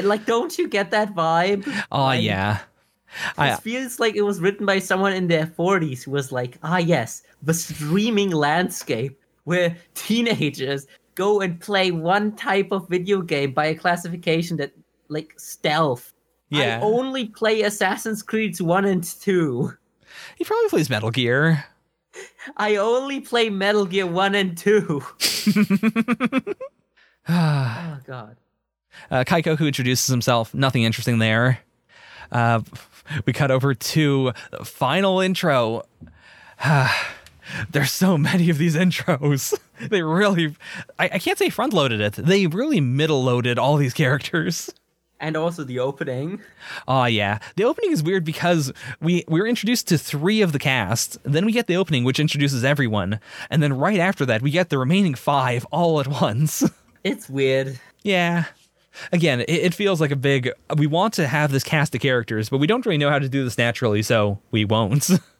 Like, 0.02 0.26
don't 0.26 0.58
you 0.58 0.66
get 0.68 0.90
that 0.90 1.14
vibe? 1.14 1.64
Oh, 1.92 2.02
Like, 2.02 2.24
yeah. 2.24 2.58
It 2.58 3.38
I, 3.38 3.56
feels 3.56 4.00
like 4.00 4.16
it 4.16 4.22
was 4.22 4.40
written 4.40 4.66
by 4.66 4.80
someone 4.80 5.12
in 5.14 5.28
their 5.28 5.46
40s 5.46 6.02
who 6.02 6.10
was 6.10 6.30
like, 6.32 6.58
ah, 6.62 6.76
yes, 6.76 7.22
the 7.42 7.54
streaming 7.54 8.30
landscape 8.30 9.18
where 9.44 9.76
teenagers 9.94 10.86
go 11.18 11.40
and 11.40 11.60
play 11.60 11.90
one 11.90 12.30
type 12.36 12.70
of 12.70 12.88
video 12.88 13.20
game 13.20 13.52
by 13.52 13.66
a 13.66 13.74
classification 13.74 14.56
that, 14.58 14.72
like, 15.08 15.34
stealth. 15.36 16.12
Yeah. 16.48 16.78
I 16.78 16.80
only 16.80 17.26
play 17.26 17.62
Assassin's 17.62 18.22
Creed 18.22 18.58
1 18.58 18.84
and 18.84 19.02
2. 19.02 19.72
he 20.36 20.44
probably 20.44 20.68
plays 20.68 20.88
Metal 20.88 21.10
Gear. 21.10 21.64
I 22.56 22.76
only 22.76 23.20
play 23.20 23.50
Metal 23.50 23.84
Gear 23.84 24.06
1 24.06 24.34
and 24.36 24.56
2. 24.56 25.02
oh, 27.28 27.98
God. 28.06 28.36
Uh, 29.10 29.24
Kaiko, 29.24 29.58
who 29.58 29.66
introduces 29.66 30.06
himself, 30.06 30.54
nothing 30.54 30.84
interesting 30.84 31.18
there. 31.18 31.58
Uh, 32.30 32.60
we 33.26 33.32
cut 33.32 33.50
over 33.50 33.74
to 33.74 34.32
the 34.52 34.64
final 34.64 35.18
intro. 35.18 35.82
There's 37.70 37.90
so 37.90 38.16
many 38.16 38.50
of 38.50 38.58
these 38.58 38.76
intros. 38.76 39.58
they 39.90 40.02
really, 40.02 40.56
I, 40.98 41.04
I 41.14 41.18
can't 41.18 41.38
say 41.38 41.50
front 41.50 41.72
loaded 41.72 42.00
it. 42.00 42.14
They 42.14 42.46
really 42.46 42.80
middle 42.80 43.22
loaded 43.22 43.58
all 43.58 43.76
these 43.76 43.94
characters. 43.94 44.70
And 45.20 45.36
also 45.36 45.64
the 45.64 45.80
opening. 45.80 46.40
Oh 46.86 47.04
yeah, 47.06 47.40
the 47.56 47.64
opening 47.64 47.90
is 47.90 48.04
weird 48.04 48.24
because 48.24 48.72
we 49.00 49.24
we 49.26 49.40
were 49.40 49.48
introduced 49.48 49.88
to 49.88 49.98
three 49.98 50.42
of 50.42 50.52
the 50.52 50.60
cast. 50.60 51.18
Then 51.24 51.44
we 51.44 51.50
get 51.50 51.66
the 51.66 51.74
opening, 51.76 52.04
which 52.04 52.20
introduces 52.20 52.62
everyone, 52.62 53.18
and 53.50 53.60
then 53.60 53.72
right 53.72 53.98
after 53.98 54.24
that, 54.26 54.42
we 54.42 54.52
get 54.52 54.68
the 54.68 54.78
remaining 54.78 55.16
five 55.16 55.64
all 55.72 55.98
at 56.00 56.06
once. 56.06 56.62
It's 57.04 57.28
weird. 57.28 57.78
Yeah. 58.02 58.46
Again, 59.12 59.40
it, 59.42 59.48
it 59.48 59.74
feels 59.74 60.00
like 60.00 60.10
a 60.10 60.16
big. 60.16 60.50
We 60.76 60.86
want 60.86 61.14
to 61.14 61.26
have 61.28 61.52
this 61.52 61.62
cast 61.62 61.94
of 61.94 62.00
characters, 62.00 62.48
but 62.48 62.58
we 62.58 62.66
don't 62.66 62.84
really 62.84 62.98
know 62.98 63.08
how 63.08 63.20
to 63.20 63.28
do 63.28 63.44
this 63.44 63.56
naturally, 63.56 64.02
so 64.02 64.40
we 64.50 64.64
won't. 64.64 65.08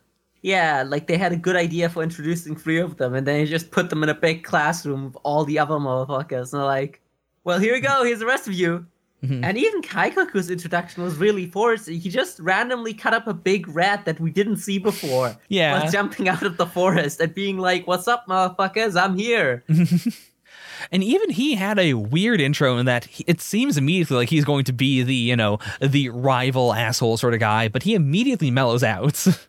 Yeah, 0.49 0.83
like 0.83 1.09
they 1.09 1.19
had 1.19 1.33
a 1.33 1.37
good 1.37 1.57
idea 1.57 1.91
for 1.91 2.03
introducing 2.03 2.57
three 2.57 2.79
of 2.79 2.97
them, 2.97 3.15
and 3.15 3.27
then 3.27 3.41
you 3.41 3.47
just 3.47 3.71
put 3.71 3.91
them 3.91 4.03
in 4.03 4.09
a 4.09 4.15
big 4.15 4.45
classroom 4.45 5.05
with 5.05 5.17
all 5.23 5.45
the 5.45 5.59
other 5.59 5.75
motherfuckers. 5.75 6.55
And 6.55 6.61
they're 6.61 6.65
like, 6.65 7.03
well, 7.45 7.59
here 7.59 7.75
we 7.75 7.81
go, 7.81 8.03
here's 8.03 8.21
the 8.21 8.25
rest 8.25 8.49
of 8.49 8.55
you. 8.55 8.87
Mm-hmm. 9.23 9.45
And 9.45 9.59
even 9.59 9.83
Kaikoku's 9.83 10.51
introduction 10.51 11.03
was 11.03 11.17
really 11.17 11.45
forced. 11.45 11.87
He 11.87 12.09
just 12.09 12.41
randomly 12.41 12.95
cut 12.95 13.13
up 13.13 13.27
a 13.27 13.35
big 13.35 13.69
rat 13.69 14.07
that 14.07 14.21
we 14.21 14.31
didn't 14.31 14.57
see 14.57 14.79
before. 14.79 15.37
Yeah. 15.49 15.81
While 15.81 15.91
jumping 15.91 16.31
out 16.31 16.43
of 16.43 16.57
the 16.57 16.65
forest 16.67 17.21
and 17.21 17.35
being 17.35 17.59
like, 17.59 17.87
what's 17.87 18.09
up, 18.09 18.27
motherfuckers? 18.27 18.99
I'm 18.99 19.19
here. 19.19 19.65
and 20.91 21.05
even 21.05 21.29
he 21.29 21.57
had 21.57 21.79
a 21.79 21.93
weird 21.93 22.41
intro 22.41 22.79
in 22.79 22.87
that 22.87 23.05
he, 23.05 23.25
it 23.27 23.43
seems 23.43 23.77
immediately 23.77 24.17
like 24.17 24.31
he's 24.31 24.47
going 24.47 24.65
to 24.65 24.73
be 24.73 25.03
the, 25.03 25.15
you 25.15 25.37
know, 25.37 25.59
the 25.81 26.09
rival 26.09 26.73
asshole 26.73 27.19
sort 27.19 27.35
of 27.35 27.41
guy, 27.41 27.69
but 27.69 27.83
he 27.83 27.95
immediately 27.95 28.51
mellows 28.51 28.83
out. 28.83 29.27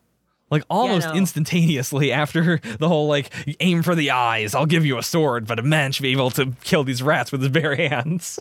like 0.50 0.64
almost 0.70 1.08
no. 1.08 1.14
instantaneously 1.16 2.12
after 2.12 2.60
the 2.80 2.88
whole 2.88 3.08
like 3.08 3.32
aim 3.60 3.84
for 3.84 3.96
the 3.96 4.12
eyes, 4.12 4.56
I'll 4.56 4.66
give 4.66 4.86
you 4.86 4.98
a 4.98 5.04
sword, 5.04 5.48
but 5.48 5.60
a 5.60 5.64
man 5.64 5.92
should 5.92 6.04
be 6.04 6.12
able 6.12 6.32
to 6.32 6.54
kill 6.64 6.84
these 6.84 7.04
rats 7.04 7.32
with 7.32 7.42
his 7.42 7.50
bare 7.50 7.76
hands. 7.76 8.40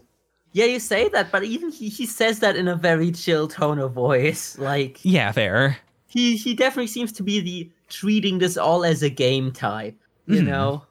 Yeah, 0.53 0.65
you 0.65 0.81
say 0.81 1.09
that, 1.11 1.31
but 1.31 1.45
even 1.45 1.71
he, 1.71 1.89
he 1.91 2.07
says 2.07 2.41
that 2.41 2.57
in 2.57 2.69
a 2.69 2.75
very 2.75 3.13
chill 3.13 3.49
tone 3.49 3.79
of 3.79 3.93
voice. 3.93 4.59
Like, 4.59 4.99
Yeah, 5.05 5.31
fair. 5.33 5.77
he, 6.07 6.37
he 6.37 6.55
definitely 6.55 6.87
seems 6.87 7.13
to 7.13 7.23
be 7.23 7.41
the 7.41 7.71
treating 7.89 8.39
this 8.39 8.57
all 8.57 8.85
as 8.85 9.03
a 9.03 9.11
game 9.11 9.53
type, 9.53 9.95
you 10.27 10.43
know? 10.43 10.85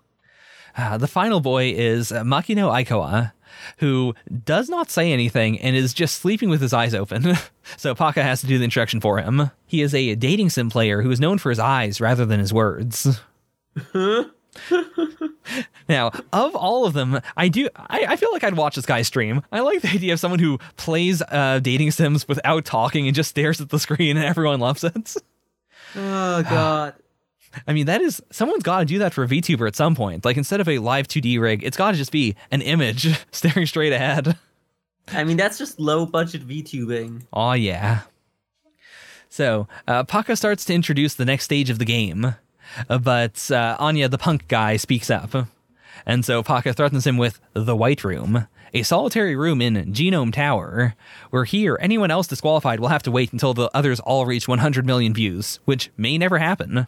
Uh, 0.78 0.96
the 0.98 1.08
final 1.08 1.40
boy 1.40 1.72
is 1.72 2.12
uh, 2.12 2.22
Makino 2.24 2.70
Aikawa, 2.72 3.32
who 3.78 4.14
does 4.46 4.70
not 4.70 4.90
say 4.90 5.12
anything 5.12 5.60
and 5.60 5.76
is 5.76 5.94
just 5.94 6.20
sleeping 6.20 6.50
with 6.50 6.62
his 6.62 6.74
eyes 6.74 6.94
open. 6.94 7.36
so 7.78 7.96
Paka 7.96 8.24
has 8.24 8.42
to 8.42 8.48
do 8.48 8.58
the 8.58 8.64
introduction 8.64 9.00
for 9.02 9.18
him. 9.20 9.52
He 9.66 9.82
is 9.82 9.94
a 9.94 10.16
dating 10.16 10.50
sim 10.50 10.70
player 10.70 11.02
who 11.02 11.12
is 11.12 11.20
known 11.20 11.38
for 11.38 11.50
his 11.50 11.60
eyes 11.60 12.00
rather 12.02 12.26
than 12.26 12.40
his 12.40 12.54
words. 12.54 13.20
now, 15.90 16.12
of 16.34 16.56
all 16.56 16.86
of 16.86 16.94
them, 16.94 17.20
I 17.36 17.48
do 17.48 17.70
I, 17.76 18.06
I 18.10 18.16
feel 18.16 18.32
like 18.32 18.44
I'd 18.44 18.58
watch 18.58 18.76
this 18.76 18.86
guy 18.86 19.02
stream. 19.04 19.44
I 19.52 19.60
like 19.62 19.82
the 19.82 19.90
idea 19.90 20.14
of 20.14 20.20
someone 20.20 20.40
who 20.40 20.60
plays 20.78 21.22
uh, 21.22 21.60
dating 21.62 21.92
sims 21.92 22.28
without 22.28 22.66
talking 22.66 23.08
and 23.08 23.16
just 23.16 23.30
stares 23.30 23.62
at 23.62 23.70
the 23.70 23.80
screen 23.80 24.18
and 24.18 24.26
everyone 24.26 24.60
loves 24.60 24.84
it. 24.84 25.16
Oh, 25.96 26.44
God. 26.44 26.96
I 27.66 27.74
mean, 27.74 27.86
that 27.86 28.02
is 28.02 28.22
someone's 28.32 28.64
got 28.64 28.80
to 28.80 28.86
do 28.86 29.00
that 29.00 29.14
for 29.14 29.24
a 29.24 29.28
VTuber 29.28 29.68
at 29.68 29.76
some 29.76 29.96
point. 29.96 30.26
Like 30.26 30.38
instead 30.38 30.62
of 30.62 30.68
a 30.68 30.80
live 30.80 31.08
2D 31.08 31.40
rig, 31.40 31.64
it's 31.64 31.78
got 31.78 31.92
to 31.92 31.98
just 31.98 32.12
be 32.12 32.36
an 32.52 32.62
image 32.62 33.08
staring 33.32 33.66
straight 33.66 33.94
ahead. 33.94 34.38
I 35.10 35.24
mean, 35.24 35.38
that's 35.38 35.58
just 35.58 35.80
low 35.80 36.06
budget 36.06 36.48
VTubing. 36.48 37.24
Oh 37.34 37.54
yeah. 37.54 38.02
So 39.30 39.68
uh, 39.88 40.04
Paka 40.04 40.36
starts 40.36 40.66
to 40.66 40.74
introduce 40.74 41.16
the 41.16 41.26
next 41.26 41.46
stage 41.46 41.70
of 41.70 41.80
the 41.80 41.86
game. 41.86 42.36
Uh, 42.90 42.98
but 42.98 43.50
uh, 43.52 43.76
Anya, 43.80 44.10
the 44.10 44.18
punk 44.18 44.48
guy, 44.48 44.78
speaks 44.78 45.10
up. 45.10 45.48
And 46.06 46.24
so 46.24 46.44
Paka 46.44 46.74
threatens 46.74 47.06
him 47.08 47.18
with 47.18 47.40
the 47.54 47.76
White 47.76 48.04
Room, 48.04 48.48
a 48.74 48.84
solitary 48.84 49.36
room 49.36 49.62
in 49.62 49.94
Genome 49.94 50.34
Tower, 50.34 50.96
where 51.30 51.44
he 51.46 51.68
or 51.68 51.80
anyone 51.80 52.12
else 52.12 52.28
disqualified 52.28 52.80
will 52.80 52.88
have 52.90 53.04
to 53.04 53.12
wait 53.12 53.34
until 53.34 53.54
the 53.54 53.70
others 53.74 54.00
all 54.02 54.26
reach 54.26 54.48
100 54.48 54.86
million 54.86 55.14
views, 55.14 55.60
which 55.66 55.90
may 55.98 56.18
never 56.18 56.38
happen. 56.38 56.88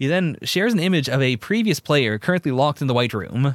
He 0.00 0.06
then 0.06 0.38
shares 0.42 0.72
an 0.72 0.80
image 0.80 1.10
of 1.10 1.20
a 1.20 1.36
previous 1.36 1.78
player 1.78 2.18
currently 2.18 2.52
locked 2.52 2.80
in 2.80 2.86
the 2.86 2.94
White 2.94 3.12
Room. 3.12 3.54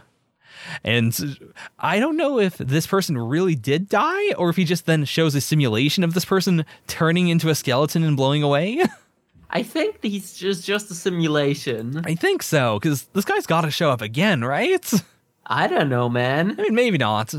And 0.84 1.40
I 1.80 2.00
don't 2.00 2.18
know 2.18 2.40
if 2.40 2.60
this 2.60 2.86
person 2.86 3.18
really 3.18 3.56
did 3.56 3.90
die 3.90 4.32
or 4.34 4.50
if 4.50 4.56
he 4.56 4.64
just 4.64 4.86
then 4.86 5.06
shows 5.06 5.34
a 5.34 5.42
simulation 5.42 6.04
of 6.04 6.14
this 6.14 6.24
person 6.24 6.64
turning 6.86 7.30
into 7.30 7.50
a 7.50 7.56
skeleton 7.56 8.04
and 8.04 8.16
blowing 8.16 8.44
away. 8.44 8.84
I 9.50 9.64
think 9.64 10.04
he's 10.04 10.38
just 10.38 10.64
just 10.64 10.92
a 10.92 10.94
simulation. 10.94 12.04
I 12.06 12.14
think 12.14 12.44
so, 12.44 12.78
because 12.80 13.06
this 13.14 13.26
guy's 13.26 13.48
got 13.48 13.62
to 13.62 13.72
show 13.72 13.90
up 13.90 14.02
again, 14.02 14.44
right? 14.44 14.94
I 15.48 15.66
don't 15.66 15.90
know, 15.90 16.10
man. 16.10 16.52
I 16.60 16.62
mean, 16.62 16.76
maybe 16.76 17.00
not. 17.00 17.34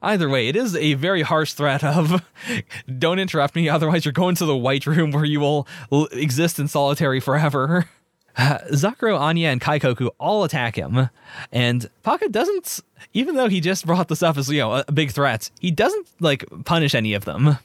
Either 0.00 0.28
way, 0.28 0.48
it 0.48 0.56
is 0.56 0.74
a 0.76 0.94
very 0.94 1.22
harsh 1.22 1.52
threat 1.52 1.84
of 1.84 2.22
don't 2.98 3.18
interrupt 3.18 3.54
me, 3.54 3.68
otherwise, 3.68 4.06
you're 4.06 4.12
going 4.12 4.36
to 4.36 4.46
the 4.46 4.56
white 4.56 4.86
room 4.86 5.10
where 5.10 5.24
you 5.24 5.40
will 5.40 5.66
l- 5.92 6.08
exist 6.12 6.58
in 6.58 6.68
solitary 6.68 7.20
forever. 7.20 7.88
Uh, 8.38 8.58
Zakuro, 8.72 9.18
Anya, 9.18 9.48
and 9.48 9.62
Kaikoku 9.62 10.10
all 10.20 10.44
attack 10.44 10.76
him, 10.76 11.08
and 11.52 11.88
Paka 12.02 12.28
doesn't, 12.28 12.80
even 13.14 13.34
though 13.34 13.48
he 13.48 13.62
just 13.62 13.86
brought 13.86 14.08
this 14.08 14.22
up 14.22 14.36
as, 14.36 14.50
you 14.50 14.58
know, 14.58 14.74
a, 14.74 14.84
a 14.88 14.92
big 14.92 15.10
threat, 15.10 15.50
he 15.58 15.70
doesn't, 15.70 16.06
like, 16.20 16.44
punish 16.66 16.94
any 16.94 17.14
of 17.14 17.24
them. 17.24 17.56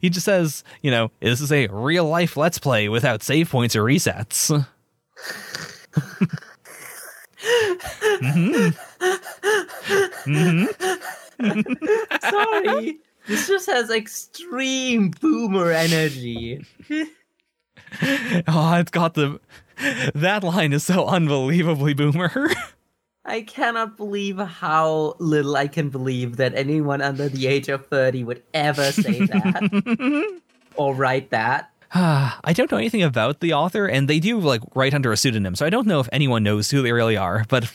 He 0.00 0.08
just 0.08 0.24
says, 0.24 0.62
you 0.80 0.92
know, 0.92 1.10
this 1.18 1.40
is 1.40 1.50
a 1.50 1.66
real 1.66 2.04
life 2.04 2.36
Let's 2.36 2.60
Play 2.60 2.88
without 2.88 3.24
save 3.24 3.50
points 3.50 3.74
or 3.74 3.82
resets. 3.82 4.48
Sorry. 12.20 12.98
this 13.26 13.48
just 13.48 13.68
has 13.68 13.90
extreme 13.90 15.10
boomer 15.10 15.70
energy. 15.70 16.64
Oh, 18.48 18.74
it's 18.74 18.90
got 18.90 19.14
the. 19.14 19.40
That 20.14 20.42
line 20.42 20.72
is 20.72 20.84
so 20.84 21.06
unbelievably 21.06 21.94
boomer. 21.94 22.50
I 23.24 23.42
cannot 23.42 23.96
believe 23.96 24.38
how 24.38 25.16
little 25.18 25.56
I 25.56 25.66
can 25.66 25.88
believe 25.90 26.36
that 26.36 26.54
anyone 26.54 27.02
under 27.02 27.28
the 27.28 27.48
age 27.48 27.68
of 27.68 27.86
30 27.86 28.24
would 28.24 28.42
ever 28.54 28.92
say 28.92 29.26
that 29.26 30.40
or 30.76 30.94
write 30.94 31.30
that. 31.30 31.70
I 31.92 32.52
don't 32.54 32.70
know 32.70 32.78
anything 32.78 33.02
about 33.02 33.40
the 33.40 33.52
author, 33.52 33.86
and 33.86 34.08
they 34.08 34.20
do 34.20 34.38
like 34.38 34.60
write 34.74 34.94
under 34.94 35.12
a 35.12 35.16
pseudonym, 35.16 35.56
so 35.56 35.66
I 35.66 35.70
don't 35.70 35.86
know 35.86 36.00
if 36.00 36.08
anyone 36.12 36.42
knows 36.44 36.70
who 36.70 36.82
they 36.82 36.92
really 36.92 37.16
are, 37.16 37.44
but 37.48 37.70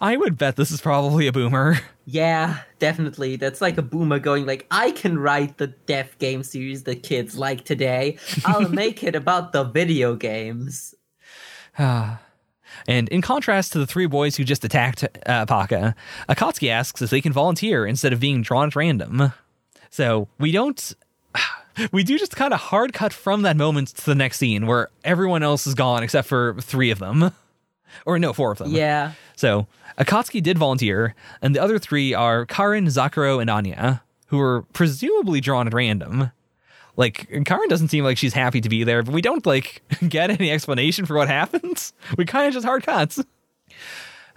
I 0.00 0.16
would 0.16 0.38
bet 0.38 0.56
this 0.56 0.70
is 0.70 0.80
probably 0.80 1.26
a 1.26 1.32
boomer. 1.32 1.78
Yeah, 2.06 2.60
definitely. 2.78 3.36
That's 3.36 3.60
like 3.60 3.78
a 3.78 3.82
boomer 3.82 4.18
going 4.18 4.46
like, 4.46 4.66
I 4.70 4.92
can 4.92 5.18
write 5.18 5.58
the 5.58 5.66
death 5.66 6.18
game 6.18 6.42
series 6.42 6.84
the 6.84 6.96
kids 6.96 7.36
like 7.36 7.64
today. 7.64 8.18
I'll 8.44 8.68
make 8.68 9.02
it 9.02 9.14
about 9.14 9.52
the 9.52 9.64
video 9.64 10.14
games. 10.14 10.94
And 12.86 13.08
in 13.08 13.22
contrast 13.22 13.72
to 13.72 13.78
the 13.78 13.86
three 13.86 14.06
boys 14.06 14.36
who 14.36 14.44
just 14.44 14.64
attacked 14.64 15.04
uh, 15.26 15.46
Paka, 15.46 15.94
Akatsuki 16.28 16.68
asks 16.68 17.00
if 17.00 17.10
they 17.10 17.20
can 17.20 17.32
volunteer 17.32 17.86
instead 17.86 18.12
of 18.12 18.20
being 18.20 18.42
drawn 18.42 18.68
at 18.68 18.76
random. 18.76 19.32
So 19.90 20.28
we 20.38 20.52
don't. 20.52 20.94
We 21.92 22.04
do 22.04 22.18
just 22.18 22.34
kind 22.34 22.54
of 22.54 22.60
hard 22.60 22.94
cut 22.94 23.12
from 23.12 23.42
that 23.42 23.54
moment 23.54 23.88
to 23.88 24.06
the 24.06 24.14
next 24.14 24.38
scene 24.38 24.66
where 24.66 24.88
everyone 25.04 25.42
else 25.42 25.66
is 25.66 25.74
gone 25.74 26.02
except 26.02 26.26
for 26.26 26.56
three 26.62 26.90
of 26.90 26.98
them. 26.98 27.32
Or 28.04 28.18
no, 28.18 28.32
four 28.32 28.52
of 28.52 28.58
them. 28.58 28.72
Yeah. 28.72 29.12
So 29.36 29.66
Akatsuki 29.98 30.42
did 30.42 30.58
volunteer, 30.58 31.14
and 31.40 31.54
the 31.54 31.60
other 31.60 31.78
three 31.78 32.12
are 32.14 32.44
Karin, 32.44 32.86
Zakuro, 32.86 33.40
and 33.40 33.48
Anya, 33.48 34.02
who 34.26 34.38
were 34.38 34.62
presumably 34.72 35.40
drawn 35.40 35.66
at 35.66 35.74
random. 35.74 36.30
Like 36.96 37.28
Karin 37.44 37.68
doesn't 37.68 37.88
seem 37.88 38.04
like 38.04 38.18
she's 38.18 38.32
happy 38.32 38.60
to 38.60 38.68
be 38.68 38.84
there, 38.84 39.02
but 39.02 39.14
we 39.14 39.22
don't 39.22 39.44
like 39.44 39.82
get 40.08 40.30
any 40.30 40.50
explanation 40.50 41.06
for 41.06 41.16
what 41.16 41.28
happens. 41.28 41.92
We 42.16 42.24
kind 42.24 42.48
of 42.48 42.54
just 42.54 42.66
hard 42.66 42.82
cuts. 42.82 43.22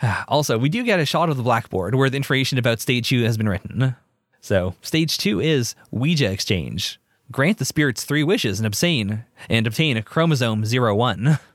Also, 0.29 0.57
we 0.57 0.69
do 0.69 0.83
get 0.85 1.01
a 1.01 1.05
shot 1.05 1.27
of 1.29 1.35
the 1.35 1.43
blackboard 1.43 1.93
where 1.93 2.09
the 2.09 2.15
information 2.15 2.57
about 2.57 2.79
stage 2.79 3.09
two 3.09 3.23
has 3.23 3.35
been 3.35 3.49
written. 3.49 3.97
So, 4.39 4.75
stage 4.81 5.17
two 5.17 5.41
is 5.41 5.75
Ouija 5.91 6.31
exchange. 6.31 7.01
Grant 7.33 7.57
the 7.57 7.65
spirits 7.65 8.05
three 8.05 8.23
wishes 8.23 8.61
and 8.61 8.65
obtain 8.65 9.25
and 9.49 9.67
obtain 9.67 9.97
a 9.97 10.01
chromosome 10.01 10.63
zero 10.65 10.95
one. 10.95 11.37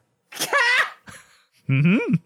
Mm-hmm. 1.67 2.17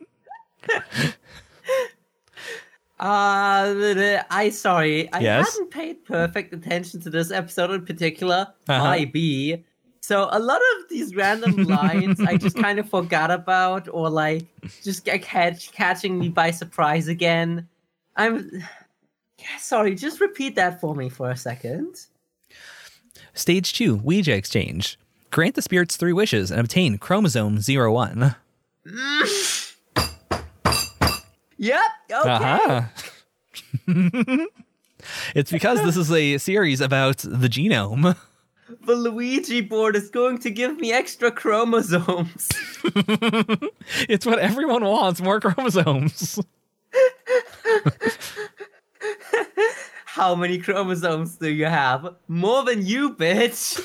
Uh, 3.00 4.22
I 4.30 4.50
sorry, 4.50 5.10
I 5.12 5.20
Yes? 5.20 5.52
hadn't 5.52 5.70
paid 5.70 6.04
perfect 6.04 6.52
attention 6.52 7.00
to 7.02 7.10
this 7.10 7.30
episode 7.30 7.70
in 7.70 7.84
particular. 7.86 8.48
Uh-huh. 8.68 8.84
My 8.84 9.04
B. 9.04 9.64
So 10.00 10.28
a 10.32 10.38
lot 10.40 10.60
of 10.60 10.88
these 10.88 11.14
random 11.14 11.64
lines 11.64 12.18
I 12.20 12.36
just 12.36 12.56
kind 12.56 12.78
of 12.78 12.88
forgot 12.88 13.30
about, 13.30 13.88
or 13.92 14.08
like 14.10 14.46
just 14.82 15.04
get 15.04 15.22
catch 15.22 15.70
catching 15.72 16.18
me 16.18 16.28
by 16.28 16.50
surprise 16.50 17.08
again. 17.08 17.68
I'm 18.16 18.50
yeah, 19.38 19.58
sorry. 19.58 19.94
Just 19.94 20.20
repeat 20.20 20.56
that 20.56 20.80
for 20.80 20.94
me 20.94 21.08
for 21.08 21.30
a 21.30 21.36
second. 21.36 22.06
Stage 23.34 23.72
two, 23.72 23.96
Ouija 23.96 24.34
exchange. 24.34 24.98
Grant 25.30 25.54
the 25.54 25.62
spirits 25.62 25.96
three 25.96 26.12
wishes 26.12 26.50
and 26.50 26.58
obtain 26.58 26.98
chromosome 26.98 27.60
zero 27.60 27.92
one. 27.92 28.34
Yep. 31.58 31.80
Okay. 32.10 32.30
Uh-huh. 32.30 32.82
it's 35.34 35.50
because 35.50 35.82
this 35.82 35.96
is 35.96 36.10
a 36.10 36.38
series 36.38 36.80
about 36.80 37.18
the 37.18 37.48
genome. 37.48 38.16
The 38.84 38.94
Luigi 38.94 39.62
board 39.62 39.96
is 39.96 40.10
going 40.10 40.40
to 40.40 40.50
give 40.50 40.76
me 40.76 40.92
extra 40.92 41.30
chromosomes. 41.32 42.50
It's 44.10 44.26
what 44.26 44.38
everyone 44.38 44.84
wants 44.84 45.22
more 45.22 45.40
chromosomes. 45.40 46.38
How 50.04 50.34
many 50.34 50.58
chromosomes 50.58 51.36
do 51.36 51.50
you 51.50 51.64
have? 51.64 52.14
More 52.28 52.62
than 52.62 52.84
you, 52.84 53.14
bitch. 53.14 53.80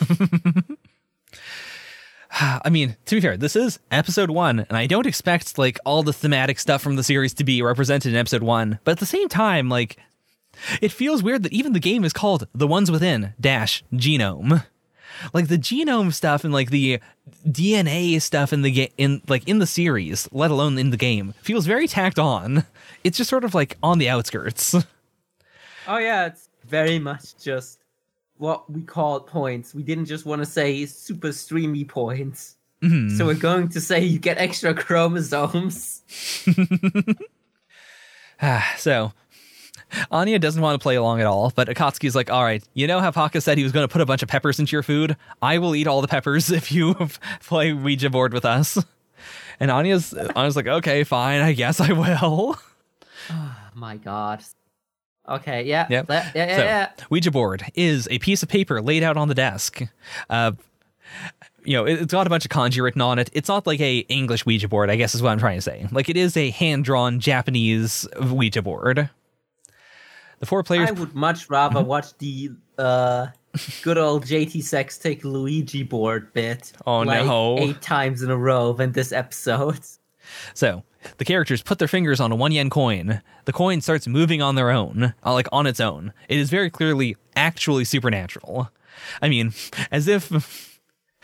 I 2.41 2.69
mean, 2.69 2.95
to 3.05 3.15
be 3.15 3.21
fair, 3.21 3.37
this 3.37 3.55
is 3.55 3.79
episode 3.91 4.31
one, 4.31 4.59
and 4.61 4.77
I 4.77 4.87
don't 4.87 5.05
expect 5.05 5.57
like 5.57 5.79
all 5.85 6.03
the 6.03 6.13
thematic 6.13 6.59
stuff 6.59 6.81
from 6.81 6.95
the 6.95 7.03
series 7.03 7.33
to 7.35 7.43
be 7.43 7.61
represented 7.61 8.11
in 8.13 8.17
episode 8.19 8.43
one. 8.43 8.79
But 8.83 8.93
at 8.93 8.99
the 8.99 9.05
same 9.05 9.29
time, 9.29 9.69
like, 9.69 9.97
it 10.81 10.91
feels 10.91 11.23
weird 11.23 11.43
that 11.43 11.53
even 11.53 11.73
the 11.73 11.79
game 11.79 12.03
is 12.03 12.13
called 12.13 12.47
"The 12.53 12.67
Ones 12.67 12.89
Within" 12.89 13.33
dash 13.39 13.83
genome. 13.93 14.65
Like 15.31 15.47
the 15.47 15.59
genome 15.59 16.11
stuff 16.11 16.43
and 16.43 16.51
like 16.51 16.71
the 16.71 16.99
DNA 17.47 18.19
stuff 18.19 18.51
in 18.51 18.63
the 18.63 18.71
game, 18.71 18.89
in 18.97 19.21
like 19.27 19.47
in 19.47 19.59
the 19.59 19.67
series, 19.67 20.27
let 20.31 20.49
alone 20.49 20.77
in 20.79 20.89
the 20.89 20.97
game, 20.97 21.35
feels 21.41 21.67
very 21.67 21.87
tacked 21.87 22.17
on. 22.17 22.65
It's 23.03 23.17
just 23.17 23.29
sort 23.29 23.43
of 23.43 23.53
like 23.53 23.77
on 23.83 23.99
the 23.99 24.09
outskirts. 24.09 24.73
Oh 25.87 25.97
yeah, 25.97 26.27
it's 26.27 26.49
very 26.65 26.97
much 26.97 27.37
just 27.37 27.82
what 28.37 28.69
we 28.71 28.81
call 28.81 29.19
points. 29.21 29.73
We 29.73 29.83
didn't 29.83 30.05
just 30.05 30.25
want 30.25 30.41
to 30.41 30.45
say 30.45 30.85
super 30.85 31.31
streamy 31.31 31.85
points. 31.85 32.55
Mm-hmm. 32.81 33.15
So 33.17 33.25
we're 33.25 33.35
going 33.35 33.69
to 33.69 33.81
say 33.81 34.03
you 34.03 34.19
get 34.19 34.37
extra 34.37 34.73
chromosomes. 34.73 36.01
Ah, 38.41 38.73
so 38.77 39.13
Anya 40.11 40.37
doesn't 40.37 40.61
want 40.61 40.79
to 40.79 40.83
play 40.83 40.95
along 40.95 41.21
at 41.21 41.25
all, 41.25 41.51
but 41.55 41.69
Akatsuki's 41.69 42.15
like, 42.15 42.29
all 42.29 42.43
right, 42.43 42.63
you 42.73 42.87
know 42.87 42.99
how 42.99 43.09
Paka 43.11 43.39
said 43.39 43.57
he 43.57 43.63
was 43.63 43.71
going 43.71 43.87
to 43.87 43.91
put 43.91 44.01
a 44.01 44.05
bunch 44.05 44.21
of 44.21 44.27
peppers 44.27 44.59
into 44.59 44.73
your 44.73 44.83
food? 44.83 45.15
I 45.41 45.59
will 45.59 45.75
eat 45.75 45.87
all 45.87 46.01
the 46.01 46.09
peppers 46.09 46.51
if 46.51 46.71
you 46.71 46.95
play 47.41 47.71
Ouija 47.71 48.09
board 48.09 48.33
with 48.33 48.43
us. 48.45 48.77
And 49.59 49.71
Anya's, 49.71 50.13
Anya's 50.13 50.55
like, 50.55 50.67
okay, 50.67 51.03
fine, 51.03 51.41
I 51.41 51.53
guess 51.53 51.79
I 51.79 51.93
will. 51.93 52.57
Oh 53.29 53.55
my 53.73 53.95
god. 53.95 54.43
Okay, 55.27 55.63
yeah. 55.63 55.87
Yep. 55.89 56.05
Yeah, 56.09 56.31
yeah, 56.35 56.45
yeah. 56.47 56.55
so, 56.57 56.63
yeah. 56.63 56.89
Ouija 57.09 57.31
board 57.31 57.63
is 57.75 58.07
a 58.11 58.19
piece 58.19 58.43
of 58.43 58.49
paper 58.49 58.81
laid 58.81 59.03
out 59.03 59.15
on 59.17 59.27
the 59.29 59.35
desk. 59.35 59.81
Uh, 60.29 60.51
you 61.63 61.77
know, 61.77 61.85
it- 61.85 62.01
it's 62.01 62.11
got 62.13 62.27
a 62.27 62.29
bunch 62.29 62.43
of 62.45 62.51
kanji 62.51 62.81
written 62.83 63.01
on 63.01 63.19
it. 63.19 63.29
It's 63.33 63.47
not 63.47 63.65
like 63.65 63.79
a 63.79 63.99
English 64.09 64.45
Ouija 64.45 64.67
board, 64.67 64.89
I 64.89 64.97
guess 64.97 65.15
is 65.15 65.21
what 65.21 65.29
I'm 65.31 65.39
trying 65.39 65.57
to 65.57 65.61
say. 65.61 65.87
Like 65.91 66.09
it 66.09 66.17
is 66.17 66.35
a 66.35 66.49
hand 66.49 66.83
drawn 66.83 67.19
Japanese 67.21 68.05
Ouija 68.21 68.61
board. 68.61 69.09
The 70.39 70.45
four 70.45 70.61
players 70.63 70.89
I 70.89 70.91
would 70.91 71.15
much 71.15 71.49
rather 71.49 71.75
Mm-hmm. 71.79 71.87
watch 71.87 72.17
the 72.17 72.51
uh 72.77 73.27
good 73.83 73.97
old 73.97 74.25
JT 74.25 74.61
Sex 74.63 74.97
take 74.97 75.23
Luigi 75.23 75.83
board 75.83 76.33
bit. 76.33 76.73
Oh, 76.85 76.99
like 76.99 77.25
no. 77.25 77.57
Eight 77.59 77.81
times 77.81 78.23
in 78.23 78.29
a 78.29 78.35
row 78.37 78.73
than 78.73 78.91
this 78.91 79.11
episode. 79.13 79.79
So 80.53 80.83
the 81.17 81.25
characters 81.25 81.61
put 81.61 81.79
their 81.79 81.87
fingers 81.87 82.19
on 82.19 82.31
a 82.31 82.35
one 82.35 82.51
yen 82.51 82.69
coin. 82.69 83.21
The 83.45 83.53
coin 83.53 83.81
starts 83.81 84.07
moving 84.07 84.41
on 84.41 84.55
their 84.55 84.71
own, 84.71 85.13
uh, 85.25 85.33
like 85.33 85.47
on 85.51 85.67
its 85.67 85.79
own. 85.79 86.13
It 86.29 86.39
is 86.39 86.49
very 86.49 86.69
clearly 86.69 87.15
actually 87.35 87.85
supernatural. 87.85 88.69
I 89.21 89.29
mean, 89.29 89.53
as 89.91 90.07
if 90.07 90.73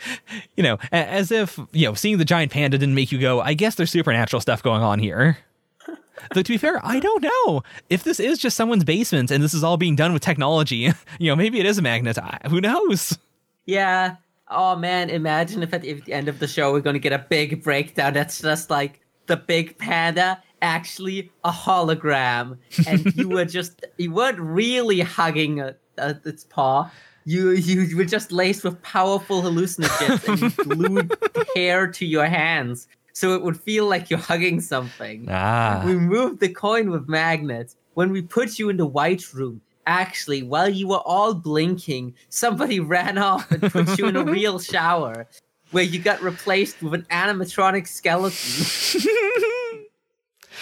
you 0.56 0.62
know, 0.62 0.78
as 0.92 1.30
if, 1.30 1.58
you 1.72 1.86
know, 1.86 1.94
seeing 1.94 2.18
the 2.18 2.24
giant 2.24 2.52
panda 2.52 2.78
didn't 2.78 2.94
make 2.94 3.12
you 3.12 3.18
go, 3.18 3.40
I 3.40 3.54
guess 3.54 3.74
there's 3.74 3.90
supernatural 3.90 4.40
stuff 4.40 4.62
going 4.62 4.82
on 4.82 4.98
here. 4.98 5.38
Though 6.34 6.42
to 6.42 6.52
be 6.52 6.58
fair, 6.58 6.84
I 6.84 7.00
don't 7.00 7.22
know 7.22 7.62
if 7.88 8.04
this 8.04 8.20
is 8.20 8.38
just 8.38 8.56
someone's 8.56 8.84
basement 8.84 9.30
and 9.30 9.42
this 9.42 9.54
is 9.54 9.64
all 9.64 9.76
being 9.76 9.96
done 9.96 10.12
with 10.12 10.22
technology. 10.22 10.92
You 11.18 11.30
know, 11.30 11.36
maybe 11.36 11.60
it 11.60 11.66
is 11.66 11.76
a 11.76 11.82
magnet. 11.82 12.16
Who 12.48 12.62
knows? 12.62 13.18
Yeah. 13.66 14.16
Oh 14.48 14.74
man, 14.74 15.10
imagine 15.10 15.62
if 15.62 15.74
at 15.74 15.82
the 15.82 16.02
end 16.10 16.28
of 16.28 16.38
the 16.38 16.48
show 16.48 16.72
we're 16.72 16.80
gonna 16.80 16.98
get 16.98 17.12
a 17.12 17.18
big 17.18 17.62
breakdown 17.62 18.14
that's 18.14 18.40
just 18.40 18.70
like 18.70 19.00
the 19.30 19.36
big 19.36 19.78
panda 19.78 20.42
actually 20.60 21.30
a 21.44 21.50
hologram, 21.50 22.58
and 22.86 23.14
you 23.14 23.28
were 23.28 23.44
just 23.58 23.86
you 23.96 24.12
weren't 24.12 24.40
really 24.40 25.00
hugging 25.00 25.60
a, 25.60 25.76
a, 25.98 26.16
its 26.24 26.44
paw. 26.44 26.90
You 27.24 27.52
you 27.52 27.96
were 27.96 28.04
just 28.04 28.32
laced 28.32 28.64
with 28.64 28.82
powerful 28.82 29.40
hallucinogens 29.42 30.28
and 30.28 30.40
you 30.40 30.50
glued 30.74 31.16
hair 31.54 31.86
to 31.86 32.04
your 32.04 32.26
hands, 32.26 32.88
so 33.12 33.34
it 33.34 33.42
would 33.42 33.58
feel 33.58 33.86
like 33.86 34.10
you're 34.10 34.18
hugging 34.18 34.60
something. 34.60 35.26
Ah. 35.30 35.82
We 35.86 35.94
moved 35.94 36.40
the 36.40 36.48
coin 36.48 36.90
with 36.90 37.08
magnets. 37.08 37.76
When 37.94 38.10
we 38.10 38.22
put 38.22 38.58
you 38.58 38.68
in 38.68 38.76
the 38.76 38.86
white 38.86 39.32
room, 39.32 39.60
actually, 39.86 40.42
while 40.42 40.68
you 40.68 40.88
were 40.88 41.04
all 41.04 41.34
blinking, 41.34 42.14
somebody 42.30 42.80
ran 42.96 43.18
off 43.18 43.50
and 43.50 43.62
put 43.70 43.98
you 43.98 44.06
in 44.06 44.16
a 44.16 44.24
real 44.24 44.58
shower 44.58 45.28
where 45.70 45.84
you 45.84 45.98
got 45.98 46.22
replaced 46.22 46.82
with 46.82 46.94
an 46.94 47.06
animatronic 47.10 47.86
skeleton. 47.86 49.80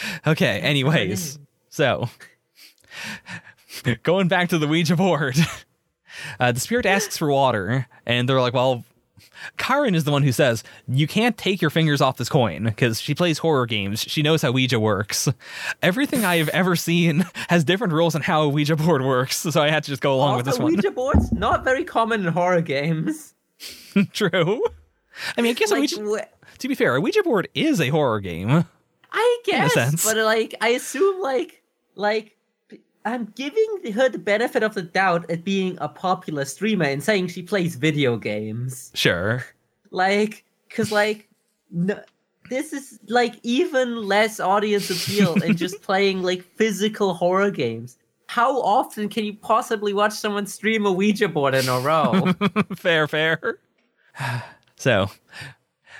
Okay, 0.26 0.60
anyways. 0.60 1.38
So, 1.70 2.08
going 4.02 4.28
back 4.28 4.50
to 4.50 4.58
the 4.58 4.66
Ouija 4.66 4.96
board, 4.96 5.36
uh, 6.40 6.52
the 6.52 6.60
spirit 6.60 6.86
asks 6.86 7.16
for 7.16 7.30
water, 7.30 7.86
and 8.06 8.28
they're 8.28 8.40
like, 8.40 8.54
well, 8.54 8.84
Karin 9.56 9.94
is 9.94 10.04
the 10.04 10.10
one 10.10 10.22
who 10.22 10.32
says, 10.32 10.64
You 10.88 11.06
can't 11.06 11.36
take 11.36 11.60
your 11.60 11.70
fingers 11.70 12.00
off 12.00 12.16
this 12.16 12.28
coin 12.28 12.64
because 12.64 13.00
she 13.00 13.14
plays 13.14 13.38
horror 13.38 13.66
games. 13.66 14.00
She 14.00 14.22
knows 14.22 14.42
how 14.42 14.52
Ouija 14.52 14.80
works. 14.80 15.28
Everything 15.82 16.24
I 16.24 16.36
have 16.36 16.48
ever 16.50 16.76
seen 16.76 17.26
has 17.48 17.64
different 17.64 17.92
rules 17.92 18.14
on 18.14 18.22
how 18.22 18.42
a 18.42 18.48
Ouija 18.48 18.76
board 18.76 19.02
works, 19.02 19.36
so 19.38 19.62
I 19.62 19.70
had 19.70 19.84
to 19.84 19.90
just 19.90 20.02
go 20.02 20.14
along 20.14 20.36
with 20.36 20.46
this 20.46 20.58
one. 20.58 20.74
Ouija 20.74 20.90
boards 20.90 21.30
not 21.32 21.64
very 21.64 21.84
common 21.84 22.26
in 22.26 22.32
horror 22.32 22.60
games. 22.60 23.34
True. 24.12 24.62
I 25.36 25.42
mean, 25.42 25.50
I 25.50 25.54
guess 25.54 25.70
Like, 25.70 25.80
Ouija, 25.80 26.02
wh- 26.02 26.58
to 26.58 26.68
be 26.68 26.74
fair, 26.74 26.96
a 26.96 27.00
Ouija 27.00 27.22
board 27.22 27.48
is 27.54 27.80
a 27.80 27.88
horror 27.88 28.20
game. 28.20 28.64
I 29.10 29.38
guess, 29.44 30.04
but 30.04 30.16
like, 30.18 30.54
I 30.60 30.68
assume 30.68 31.20
like, 31.20 31.62
like, 31.94 32.36
I'm 33.04 33.32
giving 33.36 33.92
her 33.94 34.08
the 34.08 34.18
benefit 34.18 34.62
of 34.62 34.74
the 34.74 34.82
doubt 34.82 35.30
at 35.30 35.44
being 35.44 35.78
a 35.80 35.88
popular 35.88 36.44
streamer 36.44 36.84
and 36.84 37.02
saying 37.02 37.28
she 37.28 37.42
plays 37.42 37.76
video 37.76 38.16
games. 38.18 38.90
Sure. 38.94 39.44
like 39.90 40.44
because 40.68 40.92
like 40.92 41.28
no, 41.70 42.00
this 42.50 42.72
is 42.72 42.98
like 43.08 43.36
even 43.42 43.96
less 43.96 44.40
audience 44.40 44.90
appeal 44.90 45.34
in 45.42 45.56
just 45.56 45.80
playing 45.88 46.22
like 46.22 46.42
physical 46.42 47.14
horror 47.14 47.50
games 47.50 47.96
how 48.26 48.60
often 48.60 49.08
can 49.08 49.24
you 49.24 49.34
possibly 49.34 49.94
watch 49.94 50.12
someone 50.12 50.46
stream 50.46 50.84
a 50.84 50.92
ouija 50.92 51.28
board 51.28 51.54
in 51.54 51.66
a 51.68 51.80
row 51.80 52.32
fair, 52.76 53.08
fair. 53.08 53.58
So, 54.78 55.10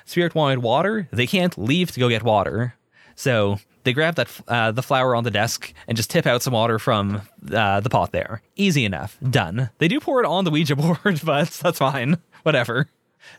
Spirit 0.05 0.35
wanted 0.35 0.61
water. 0.61 1.09
They 1.13 1.27
can't 1.27 1.59
leave 1.59 1.91
to 1.93 2.01
go 2.01 2.09
get 2.09 2.23
water. 2.23 2.75
So 3.15 3.59
they 3.85 3.93
grab 3.93 4.15
that 4.15 4.29
uh, 4.47 4.73
the 4.73 4.83
flower 4.83 5.15
on 5.15 5.25
the 5.25 5.31
desk 5.31 5.73
and 5.87 5.97
just 5.97 6.11
tip 6.11 6.27
out 6.27 6.43
some 6.43 6.53
water 6.53 6.79
from 6.79 7.23
uh, 7.53 7.81
the 7.81 7.91
pot 7.91 8.13
there. 8.13 8.43
Easy 8.57 8.85
enough. 8.85 9.19
Done. 9.29 9.71
They 9.79 9.89
do 9.89 10.01
pour 10.01 10.23
it 10.23 10.27
on 10.27 10.45
the 10.45 10.51
Ouija 10.51 10.77
board, 11.05 11.21
but 11.25 11.51
that's 11.51 11.79
fine. 11.79 12.19
Whatever. 12.43 12.89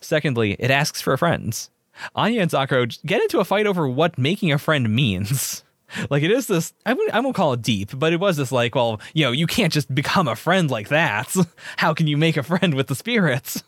Secondly, 0.02 0.56
it 0.60 0.70
asks 0.70 1.02
for 1.02 1.16
friends. 1.18 1.70
Anya 2.16 2.42
and 2.42 2.52
Zakuro 2.52 2.98
get 3.06 3.22
into 3.22 3.40
a 3.40 3.46
fight 3.46 3.68
over 3.68 3.88
what 3.88 4.18
making 4.18 4.52
a 4.52 4.58
friend 4.60 4.94
means. 4.94 5.64
Like 6.12 6.22
it 6.22 6.30
is 6.30 6.46
this, 6.46 6.72
I 6.86 6.94
won't, 6.94 7.12
I 7.16 7.20
won't 7.20 7.36
call 7.36 7.54
it 7.54 7.64
deep, 7.64 7.90
but 7.96 8.14
it 8.14 8.20
was 8.20 8.38
this 8.38 8.52
like, 8.52 8.76
well, 8.76 9.02
you 9.16 9.26
know, 9.26 9.32
you 9.32 9.48
can't 9.48 9.74
just 9.74 9.94
become 9.96 10.28
a 10.28 10.36
friend 10.36 10.70
like 10.70 10.90
that. 10.90 11.36
How 11.78 11.96
can 11.96 12.06
you 12.06 12.16
make 12.16 12.38
a 12.38 12.44
friend 12.44 12.76
with 12.76 12.86
the 12.86 12.94
spirits? 12.94 13.64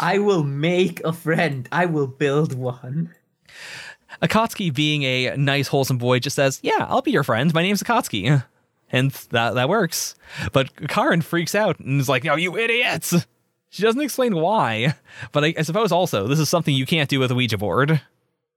I 0.00 0.18
will 0.18 0.42
make 0.44 1.02
a 1.04 1.12
friend 1.12 1.68
i 1.70 1.86
will 1.86 2.06
build 2.06 2.54
one 2.54 3.14
Akatsuki, 4.22 4.74
being 4.74 5.04
a 5.04 5.36
nice, 5.36 5.68
wholesome 5.68 5.98
boy, 5.98 6.18
just 6.18 6.34
says, 6.34 6.58
"Yeah, 6.62 6.86
I'll 6.88 7.02
be 7.02 7.12
your 7.12 7.22
friend. 7.22 7.52
My 7.54 7.62
name's 7.62 7.82
Akatsuki," 7.82 8.42
and 8.92 9.10
that 9.30 9.54
that 9.54 9.68
works. 9.68 10.16
But 10.52 10.88
Karin 10.88 11.22
freaks 11.22 11.54
out 11.54 11.78
and 11.78 12.00
is 12.00 12.08
like, 12.08 12.24
"No, 12.24 12.34
you 12.34 12.56
idiots!" 12.56 13.14
She 13.70 13.82
doesn't 13.82 14.00
explain 14.00 14.34
why, 14.34 14.94
but 15.30 15.44
I, 15.44 15.54
I 15.58 15.62
suppose 15.62 15.92
also 15.92 16.26
this 16.26 16.38
is 16.38 16.48
something 16.48 16.74
you 16.74 16.86
can't 16.86 17.08
do 17.08 17.20
with 17.20 17.30
a 17.30 17.34
Ouija 17.34 17.58
board. 17.58 18.00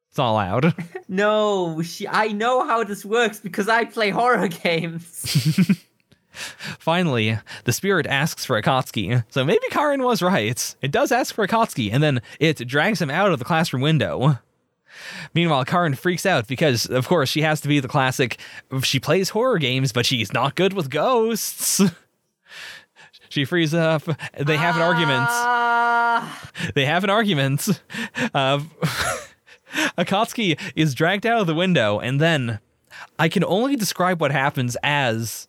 It's 0.10 0.18
not 0.18 0.32
allowed. 0.32 0.74
no 1.08 1.82
she 1.82 2.08
i 2.08 2.28
know 2.30 2.66
how 2.66 2.84
this 2.84 3.06
works 3.06 3.40
because 3.40 3.68
i 3.70 3.86
play 3.86 4.10
horror 4.10 4.48
games 4.64 5.86
Finally, 6.32 7.38
the 7.66 7.74
spirit 7.74 8.08
asks 8.08 8.46
for 8.46 8.62
Akatsuki, 8.62 9.24
so 9.30 9.44
maybe 9.44 9.66
Karin 9.70 10.04
was 10.04 10.22
right. 10.22 10.76
It 10.82 10.92
does 10.92 11.12
ask 11.12 11.36
for 11.36 11.46
Akatsuki, 11.46 11.92
and 11.92 12.02
then 12.02 12.22
it 12.40 12.66
drags 12.68 13.02
him 13.02 13.10
out 13.10 13.32
of 13.32 13.40
the 13.40 13.46
classroom 13.46 13.82
window. 13.82 14.40
Meanwhile, 15.34 15.66
Karin 15.66 15.96
freaks 15.96 16.26
out 16.26 16.48
because, 16.48 16.86
of 16.86 17.08
course, 17.08 17.30
she 17.30 17.42
has 17.42 17.60
to 17.62 17.68
be 17.68 17.80
the 17.80 17.88
classic. 17.88 18.40
She 18.84 19.00
plays 19.00 19.30
horror 19.30 19.58
games, 19.58 19.92
but 19.92 20.06
she's 20.06 20.32
not 20.34 20.56
good 20.56 20.74
with 20.74 20.90
ghosts. 20.90 21.82
She 23.30 23.46
frees 23.46 23.74
up. 23.74 24.04
They 24.38 24.58
have 24.58 24.76
an 24.76 24.82
argument. 24.82 25.26
Ah, 25.30 26.50
They 26.76 26.86
have 26.86 27.06
an 27.06 27.10
argument. 27.10 27.66
Uh, 28.34 28.60
Akatsuki 29.98 30.60
is 30.76 30.94
dragged 30.94 31.26
out 31.26 31.40
of 31.40 31.48
the 31.48 31.56
window, 31.56 31.98
and 32.00 32.20
then 32.20 32.60
I 33.18 33.30
can 33.30 33.46
only 33.46 33.78
describe 33.78 34.20
what 34.20 34.32
happens 34.32 34.76
as 34.84 35.48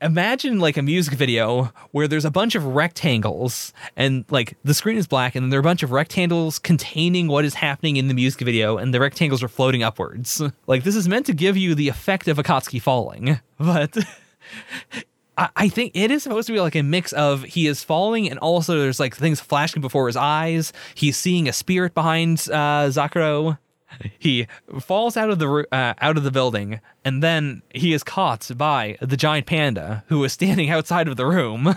imagine 0.00 0.58
like 0.58 0.76
a 0.76 0.82
music 0.82 1.14
video 1.14 1.72
where 1.90 2.08
there's 2.08 2.24
a 2.24 2.30
bunch 2.30 2.54
of 2.54 2.64
rectangles 2.64 3.72
and 3.96 4.24
like 4.30 4.56
the 4.64 4.74
screen 4.74 4.96
is 4.96 5.06
black 5.06 5.34
and 5.34 5.52
there 5.52 5.58
are 5.58 5.60
a 5.60 5.64
bunch 5.64 5.82
of 5.82 5.90
rectangles 5.90 6.58
containing 6.58 7.28
what 7.28 7.44
is 7.44 7.54
happening 7.54 7.96
in 7.96 8.08
the 8.08 8.14
music 8.14 8.40
video 8.40 8.78
and 8.78 8.94
the 8.94 9.00
rectangles 9.00 9.42
are 9.42 9.48
floating 9.48 9.82
upwards 9.82 10.42
like 10.66 10.84
this 10.84 10.96
is 10.96 11.08
meant 11.08 11.26
to 11.26 11.32
give 11.32 11.56
you 11.56 11.74
the 11.74 11.88
effect 11.88 12.28
of 12.28 12.38
akatsuki 12.38 12.80
falling 12.80 13.40
but 13.58 13.96
I, 15.36 15.48
I 15.56 15.68
think 15.68 15.92
it 15.94 16.10
is 16.10 16.22
supposed 16.22 16.46
to 16.46 16.52
be 16.52 16.60
like 16.60 16.76
a 16.76 16.82
mix 16.82 17.12
of 17.12 17.42
he 17.44 17.66
is 17.66 17.84
falling 17.84 18.30
and 18.30 18.38
also 18.38 18.78
there's 18.78 19.00
like 19.00 19.16
things 19.16 19.40
flashing 19.40 19.82
before 19.82 20.06
his 20.06 20.16
eyes. 20.16 20.72
He's 20.94 21.16
seeing 21.16 21.48
a 21.48 21.52
spirit 21.52 21.94
behind 21.94 22.38
uh, 22.50 22.88
Zakuro. 22.88 23.58
He 24.18 24.46
falls 24.80 25.16
out 25.16 25.30
of 25.30 25.38
the 25.38 25.66
uh, 25.72 25.94
out 26.00 26.16
of 26.16 26.22
the 26.22 26.30
building 26.30 26.80
and 27.04 27.22
then 27.22 27.62
he 27.74 27.92
is 27.92 28.02
caught 28.02 28.50
by 28.56 28.96
the 29.00 29.16
giant 29.16 29.46
panda 29.46 30.04
who 30.08 30.22
is 30.24 30.32
standing 30.32 30.70
outside 30.76 31.08
of 31.08 31.16
the 31.16 31.26
room. 31.26 31.74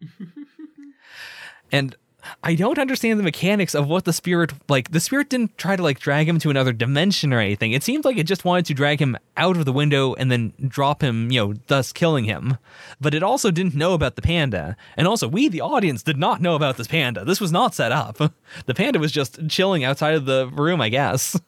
and 1.72 1.96
I 2.42 2.54
don't 2.54 2.78
understand 2.78 3.18
the 3.18 3.24
mechanics 3.24 3.74
of 3.74 3.86
what 3.86 4.04
the 4.04 4.12
spirit 4.12 4.52
like. 4.68 4.90
The 4.90 5.00
spirit 5.00 5.28
didn't 5.28 5.58
try 5.58 5.76
to 5.76 5.82
like 5.82 5.98
drag 5.98 6.28
him 6.28 6.38
to 6.40 6.50
another 6.50 6.72
dimension 6.72 7.32
or 7.32 7.40
anything. 7.40 7.72
It 7.72 7.82
seemed 7.82 8.04
like 8.04 8.16
it 8.16 8.24
just 8.24 8.44
wanted 8.44 8.66
to 8.66 8.74
drag 8.74 9.00
him 9.00 9.16
out 9.36 9.56
of 9.56 9.64
the 9.64 9.72
window 9.72 10.14
and 10.14 10.30
then 10.30 10.52
drop 10.68 11.02
him, 11.02 11.30
you 11.30 11.40
know, 11.40 11.54
thus 11.66 11.92
killing 11.92 12.24
him. 12.24 12.58
But 13.00 13.14
it 13.14 13.22
also 13.22 13.50
didn't 13.50 13.74
know 13.74 13.94
about 13.94 14.16
the 14.16 14.22
panda, 14.22 14.76
and 14.96 15.06
also 15.06 15.28
we, 15.28 15.48
the 15.48 15.60
audience, 15.60 16.02
did 16.02 16.16
not 16.16 16.40
know 16.40 16.54
about 16.54 16.76
this 16.76 16.86
panda. 16.86 17.24
This 17.24 17.40
was 17.40 17.52
not 17.52 17.74
set 17.74 17.92
up. 17.92 18.18
The 18.66 18.74
panda 18.74 18.98
was 18.98 19.12
just 19.12 19.48
chilling 19.48 19.82
outside 19.82 20.14
of 20.14 20.26
the 20.26 20.46
room, 20.46 20.80
I 20.80 20.88
guess. 20.88 21.40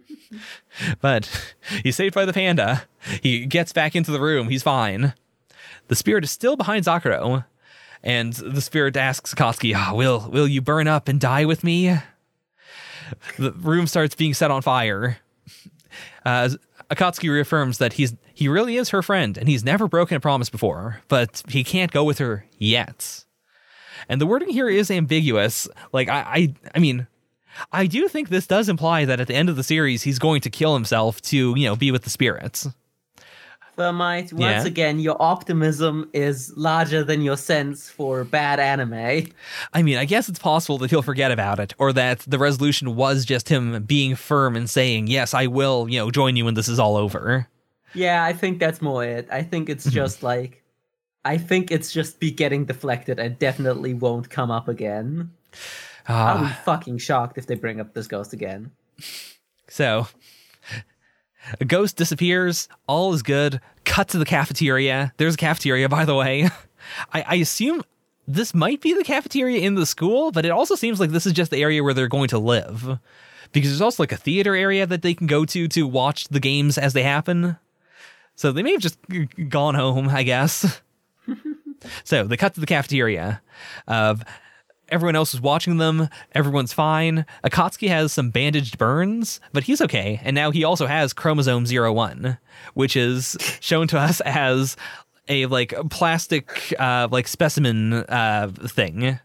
but 1.00 1.54
he's 1.82 1.96
saved 1.96 2.14
by 2.14 2.24
the 2.24 2.32
panda. 2.32 2.84
He 3.22 3.46
gets 3.46 3.72
back 3.72 3.96
into 3.96 4.10
the 4.10 4.20
room. 4.20 4.48
He's 4.48 4.62
fine. 4.62 5.14
The 5.88 5.96
spirit 5.96 6.24
is 6.24 6.30
still 6.30 6.56
behind 6.56 6.84
Zakuro, 6.84 7.44
and 8.02 8.32
the 8.32 8.60
spirit 8.60 8.96
asks 8.96 9.34
Akatsuki, 9.34 9.74
"Ah, 9.74 9.92
"Will 9.94 10.28
will 10.30 10.48
you 10.48 10.60
burn 10.60 10.86
up 10.88 11.08
and 11.08 11.20
die 11.20 11.44
with 11.44 11.64
me?" 11.64 11.96
The 13.38 13.52
room 13.52 13.86
starts 13.86 14.14
being 14.14 14.34
set 14.34 14.50
on 14.50 14.62
fire. 14.62 15.18
Uh, 16.24 16.50
Akatsuki 16.90 17.30
reaffirms 17.30 17.78
that 17.78 17.94
he's 17.94 18.14
he 18.32 18.48
really 18.48 18.76
is 18.76 18.90
her 18.90 19.02
friend, 19.02 19.36
and 19.36 19.48
he's 19.48 19.64
never 19.64 19.88
broken 19.88 20.16
a 20.16 20.20
promise 20.20 20.48
before, 20.48 21.00
but 21.08 21.42
he 21.48 21.64
can't 21.64 21.90
go 21.90 22.04
with 22.04 22.18
her 22.18 22.46
yet. 22.56 23.24
And 24.08 24.20
the 24.20 24.26
wording 24.26 24.48
here 24.48 24.68
is 24.68 24.90
ambiguous. 24.90 25.68
Like 25.92 26.08
I, 26.08 26.20
I, 26.20 26.54
I 26.74 26.78
mean, 26.78 27.06
I 27.72 27.86
do 27.86 28.08
think 28.08 28.28
this 28.28 28.46
does 28.46 28.68
imply 28.68 29.04
that 29.04 29.20
at 29.20 29.26
the 29.26 29.34
end 29.34 29.48
of 29.48 29.56
the 29.56 29.62
series 29.62 30.02
he's 30.02 30.18
going 30.18 30.40
to 30.42 30.50
kill 30.50 30.74
himself 30.74 31.20
to 31.22 31.54
you 31.56 31.66
know 31.66 31.76
be 31.76 31.90
with 31.90 32.02
the 32.02 32.10
spirits. 32.10 32.68
Thermite, 33.78 34.32
once 34.32 34.64
Yeah. 34.64 34.66
again, 34.66 34.98
your 35.00 35.16
optimism 35.20 36.10
is 36.12 36.52
larger 36.56 37.02
than 37.04 37.22
your 37.22 37.36
sense 37.36 37.88
for 37.88 38.24
bad 38.24 38.58
anime. 38.60 39.28
I 39.72 39.82
mean, 39.82 39.96
I 39.96 40.04
guess 40.04 40.28
it's 40.28 40.38
possible 40.38 40.76
that 40.78 40.90
he'll 40.90 41.00
forget 41.00 41.30
about 41.30 41.60
it, 41.60 41.74
or 41.78 41.92
that 41.94 42.18
the 42.26 42.38
resolution 42.38 42.96
was 42.96 43.24
just 43.24 43.48
him 43.48 43.82
being 43.84 44.16
firm 44.16 44.56
and 44.56 44.68
saying, 44.68 45.06
"Yes, 45.06 45.32
I 45.32 45.46
will," 45.46 45.88
you 45.88 45.98
know, 45.98 46.10
join 46.10 46.36
you 46.36 46.44
when 46.44 46.54
this 46.54 46.68
is 46.68 46.78
all 46.78 46.96
over. 46.96 47.46
Yeah, 47.94 48.22
I 48.24 48.32
think 48.34 48.58
that's 48.58 48.82
more 48.82 49.04
it. 49.04 49.28
I 49.32 49.42
think 49.42 49.68
Mm-hmm. 49.68 49.72
it's 49.78 49.90
just 49.90 50.22
like 50.22 50.62
I 51.24 51.36
think 51.38 51.70
it's 51.70 51.92
just 51.92 52.20
be 52.20 52.30
getting 52.30 52.64
deflected 52.64 53.18
and 53.18 53.38
definitely 53.38 53.94
won't 53.94 54.28
come 54.30 54.50
up 54.50 54.66
again. 54.68 55.30
I'll 56.06 56.44
be 56.46 56.52
fucking 56.64 56.98
shocked 56.98 57.36
if 57.38 57.46
they 57.46 57.54
bring 57.54 57.80
up 57.80 57.92
this 57.94 58.06
ghost 58.06 58.32
again. 58.32 58.70
so 59.68 60.06
a 61.60 61.64
ghost 61.64 61.96
disappears. 61.96 62.68
All 62.86 63.12
is 63.14 63.22
good. 63.22 63.60
Cut 63.84 64.08
to 64.08 64.18
the 64.18 64.24
cafeteria. 64.24 65.12
There's 65.16 65.34
a 65.34 65.38
cafeteria, 65.38 65.88
by 65.88 66.04
the 66.04 66.14
way. 66.14 66.48
I, 67.12 67.22
I 67.22 67.34
assume 67.36 67.82
this 68.26 68.54
might 68.54 68.80
be 68.80 68.94
the 68.94 69.04
cafeteria 69.04 69.60
in 69.60 69.74
the 69.74 69.86
school, 69.86 70.30
but 70.32 70.44
it 70.44 70.50
also 70.50 70.74
seems 70.74 71.00
like 71.00 71.10
this 71.10 71.26
is 71.26 71.32
just 71.32 71.50
the 71.50 71.62
area 71.62 71.82
where 71.82 71.94
they're 71.94 72.08
going 72.08 72.28
to 72.28 72.38
live. 72.38 72.98
Because 73.52 73.70
there's 73.70 73.80
also 73.80 74.02
like 74.02 74.12
a 74.12 74.16
theater 74.16 74.54
area 74.54 74.86
that 74.86 75.02
they 75.02 75.14
can 75.14 75.26
go 75.26 75.44
to 75.46 75.68
to 75.68 75.86
watch 75.86 76.28
the 76.28 76.40
games 76.40 76.76
as 76.76 76.92
they 76.92 77.02
happen. 77.02 77.56
So 78.36 78.52
they 78.52 78.62
may 78.62 78.72
have 78.72 78.80
just 78.80 78.98
gone 79.48 79.74
home, 79.74 80.08
I 80.08 80.22
guess. 80.22 80.80
so 82.04 82.24
they 82.24 82.36
cut 82.36 82.54
to 82.54 82.60
the 82.60 82.66
cafeteria. 82.66 83.40
Of 83.86 84.22
everyone 84.90 85.16
else 85.16 85.34
is 85.34 85.40
watching 85.40 85.78
them. 85.78 86.08
Everyone's 86.32 86.72
fine. 86.72 87.26
Akatsuki 87.44 87.88
has 87.88 88.12
some 88.12 88.30
bandaged 88.30 88.78
burns, 88.78 89.40
but 89.52 89.64
he's 89.64 89.80
okay. 89.80 90.20
And 90.22 90.34
now 90.34 90.50
he 90.50 90.64
also 90.64 90.86
has 90.86 91.12
chromosome 91.12 91.66
01, 91.66 92.38
which 92.74 92.96
is 92.96 93.36
shown 93.60 93.88
to 93.88 93.98
us 93.98 94.20
as 94.22 94.76
a 95.28 95.46
like 95.46 95.74
plastic 95.90 96.74
uh, 96.78 97.08
like 97.10 97.28
specimen 97.28 97.92
uh, 97.92 98.50
thing 98.66 99.18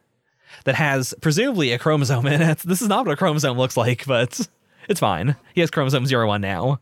that 0.65 0.75
has 0.75 1.13
presumably 1.21 1.71
a 1.71 1.79
chromosome 1.79 2.27
in 2.27 2.41
it. 2.41 2.59
This 2.59 2.81
is 2.81 2.87
not 2.87 3.05
what 3.05 3.13
a 3.13 3.17
chromosome 3.17 3.57
looks 3.57 3.77
like, 3.77 4.05
but 4.05 4.47
it's 4.89 4.99
fine. 4.99 5.35
He 5.53 5.61
has 5.61 5.71
chromosome 5.71 6.05
01 6.05 6.41
now. 6.41 6.79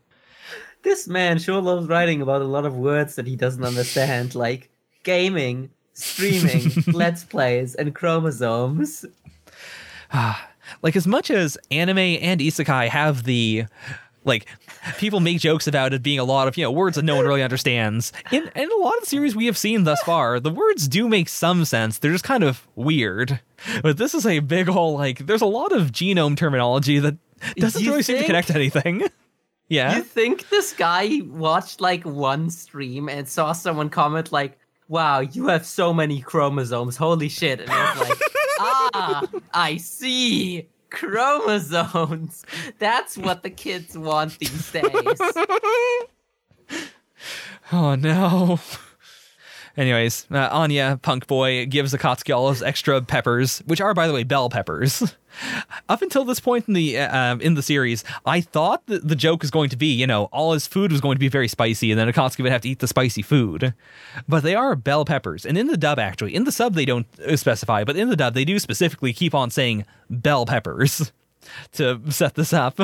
This 0.82 1.06
man 1.06 1.38
sure 1.38 1.62
loves 1.62 1.86
writing 1.86 2.20
about 2.22 2.42
a 2.42 2.46
lot 2.46 2.66
of 2.66 2.76
words 2.76 3.14
that 3.14 3.26
he 3.26 3.36
doesn't 3.36 3.64
understand, 3.64 4.34
like 4.34 4.68
gaming, 5.04 5.70
streaming, 5.94 6.70
let's 6.92 7.24
plays, 7.24 7.74
and 7.74 7.94
chromosomes. 7.94 9.04
Ah, 10.12 10.50
like 10.82 10.96
as 10.96 11.06
much 11.06 11.30
as 11.30 11.58
anime 11.70 11.98
and 11.98 12.40
isekai 12.40 12.88
have 12.88 13.24
the 13.24 13.64
like 14.24 14.46
people 14.98 15.20
make 15.20 15.40
jokes 15.40 15.66
about 15.66 15.92
it 15.92 16.02
being 16.02 16.18
a 16.18 16.24
lot 16.24 16.46
of 16.48 16.56
you 16.56 16.64
know 16.64 16.70
words 16.70 16.96
that 16.96 17.04
no 17.04 17.16
one 17.16 17.26
really 17.26 17.42
understands. 17.42 18.12
In 18.30 18.50
in 18.54 18.70
a 18.70 18.76
lot 18.76 18.94
of 18.94 19.00
the 19.00 19.06
series 19.06 19.34
we 19.34 19.46
have 19.46 19.58
seen 19.58 19.84
thus 19.84 20.00
far 20.02 20.38
the 20.40 20.50
words 20.50 20.88
do 20.88 21.08
make 21.08 21.28
some 21.28 21.64
sense. 21.64 21.98
They're 21.98 22.12
just 22.12 22.24
kind 22.24 22.44
of 22.44 22.66
weird. 22.76 23.40
But 23.82 23.98
this 23.98 24.14
is 24.14 24.26
a 24.26 24.40
big 24.40 24.68
whole 24.68 24.94
like 24.94 25.18
there's 25.26 25.42
a 25.42 25.46
lot 25.46 25.72
of 25.72 25.92
genome 25.92 26.36
terminology 26.36 26.98
that 26.98 27.16
doesn't 27.56 27.82
You 27.82 27.90
really 27.90 28.02
seem 28.02 28.18
to 28.18 28.24
connect 28.24 28.48
to 28.48 28.54
anything. 28.54 29.04
Yeah. 29.68 29.96
You 29.96 30.02
think 30.02 30.50
this 30.50 30.74
guy 30.74 31.22
watched 31.24 31.80
like 31.80 32.04
one 32.04 32.50
stream 32.50 33.08
and 33.08 33.26
saw 33.26 33.52
someone 33.52 33.88
comment 33.88 34.30
like, 34.30 34.58
"Wow, 34.88 35.20
you 35.20 35.48
have 35.48 35.64
so 35.66 35.92
many 35.92 36.20
chromosomes! 36.20 36.96
Holy 36.96 37.28
shit!" 37.28 37.60
And 37.60 37.70
was 37.98 38.08
like, 38.08 38.18
"Ah, 38.60 39.26
I 39.54 39.76
see." 39.76 40.68
Chromosomes. 40.90 42.44
That's 42.78 43.16
what 43.16 43.42
the 43.42 43.48
kids 43.48 43.96
want 43.96 44.38
these 44.38 44.70
days. 44.72 45.20
Oh 47.72 47.94
no. 47.94 48.60
Anyways, 49.76 50.26
uh, 50.30 50.48
Anya, 50.52 50.98
punk 51.00 51.26
boy, 51.26 51.64
gives 51.64 51.94
all 52.34 52.50
his 52.50 52.62
extra 52.62 53.00
peppers, 53.00 53.60
which 53.60 53.80
are, 53.80 53.94
by 53.94 54.06
the 54.06 54.12
way, 54.12 54.24
bell 54.24 54.50
peppers. 54.50 55.16
Up 55.88 56.02
until 56.02 56.24
this 56.24 56.40
point 56.40 56.68
in 56.68 56.74
the 56.74 56.98
uh, 56.98 57.36
in 57.36 57.54
the 57.54 57.62
series, 57.62 58.04
I 58.26 58.40
thought 58.40 58.86
that 58.86 59.06
the 59.06 59.16
joke 59.16 59.42
was 59.42 59.50
going 59.50 59.70
to 59.70 59.76
be, 59.76 59.86
you 59.86 60.06
know, 60.06 60.24
all 60.24 60.52
his 60.52 60.66
food 60.66 60.92
was 60.92 61.00
going 61.00 61.16
to 61.16 61.20
be 61.20 61.28
very 61.28 61.48
spicy, 61.48 61.90
and 61.90 61.98
then 61.98 62.10
Akatsuki 62.10 62.42
would 62.42 62.52
have 62.52 62.62
to 62.62 62.68
eat 62.68 62.80
the 62.80 62.88
spicy 62.88 63.22
food. 63.22 63.74
But 64.28 64.42
they 64.42 64.54
are 64.54 64.76
bell 64.76 65.04
peppers, 65.04 65.44
and 65.46 65.56
in 65.56 65.66
the 65.66 65.76
dub, 65.76 65.98
actually, 65.98 66.34
in 66.34 66.44
the 66.44 66.52
sub 66.52 66.74
they 66.74 66.84
don't 66.84 67.06
uh, 67.20 67.36
specify, 67.36 67.84
but 67.84 67.96
in 67.96 68.08
the 68.08 68.16
dub 68.16 68.34
they 68.34 68.44
do 68.44 68.58
specifically 68.58 69.12
keep 69.12 69.34
on 69.34 69.50
saying 69.50 69.84
bell 70.10 70.46
peppers 70.46 71.12
to 71.72 72.00
set 72.10 72.34
this 72.34 72.52
up. 72.52 72.78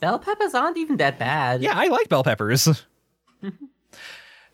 Bell 0.00 0.18
peppers 0.18 0.54
aren't 0.54 0.76
even 0.76 0.96
that 0.96 1.18
bad. 1.18 1.62
Yeah, 1.62 1.74
I 1.76 1.86
like 1.86 2.08
bell 2.08 2.24
peppers. 2.24 2.84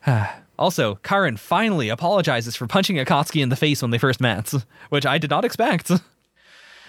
also, 0.59 0.95
Karin 0.95 1.37
finally 1.37 1.89
apologizes 1.89 2.55
for 2.55 2.67
punching 2.67 2.97
Akatsuki 2.97 3.41
in 3.41 3.49
the 3.49 3.55
face 3.55 3.81
when 3.81 3.91
they 3.91 3.97
first 3.97 4.21
met, 4.21 4.53
which 4.89 5.05
I 5.05 5.17
did 5.17 5.29
not 5.29 5.45
expect. 5.45 5.91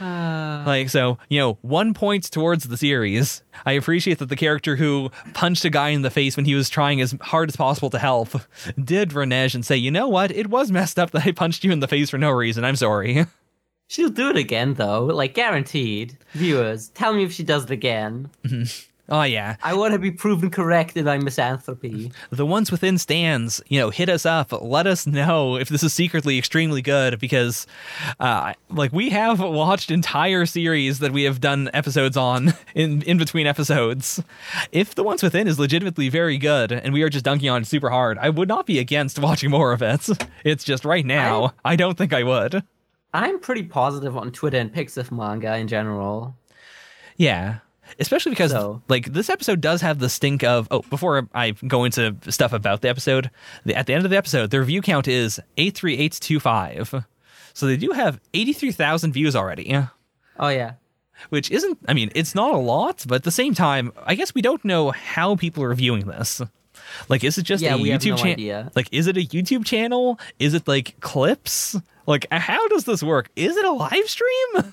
Uh, 0.01 0.63
Like, 0.67 0.89
so, 0.89 1.19
you 1.29 1.39
know, 1.39 1.59
one 1.63 1.95
point 1.95 2.25
towards 2.31 2.65
the 2.65 2.77
series. 2.77 3.43
I 3.67 3.73
appreciate 3.73 4.19
that 4.19 4.29
the 4.29 4.37
character 4.37 4.77
who 4.77 5.11
punched 5.35 5.65
a 5.65 5.71
guy 5.71 5.91
in 5.91 6.03
the 6.03 6.11
face 6.11 6.37
when 6.37 6.47
he 6.47 6.55
was 6.55 6.69
trying 6.71 7.01
as 7.01 7.15
hard 7.21 7.49
as 7.51 7.57
possible 7.57 7.91
to 7.91 7.99
help 7.99 8.31
did 8.83 9.11
Renej 9.11 9.55
and 9.55 9.65
say, 9.65 9.77
you 9.77 9.91
know 9.91 10.09
what? 10.09 10.31
It 10.31 10.49
was 10.49 10.71
messed 10.71 10.99
up 10.99 11.11
that 11.11 11.27
I 11.27 11.33
punched 11.33 11.65
you 11.65 11.73
in 11.73 11.81
the 11.81 11.89
face 11.89 12.11
for 12.11 12.19
no 12.19 12.31
reason. 12.31 12.65
I'm 12.65 12.77
sorry. 12.77 13.27
she'll 13.89 14.09
do 14.09 14.31
it 14.31 14.37
again 14.37 14.75
though, 14.75 15.05
like 15.05 15.35
guaranteed. 15.35 16.17
Viewers, 16.33 16.89
tell 16.89 17.13
me 17.13 17.25
if 17.25 17.33
she 17.33 17.43
does 17.43 17.65
it 17.65 17.71
again. 17.71 18.31
Oh, 19.11 19.23
yeah. 19.23 19.57
I 19.63 19.75
want 19.75 19.93
to 19.93 19.99
be 19.99 20.11
proven 20.11 20.51
correct 20.51 20.97
in 20.97 21.05
my 21.05 21.19
misanthropy. 21.19 22.13
the 22.31 22.47
ones 22.47 22.71
within 22.71 22.97
stands, 22.97 23.61
you 23.69 23.81
know, 23.81 23.91
hit 23.91 24.09
us 24.09 24.25
up. 24.25 24.53
Let 24.63 24.87
us 24.87 25.07
know 25.07 25.57
if 25.57 25.69
this 25.69 25.83
is 25.83 25.93
secretly 25.93 26.39
extremely 26.39 26.81
good 26.81 27.19
because, 27.19 27.67
uh, 28.21 28.53
like, 28.71 28.93
we 28.93 29.11
have 29.11 29.41
watched 29.41 29.91
entire 29.91 30.47
series 30.47 31.01
that 31.01 31.13
we 31.13 31.25
have 31.25 31.41
done 31.41 31.71
episodes 31.75 32.17
on 32.17 32.55
in 32.75 33.03
in 33.03 33.19
between 33.19 33.47
episodes. 33.47 34.23
If 34.71 34.95
the 34.95 35.03
ones 35.03 35.23
within 35.23 35.49
is 35.49 35.59
legitimately 35.59 36.09
very 36.09 36.39
good 36.39 36.71
and 36.71 36.95
we 36.95 37.03
are 37.03 37.09
just 37.09 37.25
dunking 37.25 37.49
on 37.51 37.63
it 37.63 37.67
super 37.67 37.91
hard, 37.91 38.17
I 38.19 38.31
would 38.31 38.49
not 38.49 38.67
be 38.67 38.79
against 38.79 39.19
watching 39.19 39.51
more 39.51 39.73
of 39.73 39.83
it. 39.83 40.09
It's 40.45 40.65
just 40.65 40.85
right 40.85 41.05
now, 41.05 41.53
I 41.65 41.77
don't 41.77 41.99
think 41.99 42.13
I 42.13 42.23
would. 42.23 42.63
I'm 43.13 43.41
pretty 43.41 43.65
positive 43.65 44.17
on 44.17 44.31
Twitter 44.31 44.59
and 44.59 44.73
Pixiv 44.73 45.11
manga 45.11 45.57
in 45.57 45.67
general. 45.69 46.37
Yeah. 47.17 47.59
Especially 47.99 48.31
because 48.31 48.51
So- 48.53 48.83
like 48.89 49.13
this 49.13 49.29
episode 49.29 49.61
does 49.61 49.81
have 49.81 49.99
the 49.99 50.09
stink 50.09 50.43
of 50.45 50.69
oh 50.71 50.83
before 50.91 51.29
I 51.35 51.51
go 51.53 51.85
into 51.85 52.17
stuff 52.29 52.53
about 52.53 52.81
the 52.83 52.89
episode 52.89 53.31
the, 53.65 53.75
at 53.75 53.87
the 53.87 53.95
end 53.95 54.05
of 54.05 54.11
the 54.11 54.17
episode 54.17 54.51
their 54.51 54.63
view 54.65 54.81
count 54.83 55.09
is 55.09 55.41
83825 55.57 57.05
so 57.53 57.67
they 57.67 57.77
do 57.77 57.91
have 57.91 58.21
83,000 58.33 59.13
views 59.13 59.35
already. 59.35 59.77
Oh 60.39 60.49
yeah. 60.49 60.75
which 61.31 61.51
isn't 61.51 61.79
I 61.89 61.95
mean 61.95 62.11
it's 62.15 62.35
not 62.35 62.55
a 62.55 62.59
lot 62.59 63.05
but 63.07 63.17
at 63.17 63.23
the 63.25 63.31
same 63.31 63.55
time 63.55 63.93
I 64.05 64.15
guess 64.15 64.35
we 64.35 64.43
don't 64.43 64.65
know 64.65 64.91
how 64.91 65.37
people 65.37 65.63
are 65.65 65.75
viewing 65.75 66.07
this. 66.07 66.41
Like 67.09 67.25
is 67.25 67.37
it 67.39 67.43
just 67.43 67.63
Yeah, 67.63 67.75
a 67.75 67.79
YouTube 67.79 68.11
no 68.11 68.17
channel 68.17 68.71
like 68.75 68.89
is 68.93 69.07
it 69.07 69.17
a 69.17 69.21
YouTube 69.21 69.65
channel? 69.65 70.19
Is 70.39 70.55
it 70.55 70.67
like 70.67 70.99
clips? 71.01 71.77
Like 72.07 72.27
how 72.31 72.67
does 72.69 72.85
this 72.85 73.03
work? 73.03 73.31
Is 73.37 73.57
it 73.57 73.65
a 73.65 73.73
live 73.73 74.09
stream 74.09 74.73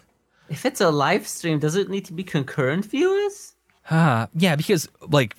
If 0.50 0.66
it's 0.66 0.82
a 0.82 0.90
live 0.90 1.28
stream, 1.28 1.60
does 1.60 1.76
it 1.76 1.90
need 1.90 2.06
to 2.06 2.14
be 2.14 2.24
concurrent 2.24 2.86
viewers? 2.86 3.54
Ah, 3.92 4.28
yeah, 4.34 4.56
because 4.56 4.88
like 5.10 5.36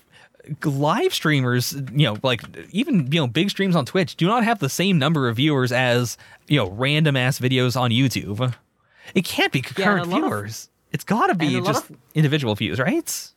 live 0.64 1.12
streamers, 1.14 1.72
you 1.92 2.06
know, 2.06 2.16
like 2.22 2.42
even 2.70 3.10
you 3.12 3.20
know 3.20 3.26
big 3.26 3.50
streams 3.50 3.76
on 3.76 3.84
Twitch 3.84 4.16
do 4.16 4.26
not 4.26 4.44
have 4.44 4.58
the 4.58 4.68
same 4.68 4.98
number 4.98 5.28
of 5.28 5.36
viewers 5.36 5.72
as 5.72 6.16
you 6.46 6.58
know 6.58 6.70
random 6.70 7.16
ass 7.16 7.38
videos 7.38 7.78
on 7.78 7.90
YouTube. 7.90 8.54
It 9.14 9.24
can't 9.24 9.52
be 9.52 9.60
concurrent 9.62 10.06
of- 10.06 10.12
viewers. 10.12 10.68
it's 10.92 11.04
got 11.04 11.28
to 11.28 11.34
be 11.34 11.46
and 11.48 11.56
a 11.56 11.60
lot 11.62 11.66
just 11.74 11.90
of- 11.90 11.96
individual 12.14 12.54
views, 12.54 12.78
right? 12.78 13.30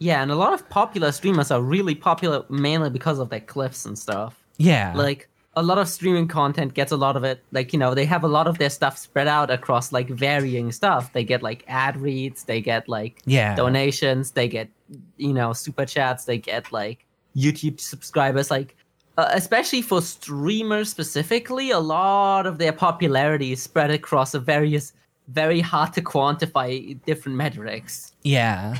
Yeah, 0.00 0.22
and 0.22 0.30
a 0.30 0.36
lot 0.36 0.52
of 0.52 0.68
popular 0.68 1.10
streamers 1.10 1.50
are 1.50 1.60
really 1.60 1.94
popular 1.94 2.44
mainly 2.48 2.88
because 2.88 3.18
of 3.18 3.30
their 3.30 3.40
clips 3.40 3.84
and 3.84 3.98
stuff. 3.98 4.38
Yeah, 4.58 4.92
Like 4.94 5.28
a 5.60 5.62
lot 5.62 5.78
of 5.78 5.88
streaming 5.88 6.28
content 6.28 6.74
gets 6.74 6.92
a 6.92 6.96
lot 6.96 7.16
of 7.16 7.24
it. 7.24 7.42
Like 7.52 7.72
you 7.72 7.78
know, 7.78 7.94
they 7.94 8.04
have 8.06 8.24
a 8.24 8.28
lot 8.28 8.46
of 8.46 8.58
their 8.58 8.70
stuff 8.70 8.96
spread 8.98 9.28
out 9.28 9.50
across 9.50 9.92
like 9.92 10.08
varying 10.08 10.72
stuff. 10.72 11.12
They 11.12 11.24
get 11.24 11.42
like 11.42 11.64
ad 11.68 11.96
reads, 12.00 12.44
they 12.44 12.60
get 12.60 12.88
like 12.88 13.20
Yeah. 13.26 13.54
donations, 13.54 14.32
they 14.32 14.48
get 14.48 14.68
you 15.16 15.32
know 15.32 15.52
super 15.52 15.84
chats, 15.86 16.24
they 16.24 16.38
get 16.38 16.72
like 16.72 17.04
YouTube 17.36 17.80
subscribers. 17.80 18.50
Like 18.50 18.76
uh, 19.18 19.28
especially 19.32 19.82
for 19.82 20.00
streamers 20.00 20.90
specifically, 20.90 21.70
a 21.70 21.80
lot 21.80 22.46
of 22.46 22.58
their 22.58 22.72
popularity 22.72 23.52
is 23.52 23.62
spread 23.62 23.90
across 23.90 24.34
a 24.34 24.38
various 24.40 24.92
very 25.28 25.60
hard 25.60 25.92
to 25.92 26.00
quantify 26.00 26.96
different 27.04 27.36
metrics. 27.36 28.12
yeah, 28.22 28.78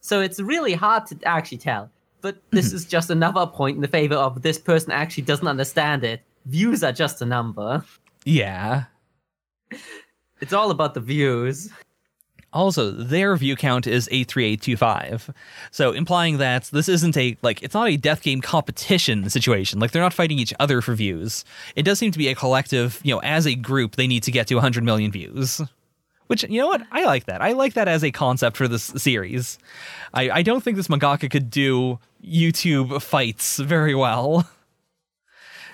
So 0.00 0.20
it's 0.20 0.38
really 0.38 0.74
hard 0.74 1.06
to 1.06 1.16
actually 1.24 1.58
tell. 1.58 1.90
But 2.26 2.42
this 2.50 2.72
is 2.72 2.84
just 2.84 3.08
another 3.08 3.46
point 3.46 3.76
in 3.76 3.82
the 3.82 3.86
favor 3.86 4.16
of 4.16 4.42
this 4.42 4.58
person 4.58 4.90
actually 4.90 5.22
doesn't 5.22 5.46
understand 5.46 6.02
it. 6.02 6.22
Views 6.46 6.82
are 6.82 6.90
just 6.90 7.22
a 7.22 7.24
number. 7.24 7.84
yeah. 8.24 8.86
It's 10.40 10.52
all 10.52 10.72
about 10.72 10.94
the 10.94 11.00
views. 11.00 11.70
Also, 12.52 12.90
their 12.90 13.36
view 13.36 13.54
count 13.54 13.86
is 13.86 14.08
83825. 14.10 15.32
So 15.70 15.92
implying 15.92 16.38
that 16.38 16.64
this 16.72 16.88
isn't 16.88 17.16
a 17.16 17.36
like 17.42 17.62
it's 17.62 17.74
not 17.74 17.88
a 17.88 17.96
death 17.96 18.24
game 18.24 18.40
competition 18.40 19.30
situation. 19.30 19.78
Like 19.78 19.92
they're 19.92 20.02
not 20.02 20.12
fighting 20.12 20.40
each 20.40 20.52
other 20.58 20.82
for 20.82 20.96
views. 20.96 21.44
It 21.76 21.84
does 21.84 22.00
seem 22.00 22.10
to 22.10 22.18
be 22.18 22.26
a 22.26 22.34
collective, 22.34 23.00
you 23.04 23.14
know, 23.14 23.20
as 23.20 23.46
a 23.46 23.54
group 23.54 23.94
they 23.94 24.08
need 24.08 24.24
to 24.24 24.32
get 24.32 24.48
to 24.48 24.56
100 24.56 24.82
million 24.82 25.12
views. 25.12 25.60
Which, 26.26 26.44
you 26.44 26.60
know 26.60 26.66
what? 26.66 26.82
I 26.90 27.04
like 27.04 27.26
that. 27.26 27.40
I 27.40 27.52
like 27.52 27.74
that 27.74 27.88
as 27.88 28.02
a 28.02 28.10
concept 28.10 28.56
for 28.56 28.66
this 28.66 28.84
series. 28.96 29.58
I, 30.12 30.30
I 30.30 30.42
don't 30.42 30.62
think 30.62 30.76
this 30.76 30.88
mangaka 30.88 31.30
could 31.30 31.50
do 31.50 31.98
YouTube 32.24 33.00
fights 33.00 33.58
very 33.58 33.94
well. 33.94 34.48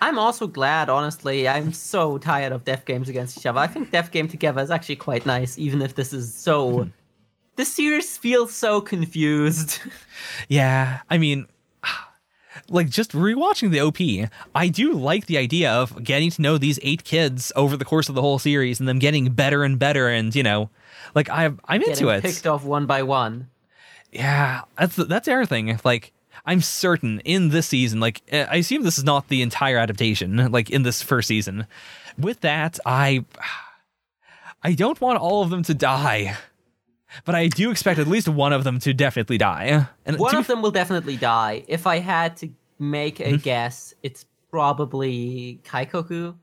I'm 0.03 0.19
also 0.19 0.49
glad, 0.49 0.91
honestly. 0.91 1.49
I'm 1.49 1.73
so 1.73 2.19
tired 2.19 2.53
of 2.53 2.65
death 2.65 2.85
games 2.85 3.09
against 3.09 3.39
each 3.39 3.47
other. 3.47 3.61
I 3.61 3.69
think 3.69 3.93
death 3.93 4.11
game 4.11 4.29
together 4.29 4.61
is 4.61 4.71
actually 4.71 4.97
quite 4.97 5.25
nice, 5.25 5.57
even 5.59 5.81
if 5.81 5.95
this 5.95 6.13
is 6.13 6.35
so. 6.35 6.83
Hmm. 6.83 6.89
the 7.57 7.65
series 7.65 8.17
feels 8.17 8.55
so 8.55 8.81
confused. 8.81 9.81
Yeah, 10.49 11.01
I 11.11 11.19
mean, 11.19 11.47
like 12.69 12.89
just 12.89 13.13
rewatching 13.13 13.71
the 13.71 13.81
OP, 13.81 14.31
I 14.55 14.69
do 14.69 14.93
like 14.93 15.27
the 15.27 15.39
idea 15.39 15.71
of 15.71 16.03
getting 16.03 16.31
to 16.31 16.43
know 16.43 16.59
these 16.59 16.79
eight 16.83 17.05
kids 17.05 17.53
over 17.57 17.77
the 17.77 17.85
course 17.85 18.09
of 18.09 18.15
the 18.15 18.21
whole 18.23 18.39
series 18.39 18.81
and 18.81 18.89
them 18.89 18.99
getting 18.99 19.31
better 19.33 19.65
and 19.65 19.79
better. 19.79 20.09
And 20.09 20.35
you 20.35 20.43
know, 20.43 20.71
like 21.15 21.29
I, 21.29 21.47
I'm 21.67 21.83
into 21.83 22.07
Getting 22.07 22.09
it. 22.09 22.23
picked 22.23 22.47
off 22.47 22.65
one 22.65 22.87
by 22.87 23.03
one. 23.03 23.49
Yeah, 24.11 24.63
that's 24.79 24.97
that's 24.97 25.29
everything. 25.29 25.79
Like 25.85 26.13
I'm 26.45 26.61
certain 26.61 27.21
in 27.21 27.51
this 27.51 27.69
season, 27.69 28.01
like 28.01 28.23
eh, 28.29 28.47
I 28.51 28.57
assume 28.57 28.83
this 28.83 28.99
is 28.99 29.05
not 29.05 29.29
the 29.29 29.43
entire 29.43 29.79
adaptation. 29.79 30.51
Like 30.51 30.71
in 30.71 30.83
this 30.83 31.03
first 31.03 31.29
season, 31.29 31.67
with 32.19 32.41
that, 32.41 32.79
I 32.85 33.25
I 34.63 34.75
don't 34.75 35.01
want 35.01 35.19
all 35.19 35.43
of 35.43 35.51
them 35.51 35.63
to 35.65 35.75
die, 35.75 36.37
but 37.25 37.35
I 37.35 37.49
do 37.49 37.71
expect 37.71 37.99
at 37.99 38.07
least 38.07 38.29
one 38.29 38.53
of 38.53 38.65
them 38.65 38.79
to 38.81 38.93
definitely 38.95 39.39
die. 39.39 39.87
And 40.07 40.19
One 40.19 40.37
of 40.37 40.47
them 40.47 40.63
will 40.63 40.71
definitely 40.71 41.17
die. 41.17 41.65
If 41.69 41.87
I 41.87 41.99
had 41.99 42.37
to 42.39 42.49
make 42.79 43.21
a 43.21 43.25
Mm-hmm. 43.25 43.37
guess, 43.43 43.95
it's 44.03 44.25
probably 44.51 45.61
Kaikoku. 45.65 46.35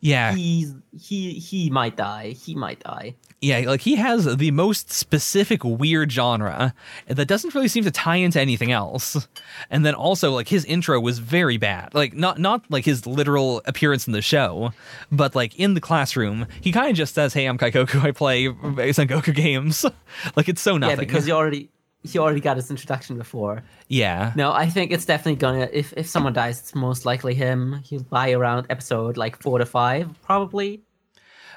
yeah, 0.00 0.34
He's 0.34 0.74
he 0.98 1.34
he 1.34 1.70
might 1.70 1.96
die. 1.96 2.30
He 2.30 2.54
might 2.54 2.80
die. 2.80 3.14
Yeah, 3.42 3.58
like 3.66 3.80
he 3.80 3.96
has 3.96 4.36
the 4.36 4.52
most 4.52 4.92
specific 4.92 5.64
weird 5.64 6.12
genre 6.12 6.72
that 7.08 7.26
doesn't 7.26 7.54
really 7.56 7.66
seem 7.66 7.82
to 7.82 7.90
tie 7.90 8.16
into 8.16 8.40
anything 8.40 8.70
else. 8.70 9.26
And 9.68 9.84
then 9.84 9.94
also 9.94 10.30
like 10.32 10.46
his 10.48 10.64
intro 10.64 11.00
was 11.00 11.18
very 11.18 11.56
bad. 11.56 11.92
Like 11.92 12.14
not 12.14 12.38
not 12.38 12.64
like 12.70 12.84
his 12.84 13.04
literal 13.04 13.60
appearance 13.66 14.06
in 14.06 14.12
the 14.12 14.22
show, 14.22 14.72
but 15.10 15.34
like 15.34 15.58
in 15.58 15.74
the 15.74 15.80
classroom, 15.80 16.46
he 16.60 16.70
kind 16.70 16.88
of 16.90 16.96
just 16.96 17.14
says, 17.16 17.34
"Hey, 17.34 17.46
I'm 17.46 17.58
Kaikoku. 17.58 18.02
I 18.04 18.12
play 18.12 18.46
Sengoku 18.46 19.34
games." 19.34 19.84
like 20.36 20.48
it's 20.48 20.62
so 20.62 20.78
nothing. 20.78 20.96
Yeah, 20.98 21.00
because 21.04 21.24
he 21.26 21.32
already 21.32 21.68
he 22.04 22.18
already 22.18 22.40
got 22.40 22.56
his 22.56 22.70
introduction 22.70 23.16
before. 23.18 23.62
yeah. 23.88 24.32
No, 24.36 24.52
I 24.52 24.68
think 24.68 24.92
it's 24.92 25.04
definitely 25.04 25.36
gonna. 25.40 25.68
If 25.72 25.92
if 25.96 26.06
someone 26.08 26.32
dies, 26.32 26.60
it's 26.60 26.74
most 26.76 27.04
likely 27.04 27.34
him. 27.34 27.80
He'll 27.84 28.00
die 28.00 28.30
around 28.32 28.66
episode 28.70 29.16
like 29.16 29.42
four 29.42 29.58
to 29.58 29.66
five, 29.66 30.08
probably, 30.22 30.74
Okay. 30.74 30.82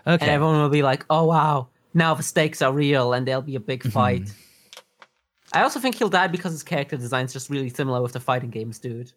and 0.07 0.21
Okay. 0.23 0.31
everyone 0.31 0.57
will 0.61 0.69
be 0.69 0.81
like, 0.83 1.05
"Oh 1.09 1.25
wow, 1.25 1.67
now 1.95 2.13
the 2.13 2.23
stakes 2.23 2.61
are 2.61 2.71
real," 2.71 3.13
and 3.13 3.27
there'll 3.27 3.41
be 3.41 3.55
a 3.55 3.59
big 3.59 3.81
mm-hmm. 3.81 3.89
fight. 3.89 4.31
I 5.53 5.63
also 5.63 5.79
think 5.79 5.95
he'll 5.95 6.09
die 6.09 6.27
because 6.27 6.51
his 6.51 6.63
character 6.63 6.97
design's 6.97 7.33
just 7.33 7.49
really 7.49 7.69
similar 7.69 8.01
with 8.01 8.13
the 8.13 8.19
fighting 8.19 8.49
games, 8.49 8.77
dude. 8.77 9.11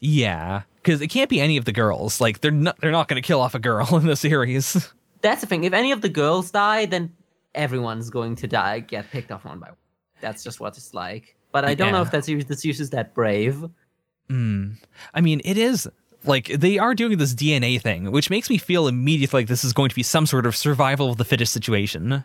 Yeah, 0.00 0.62
because 0.76 1.00
it 1.00 1.08
can't 1.08 1.30
be 1.30 1.40
any 1.40 1.56
of 1.56 1.64
the 1.64 1.72
girls. 1.72 2.20
Like 2.20 2.40
they're 2.40 2.50
not 2.50 2.78
they're 2.80 2.92
not 2.92 3.08
going 3.08 3.20
to 3.20 3.26
kill 3.26 3.40
off 3.40 3.54
a 3.54 3.58
girl 3.58 3.86
in 3.96 4.06
the 4.06 4.16
series. 4.16 4.92
That's 5.22 5.40
the 5.40 5.46
thing. 5.46 5.64
If 5.64 5.72
any 5.72 5.90
of 5.90 6.00
the 6.00 6.08
girls 6.08 6.50
die, 6.50 6.86
then 6.86 7.12
everyone's 7.54 8.10
going 8.10 8.36
to 8.36 8.46
die, 8.46 8.80
get 8.80 9.10
picked 9.10 9.32
off 9.32 9.44
one 9.44 9.58
by 9.58 9.68
one. 9.68 9.76
That's 10.20 10.44
just 10.44 10.60
what 10.60 10.76
it's 10.76 10.94
like. 10.94 11.34
But 11.50 11.64
I 11.64 11.74
don't 11.74 11.92
know 11.92 11.98
Yeah. 11.98 12.02
if 12.02 12.10
that's 12.10 12.26
this 12.26 12.62
series 12.62 12.80
is 12.80 12.90
that 12.90 13.14
brave. 13.14 13.64
Hmm. 14.28 14.72
I 15.14 15.20
mean, 15.20 15.40
it 15.44 15.56
is 15.56 15.88
like 16.24 16.46
they 16.46 16.78
are 16.78 16.94
doing 16.94 17.18
this 17.18 17.34
DNA 17.34 17.80
thing, 17.80 18.10
which 18.10 18.30
makes 18.30 18.50
me 18.50 18.58
feel 18.58 18.88
immediately 18.88 19.40
like 19.40 19.48
this 19.48 19.64
is 19.64 19.72
going 19.72 19.88
to 19.88 19.94
be 19.94 20.02
some 20.02 20.26
sort 20.26 20.46
of 20.46 20.56
survival 20.56 21.10
of 21.10 21.16
the 21.16 21.24
fittest 21.24 21.52
situation. 21.52 22.24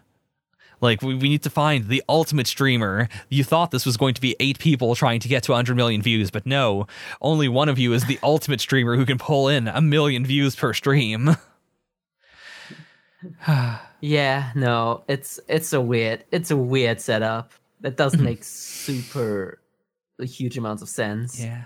Like 0.81 1.01
we, 1.01 1.15
we 1.15 1.29
need 1.29 1.43
to 1.43 1.49
find 1.49 1.87
the 1.87 2.03
ultimate 2.09 2.47
streamer. 2.47 3.07
You 3.29 3.43
thought 3.43 3.71
this 3.71 3.85
was 3.85 3.95
going 3.95 4.15
to 4.15 4.21
be 4.21 4.35
eight 4.39 4.59
people 4.59 4.95
trying 4.95 5.21
to 5.21 5.27
get 5.29 5.43
to 5.43 5.51
100 5.51 5.75
million 5.75 6.01
views, 6.01 6.29
but 6.29 6.45
no, 6.45 6.87
only 7.21 7.47
one 7.47 7.69
of 7.69 7.79
you 7.79 7.93
is 7.93 8.05
the 8.05 8.19
ultimate 8.21 8.59
streamer 8.59 8.97
who 8.97 9.05
can 9.05 9.17
pull 9.17 9.47
in 9.47 9.67
a 9.67 9.81
million 9.81 10.25
views 10.25 10.55
per 10.55 10.73
stream. 10.73 11.37
Yeah, 14.01 14.51
no, 14.53 15.05
it's 15.07 15.39
it's 15.47 15.71
a 15.71 15.79
weird 15.79 16.25
it's 16.29 16.51
a 16.51 16.57
weird 16.57 16.99
setup 16.99 17.53
that 17.79 17.95
doesn't 17.95 18.21
make 18.31 18.43
super 18.43 19.61
huge 20.19 20.57
amounts 20.57 20.81
of 20.81 20.89
sense. 20.89 21.39
Yeah. 21.39 21.63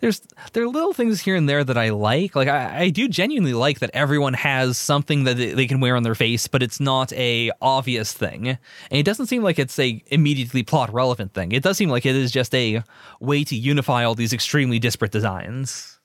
There's 0.00 0.20
there 0.52 0.64
are 0.64 0.68
little 0.68 0.92
things 0.92 1.20
here 1.20 1.36
and 1.36 1.48
there 1.48 1.64
that 1.64 1.78
I 1.78 1.90
like. 1.90 2.36
Like 2.36 2.48
I, 2.48 2.82
I 2.82 2.88
do 2.90 3.08
genuinely 3.08 3.54
like 3.54 3.78
that 3.80 3.90
everyone 3.94 4.34
has 4.34 4.76
something 4.76 5.24
that 5.24 5.36
they, 5.36 5.52
they 5.52 5.66
can 5.66 5.80
wear 5.80 5.96
on 5.96 6.02
their 6.02 6.14
face, 6.14 6.48
but 6.48 6.62
it's 6.62 6.80
not 6.80 7.12
a 7.14 7.50
obvious 7.62 8.12
thing. 8.12 8.48
And 8.48 8.58
it 8.90 9.04
doesn't 9.04 9.26
seem 9.26 9.42
like 9.42 9.58
it's 9.58 9.78
a 9.78 10.02
immediately 10.08 10.62
plot 10.62 10.92
relevant 10.92 11.32
thing. 11.32 11.52
It 11.52 11.62
does 11.62 11.76
seem 11.76 11.88
like 11.88 12.06
it 12.06 12.14
is 12.14 12.30
just 12.30 12.54
a 12.54 12.82
way 13.20 13.44
to 13.44 13.56
unify 13.56 14.04
all 14.04 14.14
these 14.14 14.32
extremely 14.32 14.78
disparate 14.78 15.12
designs. 15.12 15.98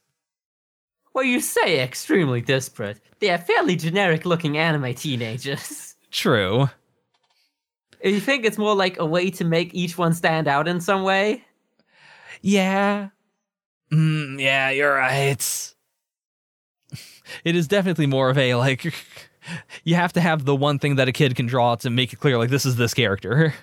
Well, 1.14 1.26
you 1.26 1.42
say 1.42 1.82
extremely 1.82 2.42
disparate. 2.42 3.02
They 3.20 3.30
are 3.30 3.38
fairly 3.38 3.76
generic 3.76 4.26
looking 4.26 4.58
anime 4.58 4.94
teenagers. 4.94 5.96
True. 6.12 6.70
you 8.04 8.20
think 8.20 8.46
it's 8.46 8.58
more 8.58 8.76
like 8.76 9.00
a 9.00 9.06
way 9.06 9.30
to 9.32 9.44
make 9.44 9.74
each 9.74 9.98
one 9.98 10.14
stand 10.14 10.48
out 10.48 10.68
in 10.68 10.80
some 10.80 11.04
way? 11.04 11.44
Yeah. 12.42 13.10
Mm, 13.92 14.40
yeah, 14.40 14.70
you're 14.70 14.94
right. 14.94 15.74
It 17.44 17.56
is 17.56 17.68
definitely 17.68 18.08
more 18.08 18.30
of 18.30 18.38
a 18.38 18.56
like 18.56 18.84
you 19.84 19.96
have 19.96 20.14
to 20.14 20.22
have 20.22 20.46
the 20.46 20.56
one 20.56 20.80
thing 20.80 20.96
that 20.96 21.08
a 21.08 21.12
kid 21.12 21.36
can 21.36 21.46
draw 21.46 21.76
to 21.76 21.90
make 21.90 22.14
it 22.14 22.18
clear 22.20 22.38
like 22.38 22.50
this 22.50 22.66
is 22.66 22.76
this 22.76 22.94
character. 22.94 23.54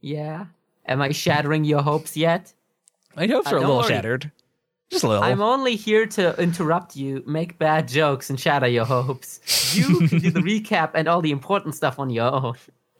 Yeah. 0.00 0.46
Am 0.86 1.00
I 1.02 1.12
shattering 1.12 1.64
your 1.64 1.82
hopes 1.82 2.16
yet? 2.16 2.52
My 3.16 3.26
hopes 3.26 3.48
Uh, 3.52 3.56
are 3.56 3.58
a 3.58 3.60
little 3.60 3.76
worry. 3.78 3.88
shattered. 3.88 4.32
Just 4.90 5.04
a 5.04 5.08
little. 5.08 5.22
I'm 5.22 5.40
only 5.40 5.76
here 5.76 6.04
to 6.06 6.34
interrupt 6.42 6.96
you, 6.96 7.22
make 7.26 7.58
bad 7.58 7.86
jokes, 7.86 8.28
and 8.28 8.40
shatter 8.40 8.66
your 8.66 8.84
hopes. 8.86 9.40
You 9.76 10.08
can 10.08 10.18
do 10.18 10.30
the 10.32 10.40
recap 10.60 10.92
and 10.94 11.06
all 11.06 11.20
the 11.20 11.30
important 11.30 11.76
stuff 11.76 11.98
on 12.00 12.10
your 12.10 12.32
own. 12.32 12.54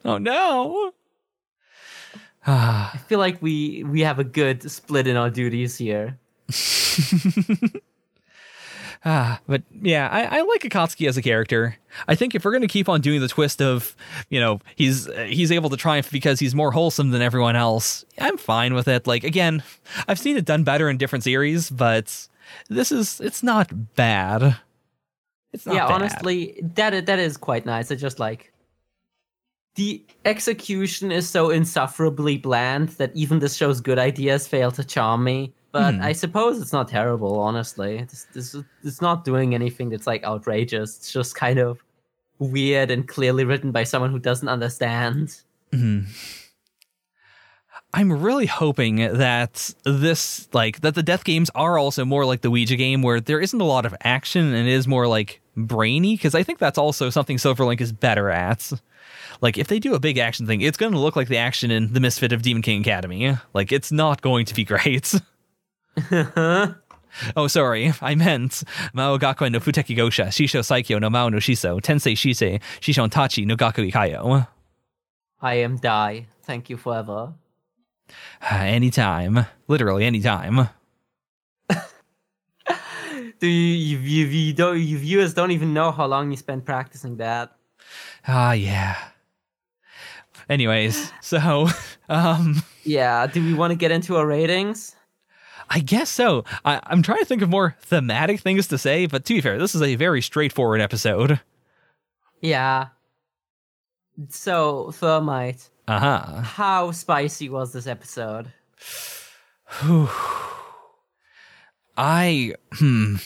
oh 0.05 0.19
no. 0.19 0.93
I 2.47 2.99
feel 3.09 3.19
like 3.19 3.43
we 3.43 3.83
we 3.85 4.03
have 4.03 4.19
a 4.21 4.25
good 4.25 4.71
split 4.71 5.07
in 5.09 5.17
our 5.17 5.31
duties 5.31 5.77
here. 5.79 6.19
ah, 9.05 9.41
but 9.47 9.63
yeah, 9.83 10.09
I, 10.11 10.39
I 10.39 10.43
like 10.43 10.63
Akatsuki 10.63 11.09
as 11.09 11.17
a 11.17 11.23
character. 11.23 11.77
I 12.09 12.15
think 12.15 12.35
if 12.35 12.45
we're 12.45 12.53
gonna 12.53 12.69
keep 12.69 12.89
on 12.89 13.01
doing 13.01 13.21
the 13.21 13.29
twist 13.29 13.61
of, 13.61 13.97
you 14.29 14.41
know, 14.41 14.61
he's 14.77 15.09
uh, 15.09 15.27
he's 15.29 15.53
able 15.53 15.71
to 15.71 15.77
triumph 15.77 16.11
because 16.11 16.41
he's 16.41 16.55
more 16.55 16.73
wholesome 16.73 17.11
than 17.11 17.23
everyone 17.23 17.57
else, 17.57 18.05
I'm 18.19 18.37
fine 18.37 18.75
with 18.75 18.89
it. 18.89 19.07
Like 19.07 19.25
again, 19.25 19.63
I've 20.09 20.19
seen 20.19 20.37
it 20.37 20.45
done 20.45 20.65
better 20.65 20.89
in 20.89 20.99
different 20.99 21.25
series, 21.25 21.71
but 21.71 22.29
this 22.69 22.93
is 22.93 23.21
it's 23.21 23.43
not 23.43 23.95
bad. 23.95 24.57
It's 25.53 25.67
not 25.67 25.75
yeah, 25.75 25.87
bad. 25.87 25.95
honestly, 25.95 26.61
that 26.75 27.07
that 27.07 27.19
is 27.19 27.37
quite 27.37 27.67
nice. 27.67 27.91
It's 27.91 28.03
just 28.03 28.19
like 28.19 28.53
the 29.77 30.05
execution 30.25 31.13
is 31.13 31.29
so 31.29 31.51
insufferably 31.51 32.39
bland 32.39 32.91
that 32.91 33.13
even 33.15 33.39
this 33.39 33.57
show's 33.57 33.81
good 33.81 33.99
ideas 33.99 34.47
fail 34.47 34.71
to 34.73 34.85
charm 34.85 35.25
me. 35.25 35.55
But 35.73 35.95
Hmm. 35.95 36.03
I 36.03 36.13
suppose 36.13 36.61
it's 36.61 36.73
not 36.73 36.89
terrible, 36.89 37.39
honestly. 37.39 38.05
This 38.11 38.27
is- 38.35 38.65
it's 38.83 39.01
not 39.01 39.25
doing 39.25 39.55
anything 39.55 39.89
that's 39.91 40.07
like 40.07 40.25
outrageous. 40.25 40.97
It's 40.99 41.13
just 41.13 41.35
kind 41.37 41.59
of 41.59 41.79
weird 42.41 42.91
and 42.91 43.07
clearly 43.07 43.45
written 43.45 43.71
by 43.71 43.85
someone 43.85 44.11
who 44.11 44.19
doesn't 44.19 44.49
understand. 44.49 45.41
I'm 47.93 48.13
really 48.23 48.47
hoping 48.47 48.97
that 48.97 49.75
this, 49.85 50.49
like, 50.53 50.81
that 50.83 50.95
the 50.95 51.03
death 51.03 51.25
games 51.25 51.51
are 51.57 51.77
also 51.77 52.05
more 52.05 52.25
like 52.25 52.41
the 52.43 52.51
Ouija 52.51 52.77
game, 52.77 53.03
where 53.03 53.21
there 53.21 53.41
isn't 53.41 53.61
a 53.61 53.65
lot 53.65 53.85
of 53.85 53.95
action 54.03 54.55
and 54.55 54.69
it 54.69 54.73
is 54.73 54.87
more 54.87 55.09
like 55.09 55.41
brainy, 55.57 56.15
because 56.17 56.35
I 56.37 56.43
think 56.45 56.59
that's 56.61 56.79
also 56.79 57.11
something 57.11 57.37
Silverlink 57.37 57.81
is 57.81 57.91
better 57.93 58.31
at. 58.31 58.73
Like, 59.41 59.59
if 59.59 59.67
they 59.69 59.79
do 59.81 59.95
a 59.95 60.01
big 60.01 60.19
action 60.19 60.47
thing, 60.47 60.61
it's 60.61 60.77
going 60.77 60.93
to 60.93 60.99
look 60.99 61.17
like 61.17 61.29
the 61.29 61.39
action 61.39 61.71
in 61.71 61.93
The 61.93 62.01
Misfit 62.01 62.33
of 62.33 62.43
Demon 62.43 62.63
King 62.63 62.81
Academy. 62.83 63.37
Like, 63.55 63.73
it's 63.73 63.91
not 63.91 64.21
going 64.23 64.45
to 64.47 64.55
be 64.55 64.65
great. 64.73 65.13
oh, 67.37 67.47
sorry. 67.47 67.93
I 68.01 68.15
meant 68.15 68.63
Mao 68.93 69.19
Gakuen 69.19 69.53
no 69.53 69.61
Futeki 69.61 69.97
Gosha, 69.97 70.27
Shisho 70.27 70.61
Saikyo 70.61 71.01
no 71.01 71.11
Mao 71.11 71.29
no 71.29 71.39
Shiso, 71.39 71.81
Tensei 71.81 72.15
Shisei, 72.15 72.61
Shishon 72.81 73.11
Tachi 73.11 73.47
no 73.47 73.57
Gaku 73.57 73.91
Ikayo. 73.91 74.47
I 75.43 75.55
am 75.55 75.77
die. 75.77 76.27
Thank 76.43 76.71
you 76.71 76.77
forever. 76.77 77.35
Anytime. 78.51 79.47
Literally 79.69 80.05
anytime. 80.05 80.69
Do 83.41 83.47
you, 83.47 83.99
you, 83.99 84.27
you, 84.27 84.53
don't, 84.53 84.79
you 84.79 84.99
viewers 84.99 85.33
don't 85.33 85.51
even 85.51 85.73
know 85.73 85.93
how 85.93 86.07
long 86.07 86.31
you 86.31 86.37
spent 86.37 86.67
practicing 86.67 87.17
that. 87.17 87.53
Ah, 88.27 88.53
yeah. 88.53 88.97
Anyways, 90.49 91.13
so 91.23 91.69
um 92.09 92.63
Yeah, 92.85 93.27
do 93.27 93.43
we 93.43 93.55
want 93.55 93.71
to 93.71 93.77
get 93.77 93.93
into 93.93 94.17
our 94.17 94.27
ratings? 94.27 94.97
I 95.73 95.79
guess 95.79 96.11
so. 96.11 96.45
I, 96.65 96.81
I'm 96.85 97.01
trying 97.03 97.19
to 97.21 97.25
think 97.25 97.43
of 97.43 97.49
more 97.49 97.77
thematic 97.81 98.41
things 98.41 98.67
to 98.69 98.77
say, 98.79 99.07
but 99.07 99.25
to 99.27 99.35
be 99.35 99.41
fair, 99.41 99.59
this 99.59 99.75
is 99.75 99.83
a 99.83 99.95
very 99.95 100.21
straightforward 100.21 100.81
episode. 100.81 101.41
Yeah. 102.41 102.89
So, 104.29 104.91
Thermite, 104.93 105.71
Uh-huh. 105.87 106.41
how 106.43 106.91
spicy 106.91 107.49
was 107.49 107.73
this 107.73 107.87
episode? 107.87 108.53
I 111.97 112.55
hmm 112.73 113.17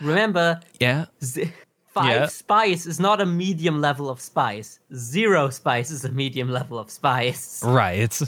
Remember, 0.00 0.60
yeah. 0.80 1.06
z- 1.22 1.52
five 1.86 2.06
Yeah. 2.10 2.26
spice 2.26 2.86
is 2.86 2.98
not 2.98 3.20
a 3.20 3.26
medium 3.26 3.80
level 3.80 4.10
of 4.10 4.20
spice. 4.20 4.80
Zero 4.94 5.48
spice 5.50 5.90
is 5.90 6.04
a 6.04 6.10
medium 6.10 6.50
level 6.50 6.78
of 6.78 6.90
spice. 6.90 7.62
Right. 7.64 8.20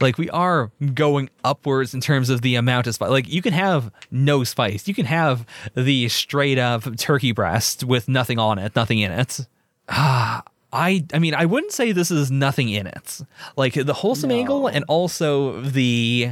Like 0.00 0.16
we 0.18 0.30
are 0.30 0.70
going 0.94 1.28
upwards 1.44 1.92
in 1.94 2.00
terms 2.00 2.30
of 2.30 2.40
the 2.42 2.54
amount 2.54 2.86
of 2.86 2.94
spice. 2.94 3.10
Like 3.10 3.28
you 3.28 3.42
can 3.42 3.52
have 3.52 3.92
no 4.10 4.42
spice. 4.42 4.88
You 4.88 4.94
can 4.94 5.06
have 5.06 5.44
the 5.74 6.08
straight 6.08 6.58
up 6.58 6.96
turkey 6.96 7.32
breast 7.32 7.84
with 7.84 8.08
nothing 8.08 8.38
on 8.38 8.58
it, 8.58 8.74
nothing 8.74 8.98
in 9.00 9.12
it. 9.12 9.40
Ah, 9.88 10.42
I 10.72 11.04
I 11.12 11.18
mean 11.18 11.34
I 11.34 11.44
wouldn't 11.44 11.72
say 11.72 11.92
this 11.92 12.10
is 12.10 12.30
nothing 12.30 12.70
in 12.70 12.86
it. 12.86 13.20
Like 13.56 13.74
the 13.74 13.92
wholesome 13.94 14.30
No. 14.30 14.36
angle 14.36 14.66
and 14.66 14.84
also 14.88 15.60
the 15.60 16.30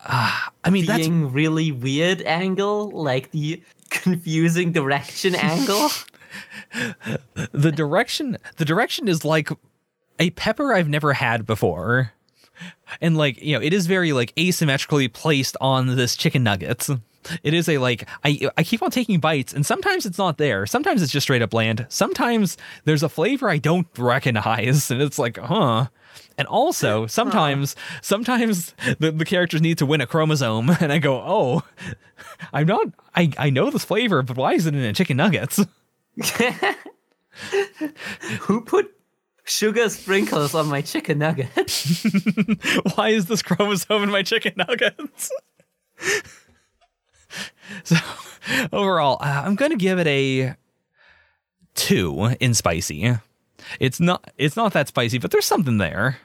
ah, 0.00 0.50
I 0.64 0.70
mean 0.70 0.86
that's 0.86 1.06
Being 1.06 1.32
really 1.32 1.70
weird 1.72 2.20
angle, 2.22 2.90
like 2.90 3.30
the 3.30 3.62
confusing 3.90 4.72
direction 4.72 5.34
angle. 5.36 5.88
the 7.52 7.72
direction 7.72 8.38
the 8.56 8.64
direction 8.64 9.06
is 9.08 9.24
like 9.24 9.50
a 10.18 10.30
pepper 10.30 10.74
I've 10.74 10.88
never 10.88 11.12
had 11.14 11.46
before. 11.46 12.12
And 13.00 13.16
like, 13.16 13.42
you 13.42 13.54
know, 13.56 13.62
it 13.62 13.72
is 13.72 13.86
very 13.86 14.12
like 14.12 14.34
asymmetrically 14.36 15.12
placed 15.12 15.56
on 15.60 15.96
this 15.96 16.16
chicken 16.16 16.42
nugget. 16.42 16.88
It 17.42 17.54
is 17.54 17.68
a 17.68 17.78
like 17.78 18.08
I 18.24 18.50
I 18.56 18.62
keep 18.62 18.82
on 18.82 18.90
taking 18.90 19.18
bites 19.20 19.52
and 19.52 19.64
sometimes 19.64 20.06
it's 20.06 20.18
not 20.18 20.38
there. 20.38 20.66
Sometimes 20.66 21.02
it's 21.02 21.12
just 21.12 21.24
straight 21.24 21.42
up 21.42 21.50
bland. 21.50 21.86
Sometimes 21.88 22.56
there's 22.84 23.02
a 23.02 23.08
flavor 23.08 23.48
I 23.48 23.58
don't 23.58 23.86
recognize 23.98 24.90
and 24.90 25.00
it's 25.00 25.18
like, 25.18 25.38
huh. 25.38 25.86
And 26.36 26.48
also, 26.48 27.06
sometimes 27.06 27.76
sometimes 28.02 28.74
the, 28.98 29.12
the 29.12 29.24
characters 29.24 29.60
need 29.60 29.78
to 29.78 29.86
win 29.86 30.00
a 30.00 30.06
chromosome 30.06 30.70
and 30.80 30.92
I 30.92 30.98
go, 30.98 31.20
"Oh, 31.24 31.62
I'm 32.52 32.66
not 32.66 32.86
I 33.14 33.32
I 33.38 33.50
know 33.50 33.70
this 33.70 33.84
flavor, 33.84 34.22
but 34.22 34.36
why 34.36 34.54
is 34.54 34.66
it 34.66 34.74
in 34.74 34.82
a 34.82 34.92
chicken 34.92 35.16
nuggets?" 35.16 35.64
Who 38.40 38.60
put 38.60 38.92
sugar 39.44 39.88
sprinkles 39.88 40.54
on 40.54 40.68
my 40.68 40.82
chicken 40.82 41.18
nugget? 41.18 41.48
why 42.94 43.10
is 43.10 43.26
this 43.26 43.42
chromosome 43.42 44.02
in 44.02 44.10
my 44.10 44.22
chicken 44.22 44.54
nuggets? 44.56 45.30
so 47.84 47.96
overall, 48.72 49.18
uh, 49.20 49.42
I'm 49.44 49.54
gonna 49.54 49.76
give 49.76 49.98
it 49.98 50.06
a 50.06 50.56
two 51.74 52.34
in 52.40 52.54
spicy. 52.54 53.16
It's 53.80 54.00
not 54.00 54.32
it's 54.36 54.56
not 54.56 54.72
that 54.72 54.88
spicy, 54.88 55.18
but 55.18 55.30
there's 55.30 55.46
something 55.46 55.78
there. 55.78 56.18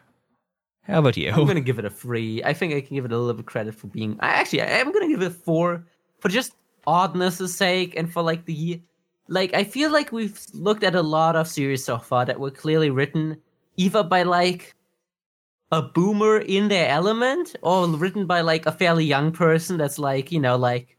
How 0.83 0.99
about 0.99 1.17
you? 1.17 1.31
I'm 1.31 1.45
gonna 1.45 1.61
give 1.61 1.79
it 1.79 1.85
a 1.85 1.89
three. 1.89 2.43
I 2.43 2.53
think 2.53 2.73
I 2.73 2.81
can 2.81 2.95
give 2.95 3.05
it 3.05 3.11
a 3.11 3.17
little 3.17 3.35
bit 3.35 3.45
credit 3.45 3.75
for 3.75 3.87
being. 3.87 4.17
I 4.19 4.29
actually, 4.29 4.63
I 4.63 4.79
am 4.79 4.91
gonna 4.91 5.07
give 5.07 5.21
it 5.21 5.27
a 5.27 5.31
four 5.31 5.85
for 6.19 6.29
just 6.29 6.53
oddness' 6.87 7.55
sake 7.55 7.95
and 7.95 8.11
for 8.11 8.23
like 8.23 8.45
the, 8.45 8.81
like 9.29 9.53
I 9.53 9.63
feel 9.63 9.91
like 9.91 10.11
we've 10.11 10.39
looked 10.53 10.83
at 10.83 10.95
a 10.95 11.01
lot 11.01 11.35
of 11.35 11.47
series 11.47 11.83
so 11.83 11.97
far 11.97 12.25
that 12.25 12.39
were 12.39 12.51
clearly 12.51 12.89
written 12.89 13.37
either 13.77 14.03
by 14.03 14.23
like 14.23 14.75
a 15.71 15.81
boomer 15.81 16.39
in 16.39 16.67
their 16.67 16.89
element 16.89 17.55
or 17.61 17.87
written 17.87 18.25
by 18.25 18.41
like 18.41 18.65
a 18.65 18.71
fairly 18.71 19.05
young 19.05 19.31
person 19.31 19.77
that's 19.77 19.99
like 19.99 20.31
you 20.31 20.39
know 20.39 20.57
like 20.57 20.97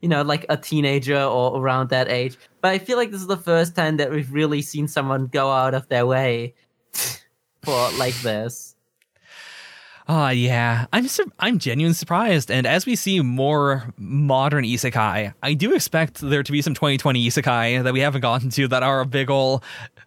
you 0.00 0.08
know 0.08 0.22
like 0.22 0.46
a 0.48 0.56
teenager 0.56 1.20
or 1.20 1.60
around 1.60 1.90
that 1.90 2.08
age. 2.08 2.38
But 2.60 2.68
i 2.70 2.78
feel 2.78 2.96
like 2.96 3.10
this 3.10 3.20
is 3.20 3.26
the 3.26 3.36
first 3.36 3.74
time 3.74 3.96
that 3.98 4.10
we've 4.10 4.32
really 4.32 4.62
seen 4.62 4.88
someone 4.88 5.26
go 5.26 5.50
out 5.50 5.74
of 5.74 5.88
their 5.88 6.06
way 6.06 6.54
for 7.62 7.90
like 7.98 8.14
this 8.22 8.69
Oh 10.12 10.28
yeah, 10.28 10.86
I'm 10.92 11.06
I'm 11.38 11.60
genuinely 11.60 11.94
surprised. 11.94 12.50
And 12.50 12.66
as 12.66 12.84
we 12.84 12.96
see 12.96 13.20
more 13.20 13.84
modern 13.96 14.64
isekai, 14.64 15.32
I 15.40 15.54
do 15.54 15.72
expect 15.72 16.20
there 16.20 16.42
to 16.42 16.50
be 16.50 16.62
some 16.62 16.74
2020 16.74 17.28
isekai 17.28 17.84
that 17.84 17.92
we 17.92 18.00
haven't 18.00 18.22
gotten 18.22 18.50
to 18.50 18.66
that 18.66 18.82
are 18.82 19.02
a 19.02 19.06
big 19.06 19.30
ol' 19.30 19.62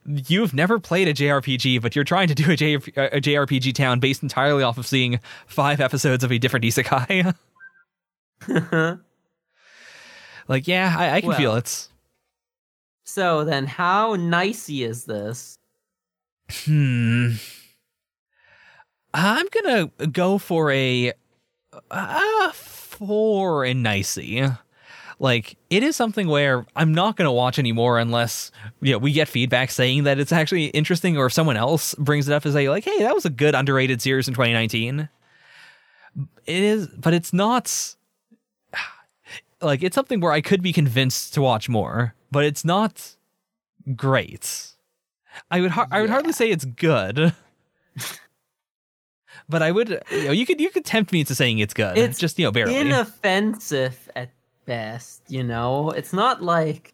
You've 0.05 0.53
never 0.53 0.77
played 0.77 1.07
a 1.07 1.13
JRPG, 1.13 1.81
but 1.81 1.95
you're 1.95 2.03
trying 2.03 2.27
to 2.27 2.35
do 2.35 2.51
a, 2.51 2.55
J- 2.57 2.73
a 2.73 3.21
JRPG 3.21 3.73
town 3.75 4.01
based 4.01 4.21
entirely 4.21 4.61
off 4.61 4.77
of 4.77 4.85
seeing 4.85 5.21
five 5.47 5.79
episodes 5.79 6.25
of 6.25 6.33
a 6.33 6.37
different 6.37 6.65
isekai. 6.65 7.33
like, 10.49 10.67
yeah, 10.67 10.93
I, 10.97 11.11
I 11.11 11.21
can 11.21 11.31
feel 11.35 11.55
it. 11.55 11.87
So 13.05 13.45
then, 13.45 13.67
how 13.67 14.15
nicey 14.15 14.83
is 14.83 15.05
this? 15.05 15.57
Hmm. 16.51 17.35
I'm 19.13 19.45
gonna 19.51 19.91
go 20.11 20.37
for 20.37 20.71
a 20.71 21.13
uh, 21.91 22.51
four 22.51 23.65
in 23.65 23.81
nicey. 23.81 24.43
Like 25.19 25.55
it 25.69 25.83
is 25.83 25.95
something 25.95 26.27
where 26.27 26.65
I'm 26.75 26.93
not 26.93 27.15
gonna 27.15 27.31
watch 27.31 27.59
anymore 27.59 27.99
unless 27.99 28.51
you 28.81 28.91
know 28.91 28.97
we 28.97 29.11
get 29.11 29.27
feedback 29.27 29.71
saying 29.71 30.03
that 30.03 30.19
it's 30.19 30.31
actually 30.31 30.65
interesting, 30.67 31.17
or 31.17 31.27
if 31.27 31.33
someone 31.33 31.57
else 31.57 31.93
brings 31.95 32.27
it 32.27 32.33
up 32.33 32.45
as 32.45 32.55
a 32.55 32.69
like, 32.69 32.83
"Hey, 32.83 32.99
that 32.99 33.13
was 33.13 33.25
a 33.25 33.29
good 33.29 33.55
underrated 33.55 34.01
series 34.01 34.27
in 34.27 34.33
2019." 34.33 35.07
It 36.45 36.63
is, 36.63 36.87
but 36.87 37.13
it's 37.13 37.33
not. 37.33 37.95
Like 39.61 39.81
it's 39.81 39.95
something 39.95 40.19
where 40.19 40.33
I 40.33 40.41
could 40.41 40.61
be 40.61 40.73
convinced 40.73 41.33
to 41.35 41.41
watch 41.41 41.69
more, 41.69 42.15
but 42.31 42.43
it's 42.43 42.65
not 42.65 43.15
great. 43.95 44.73
I 45.49 45.61
would 45.61 45.71
har- 45.71 45.87
I 45.89 46.01
would 46.01 46.09
hardly 46.09 46.33
say 46.33 46.49
it's 46.49 46.65
good. 46.65 47.33
but 49.49 49.61
I 49.61 49.71
would 49.71 50.01
you 50.11 50.23
know 50.25 50.31
you 50.31 50.45
could 50.45 50.59
you 50.61 50.69
could 50.69 50.85
tempt 50.85 51.11
me 51.11 51.19
into 51.21 51.35
saying 51.35 51.59
it's 51.59 51.73
good. 51.73 51.97
It's 51.97 52.19
just 52.19 52.37
you 52.39 52.45
know 52.45 52.51
barely. 52.51 52.75
Inoffensive 52.75 54.09
at 54.15 54.29
best, 54.65 55.21
you 55.27 55.43
know? 55.43 55.91
It's 55.91 56.13
not 56.13 56.41
like 56.43 56.93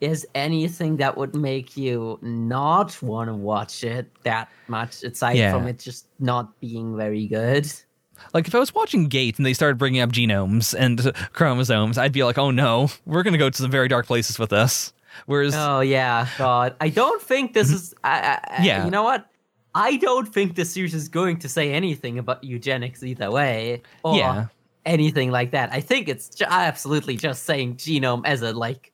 is 0.00 0.26
anything 0.34 0.96
that 0.96 1.16
would 1.18 1.34
make 1.36 1.76
you 1.76 2.18
not 2.22 3.02
want 3.02 3.28
to 3.28 3.34
watch 3.34 3.84
it 3.84 4.10
that 4.22 4.48
much 4.68 5.02
aside 5.02 5.36
Yeah. 5.36 5.52
from 5.52 5.66
it 5.66 5.78
just 5.78 6.06
not 6.18 6.58
being 6.60 6.96
very 6.96 7.26
good. 7.26 7.70
like 8.34 8.46
if 8.48 8.54
I 8.54 8.58
was 8.58 8.74
watching 8.74 9.08
Gate 9.08 9.36
and 9.38 9.44
they 9.44 9.52
started 9.52 9.76
bringing 9.78 10.00
up 10.00 10.10
genomes 10.10 10.74
and 10.78 11.12
chromosomes, 11.32 11.98
I'd 11.98 12.12
be 12.12 12.22
like, 12.24 12.38
"Oh 12.38 12.50
no, 12.50 12.90
we're 13.06 13.22
going 13.22 13.32
to 13.32 13.38
go 13.38 13.50
to 13.50 13.56
some 13.56 13.70
very 13.70 13.88
dark 13.88 14.06
places 14.06 14.38
with 14.38 14.50
this." 14.50 14.92
Whereas 15.26 15.54
Oh 15.56 15.80
yeah, 15.80 16.28
God. 16.38 16.76
I 16.80 16.88
don't 16.88 17.20
think 17.20 17.52
this 17.52 17.70
is 17.70 17.94
I, 18.04 18.38
I, 18.44 18.52
Mm-hmm. 18.52 18.64
Yeah. 18.64 18.84
You 18.84 18.90
know 18.90 19.02
what? 19.02 19.26
I 19.74 19.96
don't 19.96 20.32
think 20.32 20.56
this 20.56 20.72
series 20.72 20.94
is 20.94 21.08
going 21.08 21.38
to 21.40 21.48
say 21.48 21.72
anything 21.72 22.18
about 22.18 22.42
eugenics 22.42 23.02
either 23.02 23.30
way. 23.30 23.82
Or 24.02 24.16
Yeah. 24.16 24.46
anything 24.86 25.30
like 25.30 25.50
that. 25.52 25.70
I 25.72 25.80
think 25.80 26.08
it's 26.08 26.28
ju- 26.28 26.44
absolutely 26.48 27.16
just 27.16 27.44
saying 27.44 27.76
genome 27.76 28.22
as 28.24 28.42
a 28.42 28.52
like 28.52 28.92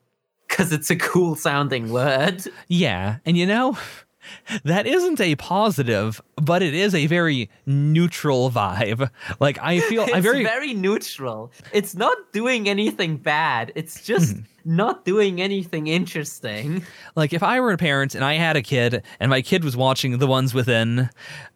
because 0.48 0.72
it's 0.72 0.90
a 0.90 0.96
cool 0.96 1.34
sounding 1.36 1.90
word. 1.92 2.42
Yeah, 2.68 3.18
and 3.24 3.36
you 3.36 3.46
know, 3.46 3.76
that 4.64 4.86
isn't 4.86 5.20
a 5.20 5.34
positive, 5.36 6.20
but 6.36 6.62
it 6.62 6.74
is 6.74 6.94
a 6.94 7.06
very 7.06 7.48
neutral 7.66 8.50
vibe. 8.50 9.10
Like 9.40 9.58
I 9.62 9.80
feel 9.80 10.02
It's 10.06 10.12
I 10.14 10.20
very, 10.20 10.42
very 10.44 10.74
neutral. 10.74 11.52
It's 11.72 11.94
not 11.94 12.16
doing 12.32 12.68
anything 12.68 13.16
bad. 13.16 13.72
It's 13.74 14.04
just 14.04 14.34
Hmm. 14.36 14.40
Not 14.66 15.04
doing 15.04 15.40
anything 15.40 15.86
interesting. 15.86 16.84
like 17.14 17.32
if 17.32 17.42
I 17.42 17.60
were 17.60 17.72
a 17.72 17.76
parent 17.76 18.14
and 18.14 18.24
I 18.24 18.34
had 18.34 18.56
a 18.56 18.62
kid 18.62 19.02
and 19.20 19.30
my 19.30 19.42
kid 19.42 19.64
was 19.64 19.76
watching 19.76 20.18
the 20.18 20.26
ones 20.26 20.52
within 20.52 21.10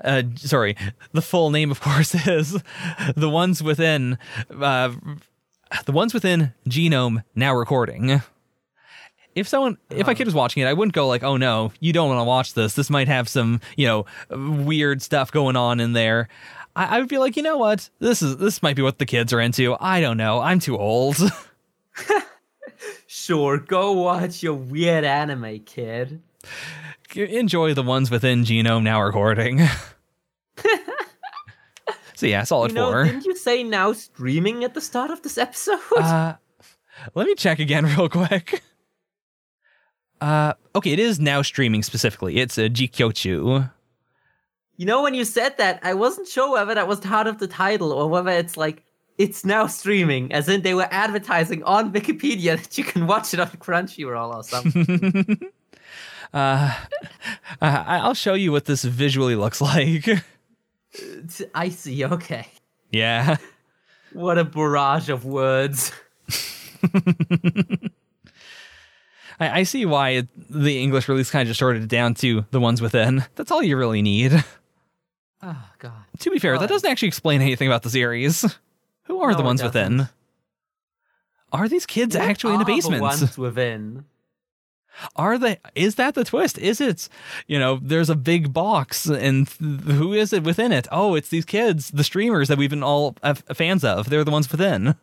uh 0.04 0.22
sorry, 0.36 0.76
the 1.12 1.22
full 1.22 1.50
name 1.50 1.70
of 1.70 1.80
course 1.80 2.14
is 2.26 2.62
the 3.16 3.28
ones 3.28 3.62
within 3.62 4.18
uh 4.50 4.92
the 5.84 5.92
ones 5.92 6.14
within 6.14 6.52
genome 6.68 7.24
now 7.34 7.54
recording. 7.54 8.22
If 9.36 9.46
someone, 9.46 9.78
if 9.90 10.08
my 10.08 10.14
kid 10.14 10.26
was 10.26 10.34
watching 10.34 10.64
it, 10.64 10.66
I 10.66 10.72
wouldn't 10.72 10.92
go 10.92 11.06
like, 11.06 11.22
"Oh 11.22 11.36
no, 11.36 11.72
you 11.78 11.92
don't 11.92 12.08
want 12.08 12.18
to 12.18 12.24
watch 12.24 12.54
this. 12.54 12.74
This 12.74 12.90
might 12.90 13.06
have 13.06 13.28
some, 13.28 13.60
you 13.76 13.86
know, 13.86 14.04
weird 14.28 15.02
stuff 15.02 15.30
going 15.30 15.54
on 15.54 15.78
in 15.78 15.92
there." 15.92 16.28
I, 16.74 16.96
I 16.96 16.98
would 17.00 17.08
be 17.08 17.18
like, 17.18 17.36
you 17.36 17.42
know 17.42 17.56
what, 17.56 17.90
this 18.00 18.22
is 18.22 18.38
this 18.38 18.62
might 18.62 18.76
be 18.76 18.82
what 18.82 18.98
the 18.98 19.06
kids 19.06 19.32
are 19.32 19.40
into. 19.40 19.76
I 19.80 20.00
don't 20.00 20.16
know. 20.16 20.40
I'm 20.40 20.58
too 20.58 20.76
old. 20.76 21.16
Sure, 23.30 23.58
go 23.58 23.92
watch 23.92 24.42
your 24.42 24.54
weird 24.54 25.04
anime, 25.04 25.60
kid. 25.60 26.20
Enjoy 27.14 27.74
the 27.74 27.82
ones 27.84 28.10
within 28.10 28.42
genome 28.42 28.82
now 28.82 29.00
recording. 29.00 29.68
so 32.16 32.26
yeah, 32.26 32.42
solid 32.42 32.72
You 32.72 32.74
know, 32.74 32.90
four. 32.90 33.04
didn't 33.04 33.26
you 33.26 33.36
say 33.36 33.62
now 33.62 33.92
streaming 33.92 34.64
at 34.64 34.74
the 34.74 34.80
start 34.80 35.12
of 35.12 35.22
this 35.22 35.38
episode? 35.38 35.78
Uh, 35.96 36.34
let 37.14 37.28
me 37.28 37.36
check 37.36 37.60
again 37.60 37.86
real 37.96 38.08
quick. 38.08 38.64
Uh, 40.20 40.54
okay, 40.74 40.90
it 40.90 40.98
is 40.98 41.20
now 41.20 41.40
streaming 41.40 41.84
specifically. 41.84 42.38
It's 42.38 42.58
a 42.58 42.68
Jikyochu. 42.68 43.70
You 44.76 44.86
know, 44.86 45.04
when 45.04 45.14
you 45.14 45.24
said 45.24 45.56
that, 45.58 45.78
I 45.84 45.94
wasn't 45.94 46.26
sure 46.26 46.50
whether 46.50 46.74
that 46.74 46.88
was 46.88 46.98
part 46.98 47.28
of 47.28 47.38
the 47.38 47.46
title 47.46 47.92
or 47.92 48.08
whether 48.08 48.32
it's 48.32 48.56
like 48.56 48.82
it's 49.20 49.44
now 49.44 49.66
streaming, 49.66 50.32
as 50.32 50.48
in 50.48 50.62
they 50.62 50.74
were 50.74 50.88
advertising 50.90 51.62
on 51.64 51.92
Wikipedia 51.92 52.56
that 52.62 52.78
you 52.78 52.84
can 52.84 53.06
watch 53.06 53.34
it 53.34 53.40
on 53.40 53.48
Crunchyroll 53.48 54.34
or 54.34 54.42
something. 54.42 55.38
Uh, 56.32 56.72
I- 57.60 57.98
I'll 57.98 58.14
show 58.14 58.34
you 58.34 58.52
what 58.52 58.64
this 58.64 58.84
visually 58.84 59.34
looks 59.34 59.60
like. 59.60 60.08
I 61.54 61.68
see. 61.70 62.04
Okay. 62.04 62.46
yeah. 62.92 63.36
What 64.12 64.38
a 64.38 64.44
barrage 64.44 65.08
of 65.08 65.24
words. 65.24 65.90
I, 69.40 69.60
I 69.60 69.62
see 69.64 69.86
why 69.86 70.10
it, 70.10 70.28
the 70.50 70.80
English 70.82 71.08
release 71.08 71.30
kind 71.30 71.42
of 71.42 71.48
just 71.48 71.58
shorted 71.58 71.82
it 71.82 71.88
down 71.88 72.14
to 72.14 72.44
the 72.52 72.60
ones 72.60 72.80
within. 72.80 73.24
That's 73.34 73.50
all 73.50 73.62
you 73.62 73.76
really 73.76 74.02
need. 74.02 74.32
Oh 75.42 75.64
god. 75.78 76.04
To 76.20 76.30
be 76.30 76.38
fair, 76.38 76.58
that 76.58 76.64
Oh. 76.64 76.68
doesn't 76.74 76.88
actually 76.90 77.08
explain 77.08 77.40
anything 77.40 77.66
about 77.66 77.82
the 77.82 77.90
series. 77.90 78.44
Who 79.10 79.20
are 79.22 79.32
No, 79.32 79.38
the 79.38 79.42
ones 79.42 79.60
within? 79.60 80.08
Are 81.52 81.68
these 81.68 81.84
kids 81.84 82.14
What 82.16 82.28
actually 82.28 82.52
in 82.54 82.58
the 82.60 82.64
basement? 82.64 83.02
ones 83.02 83.36
within. 83.36 84.04
Are 85.16 85.36
they? 85.36 85.58
Is 85.74 85.96
that 85.96 86.14
the 86.14 86.22
twist? 86.22 86.58
Is 86.58 86.80
it? 86.80 87.08
You 87.48 87.58
know, 87.58 87.80
there's 87.82 88.08
a 88.08 88.14
big 88.14 88.52
box, 88.52 89.06
and 89.06 89.48
th- 89.48 89.80
who 89.96 90.12
is 90.12 90.32
it 90.32 90.44
within 90.44 90.70
it? 90.70 90.86
Oh, 90.92 91.16
it's 91.16 91.28
these 91.28 91.44
kids, 91.44 91.90
the 91.90 92.04
streamers 92.04 92.46
that 92.48 92.56
we've 92.58 92.70
been 92.70 92.84
all 92.84 93.16
uh, 93.22 93.34
fans 93.54 93.82
of. 93.82 94.10
They're 94.10 94.22
the 94.24 94.30
ones 94.30 94.50
within. 94.50 94.94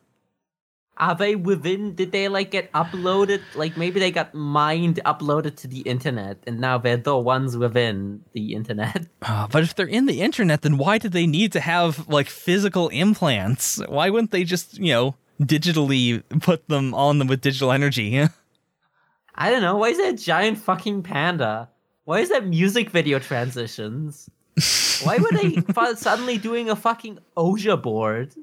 Are 0.99 1.15
they 1.15 1.35
within? 1.35 1.93
Did 1.95 2.11
they 2.11 2.27
like 2.27 2.51
get 2.51 2.71
uploaded? 2.73 3.41
Like 3.55 3.77
maybe 3.77 3.99
they 3.99 4.11
got 4.11 4.33
mined, 4.33 4.99
uploaded 5.05 5.55
to 5.57 5.67
the 5.67 5.81
internet, 5.81 6.37
and 6.47 6.59
now 6.59 6.77
they're 6.77 6.97
the 6.97 7.17
ones 7.17 7.55
within 7.55 8.23
the 8.33 8.53
internet. 8.53 9.07
Uh, 9.21 9.47
but 9.51 9.63
if 9.63 9.75
they're 9.75 9.85
in 9.85 10.07
the 10.07 10.21
internet, 10.21 10.63
then 10.63 10.77
why 10.77 10.97
do 10.97 11.07
they 11.09 11.27
need 11.27 11.51
to 11.53 11.59
have 11.59 12.07
like 12.07 12.27
physical 12.27 12.89
implants? 12.89 13.79
Why 13.87 14.09
wouldn't 14.09 14.31
they 14.31 14.43
just, 14.43 14.79
you 14.79 14.91
know, 14.91 15.15
digitally 15.39 16.23
put 16.41 16.67
them 16.67 16.93
on 16.93 17.19
them 17.19 17.27
with 17.27 17.41
digital 17.41 17.71
energy? 17.71 18.27
I 19.35 19.51
don't 19.51 19.61
know. 19.61 19.77
Why 19.77 19.89
is 19.89 19.97
there 19.97 20.09
a 20.09 20.17
giant 20.17 20.57
fucking 20.57 21.03
panda? 21.03 21.69
Why 22.05 22.21
is 22.21 22.29
there 22.29 22.41
music 22.41 22.89
video 22.89 23.19
transitions? 23.19 24.29
Why 25.03 25.19
were 25.19 25.31
they 25.31 25.61
suddenly 25.95 26.39
doing 26.39 26.71
a 26.71 26.75
fucking 26.75 27.19
OSHA 27.37 27.83
board? 27.83 28.33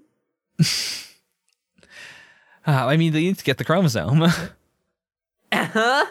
Uh, 2.66 2.70
I 2.86 2.96
mean, 2.96 3.12
they 3.12 3.20
need 3.22 3.38
to 3.38 3.44
get 3.44 3.58
the 3.58 3.64
chromosome. 3.64 4.24
Uh-huh. 5.52 6.04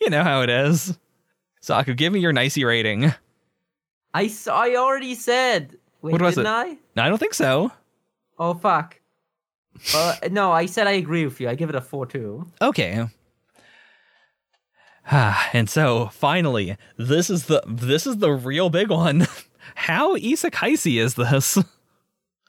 you 0.00 0.08
know 0.08 0.22
how 0.22 0.42
it 0.42 0.48
is. 0.50 0.96
Saku, 1.60 1.94
give 1.94 2.12
me 2.12 2.20
your 2.20 2.32
nicey 2.32 2.64
rating. 2.64 3.12
I 4.14 4.28
saw. 4.28 4.56
I 4.62 4.76
already 4.76 5.16
said. 5.16 5.76
Wait, 6.00 6.12
What 6.12 6.22
was 6.22 6.36
didn't 6.36 6.46
it? 6.46 6.50
I? 6.50 6.76
No, 6.94 7.02
I 7.02 7.08
don't 7.08 7.18
think 7.18 7.34
so. 7.34 7.72
Oh 8.38 8.54
fuck. 8.54 9.00
Uh, 9.94 10.14
no, 10.30 10.52
I 10.52 10.66
said 10.66 10.86
I 10.86 10.92
agree 10.92 11.24
with 11.24 11.40
you. 11.40 11.48
I 11.48 11.56
give 11.56 11.70
it 11.70 11.74
a 11.74 11.80
four 11.80 12.06
two. 12.06 12.46
Okay. 12.60 13.04
Ah, 15.10 15.50
and 15.52 15.68
so 15.68 16.06
finally, 16.12 16.76
this 16.96 17.28
is 17.30 17.46
the 17.46 17.62
this 17.66 18.06
is 18.06 18.18
the 18.18 18.30
real 18.30 18.70
big 18.70 18.90
one. 18.90 19.26
How 19.74 20.16
isakaisi 20.16 21.00
is 21.00 21.14
this? 21.14 21.58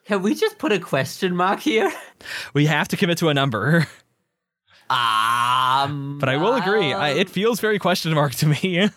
Can 0.06 0.22
we 0.22 0.36
just 0.36 0.58
put 0.58 0.72
a 0.72 0.80
question 0.80 1.36
mark 1.36 1.60
here? 1.62 1.92
We 2.54 2.66
have 2.68 2.88
to 2.90 2.98
commit 2.98 3.18
to 3.20 3.30
a 3.30 3.34
number, 3.34 3.88
Um. 4.90 6.18
but 6.20 6.30
I 6.30 6.38
will 6.38 6.54
agree. 6.56 6.94
I, 6.94 7.10
it 7.12 7.30
feels 7.30 7.60
very 7.60 7.80
question 7.80 8.14
mark 8.14 8.34
to 8.36 8.48
me. 8.48 8.90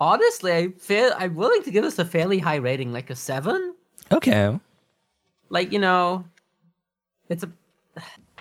honestly, 0.00 0.52
I 0.52 0.68
feel 0.78 1.12
I'm 1.18 1.34
willing 1.34 1.62
to 1.64 1.70
give 1.70 1.84
this 1.84 1.98
a 1.98 2.04
fairly 2.04 2.38
high 2.38 2.56
rating, 2.56 2.92
like 2.92 3.10
a 3.10 3.16
seven. 3.16 3.74
Okay. 4.10 4.58
Like 5.50 5.72
you 5.72 5.78
know, 5.78 6.24
it's 7.28 7.42
a. 7.42 7.50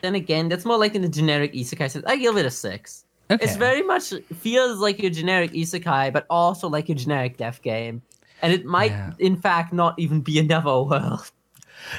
Then 0.01 0.15
again, 0.15 0.49
that's 0.49 0.65
more 0.65 0.77
like 0.79 0.95
in 0.95 1.03
the 1.03 1.09
generic 1.09 1.53
isekai 1.53 1.89
sense. 1.91 2.05
I 2.07 2.15
give 2.15 2.35
it 2.37 2.45
a 2.45 2.49
six. 2.51 3.05
Okay. 3.29 3.43
It's 3.45 3.55
very 3.55 3.83
much 3.83 4.13
feels 4.39 4.79
like 4.79 4.99
your 4.99 5.11
generic 5.11 5.51
isekai, 5.51 6.11
but 6.11 6.25
also 6.29 6.67
like 6.67 6.89
your 6.89 6.97
generic 6.97 7.37
death 7.37 7.61
game. 7.61 8.01
And 8.41 8.51
it 8.51 8.65
might, 8.65 8.89
Yeah. 8.91 9.13
in 9.19 9.37
fact, 9.37 9.71
not 9.73 9.93
even 9.99 10.21
be 10.21 10.39
another 10.39 10.81
world. 10.89 11.31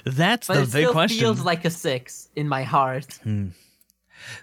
That's 0.05 0.47
But 0.49 0.66
the 0.66 0.78
big 0.83 0.89
question. 0.89 1.20
feels 1.20 1.41
like 1.43 1.64
a 1.64 1.70
six 1.70 2.28
in 2.37 2.49
my 2.49 2.62
heart. 2.62 3.18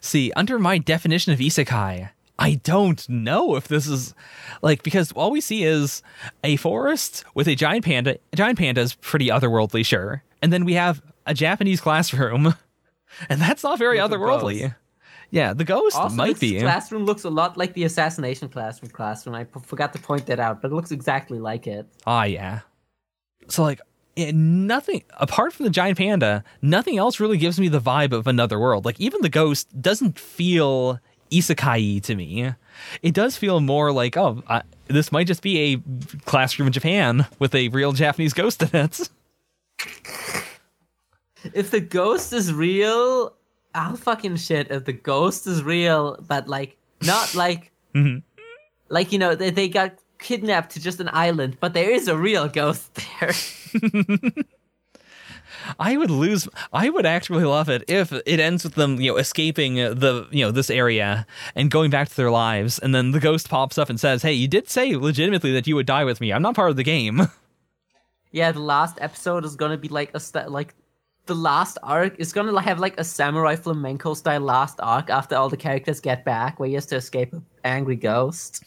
See, 0.01 0.31
under 0.35 0.59
my 0.59 0.77
definition 0.77 1.31
of 1.33 1.39
isekai, 1.39 2.09
I 2.37 2.53
don't 2.63 3.07
know 3.09 3.55
if 3.55 3.67
this 3.67 3.87
is 3.87 4.13
like 4.61 4.83
because 4.83 5.11
all 5.13 5.31
we 5.31 5.41
see 5.41 5.63
is 5.63 6.01
a 6.43 6.55
forest 6.57 7.23
with 7.33 7.47
a 7.47 7.55
giant 7.55 7.85
panda. 7.85 8.17
A 8.33 8.35
giant 8.35 8.57
panda 8.57 8.81
is 8.81 8.95
pretty 8.95 9.27
otherworldly, 9.27 9.85
sure, 9.85 10.23
and 10.41 10.51
then 10.51 10.65
we 10.65 10.73
have 10.73 11.01
a 11.25 11.33
Japanese 11.33 11.81
classroom, 11.81 12.55
and 13.29 13.41
that's 13.41 13.63
not 13.63 13.77
very 13.77 14.01
With 14.01 14.11
otherworldly. 14.11 14.75
Yeah, 15.31 15.53
the 15.53 15.63
ghost 15.63 15.95
Also, 15.95 16.15
might 16.15 16.37
this 16.37 16.39
be. 16.39 16.59
classroom 16.59 17.05
looks 17.05 17.23
a 17.23 17.29
lot 17.29 17.55
like 17.55 17.73
the 17.75 17.83
assassination 17.83 18.49
classroom 18.49 18.89
classroom. 18.89 19.35
I 19.35 19.43
p- 19.43 19.59
forgot 19.63 19.93
to 19.93 19.99
point 19.99 20.25
that 20.25 20.39
out, 20.39 20.59
but 20.61 20.71
it 20.71 20.73
looks 20.73 20.89
exactly 20.91 21.37
like 21.39 21.67
it. 21.67 21.85
Ah, 22.07 22.23
yeah. 22.23 22.61
So 23.47 23.63
like. 23.63 23.79
Eh, 24.19 24.31
nothing 24.33 25.03
apart 25.19 25.53
from 25.53 25.63
the 25.65 25.69
giant 25.71 25.97
panda, 25.97 26.43
nothing 26.61 26.97
else 26.97 27.19
really 27.19 27.37
gives 27.37 27.59
me 27.59 27.67
the 27.69 27.81
vibe 27.81 28.11
of 28.13 28.27
another 28.27 28.59
world. 28.59 28.85
Like 28.85 28.99
even 28.99 29.21
the 29.21 29.29
ghost 29.29 29.67
doesn't 29.81 30.19
feel 30.19 30.99
isekai 31.31 32.01
to 32.03 32.15
me. 32.15 32.53
It 33.01 33.13
does 33.13 33.35
feel 33.37 33.59
more 33.59 33.91
like 33.91 34.17
oh, 34.17 34.41
I, 34.47 34.63
this 34.87 35.11
might 35.11 35.27
just 35.27 35.41
be 35.41 35.73
a 35.73 35.81
classroom 36.25 36.67
in 36.67 36.73
Japan 36.73 37.27
with 37.39 37.53
a 37.55 37.67
real 37.69 37.91
Japanese 37.91 38.33
ghost 38.33 38.61
in 38.63 38.69
it. 38.73 39.09
If 41.53 41.71
the 41.71 41.79
ghost 41.79 42.33
is 42.33 42.51
real, 42.53 43.33
I'll 43.73 43.95
fucking 43.95 44.35
shit. 44.37 44.71
If 44.71 44.85
the 44.85 44.93
ghost 44.93 45.47
is 45.47 45.63
real, 45.63 46.17
but 46.27 46.47
like 46.47 46.77
not 47.01 47.33
like 47.35 47.71
Mhm. 47.95 48.21
like 48.89 49.11
you 49.11 49.17
know 49.19 49.33
they, 49.35 49.49
they 49.49 49.67
got 49.67 49.93
kidnapped 50.19 50.71
to 50.71 50.79
just 50.79 50.99
an 50.99 51.09
island, 51.11 51.57
but 51.59 51.73
there 51.73 51.89
is 51.89 52.07
a 52.07 52.17
real 52.17 52.47
ghost 52.47 52.93
there. 53.19 53.33
I 55.79 55.97
would 55.97 56.09
lose. 56.09 56.47
I 56.73 56.89
would 56.89 57.05
actually 57.05 57.43
love 57.43 57.69
it 57.69 57.83
if 57.87 58.11
it 58.11 58.39
ends 58.39 58.63
with 58.63 58.75
them, 58.75 58.99
you 58.99 59.11
know, 59.11 59.17
escaping 59.17 59.75
the, 59.75 60.27
you 60.31 60.43
know, 60.45 60.51
this 60.51 60.69
area 60.69 61.25
and 61.55 61.69
going 61.69 61.91
back 61.91 62.09
to 62.09 62.15
their 62.15 62.31
lives, 62.31 62.79
and 62.79 62.95
then 62.95 63.11
the 63.11 63.19
ghost 63.19 63.49
pops 63.49 63.77
up 63.77 63.89
and 63.89 63.99
says, 63.99 64.21
"Hey, 64.21 64.33
you 64.33 64.47
did 64.47 64.69
say 64.69 64.95
legitimately 64.95 65.51
that 65.53 65.67
you 65.67 65.75
would 65.75 65.85
die 65.85 66.05
with 66.05 66.21
me. 66.21 66.31
I'm 66.31 66.41
not 66.41 66.55
part 66.55 66.69
of 66.69 66.75
the 66.75 66.83
game." 66.83 67.27
yeah, 68.31 68.51
the 68.51 68.61
last 68.61 68.97
episode 69.01 69.45
is 69.45 69.55
gonna 69.55 69.77
be 69.77 69.89
like 69.89 70.11
a 70.13 70.19
st- 70.19 70.51
like 70.51 70.75
the 71.25 71.35
last 71.35 71.77
arc 71.83 72.19
is 72.19 72.33
gonna 72.33 72.59
have 72.61 72.79
like 72.79 72.99
a 72.99 73.03
samurai 73.03 73.55
flamenco 73.55 74.13
style 74.13 74.41
last 74.41 74.79
arc 74.79 75.09
after 75.09 75.35
all 75.35 75.49
the 75.49 75.57
characters 75.57 75.99
get 75.99 76.25
back, 76.25 76.59
where 76.59 76.69
he 76.69 76.75
has 76.75 76.85
to 76.87 76.95
escape 76.95 77.33
an 77.33 77.45
angry 77.63 77.95
ghost. 77.95 78.63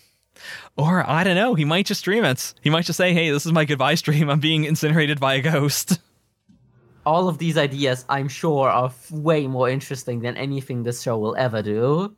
Or 0.77 1.09
I 1.09 1.25
don't 1.25 1.37
know. 1.37 1.55
He 1.55 1.65
might 1.65 1.87
just 1.87 2.01
stream 2.01 2.25
it. 2.25 2.55
He 2.61 2.71
might 2.71 2.85
just 2.85 2.97
say, 2.97 3.13
"Hey, 3.13 3.31
this 3.31 3.47
is 3.47 3.53
my 3.53 3.65
goodbye 3.65 3.95
stream. 3.97 4.31
I'm 4.31 4.41
being 4.41 4.65
incinerated 4.65 5.21
by 5.21 5.35
a 5.35 5.41
ghost." 5.41 6.01
All 7.07 7.29
of 7.29 7.39
these 7.39 7.59
ideas, 7.59 8.05
I'm 8.09 8.29
sure, 8.29 8.69
are 8.69 8.93
way 9.11 9.49
more 9.49 9.69
interesting 9.69 10.21
than 10.21 10.37
anything 10.37 10.85
this 10.85 11.03
show 11.03 11.19
will 11.19 11.35
ever 11.37 11.61
do. 11.61 12.15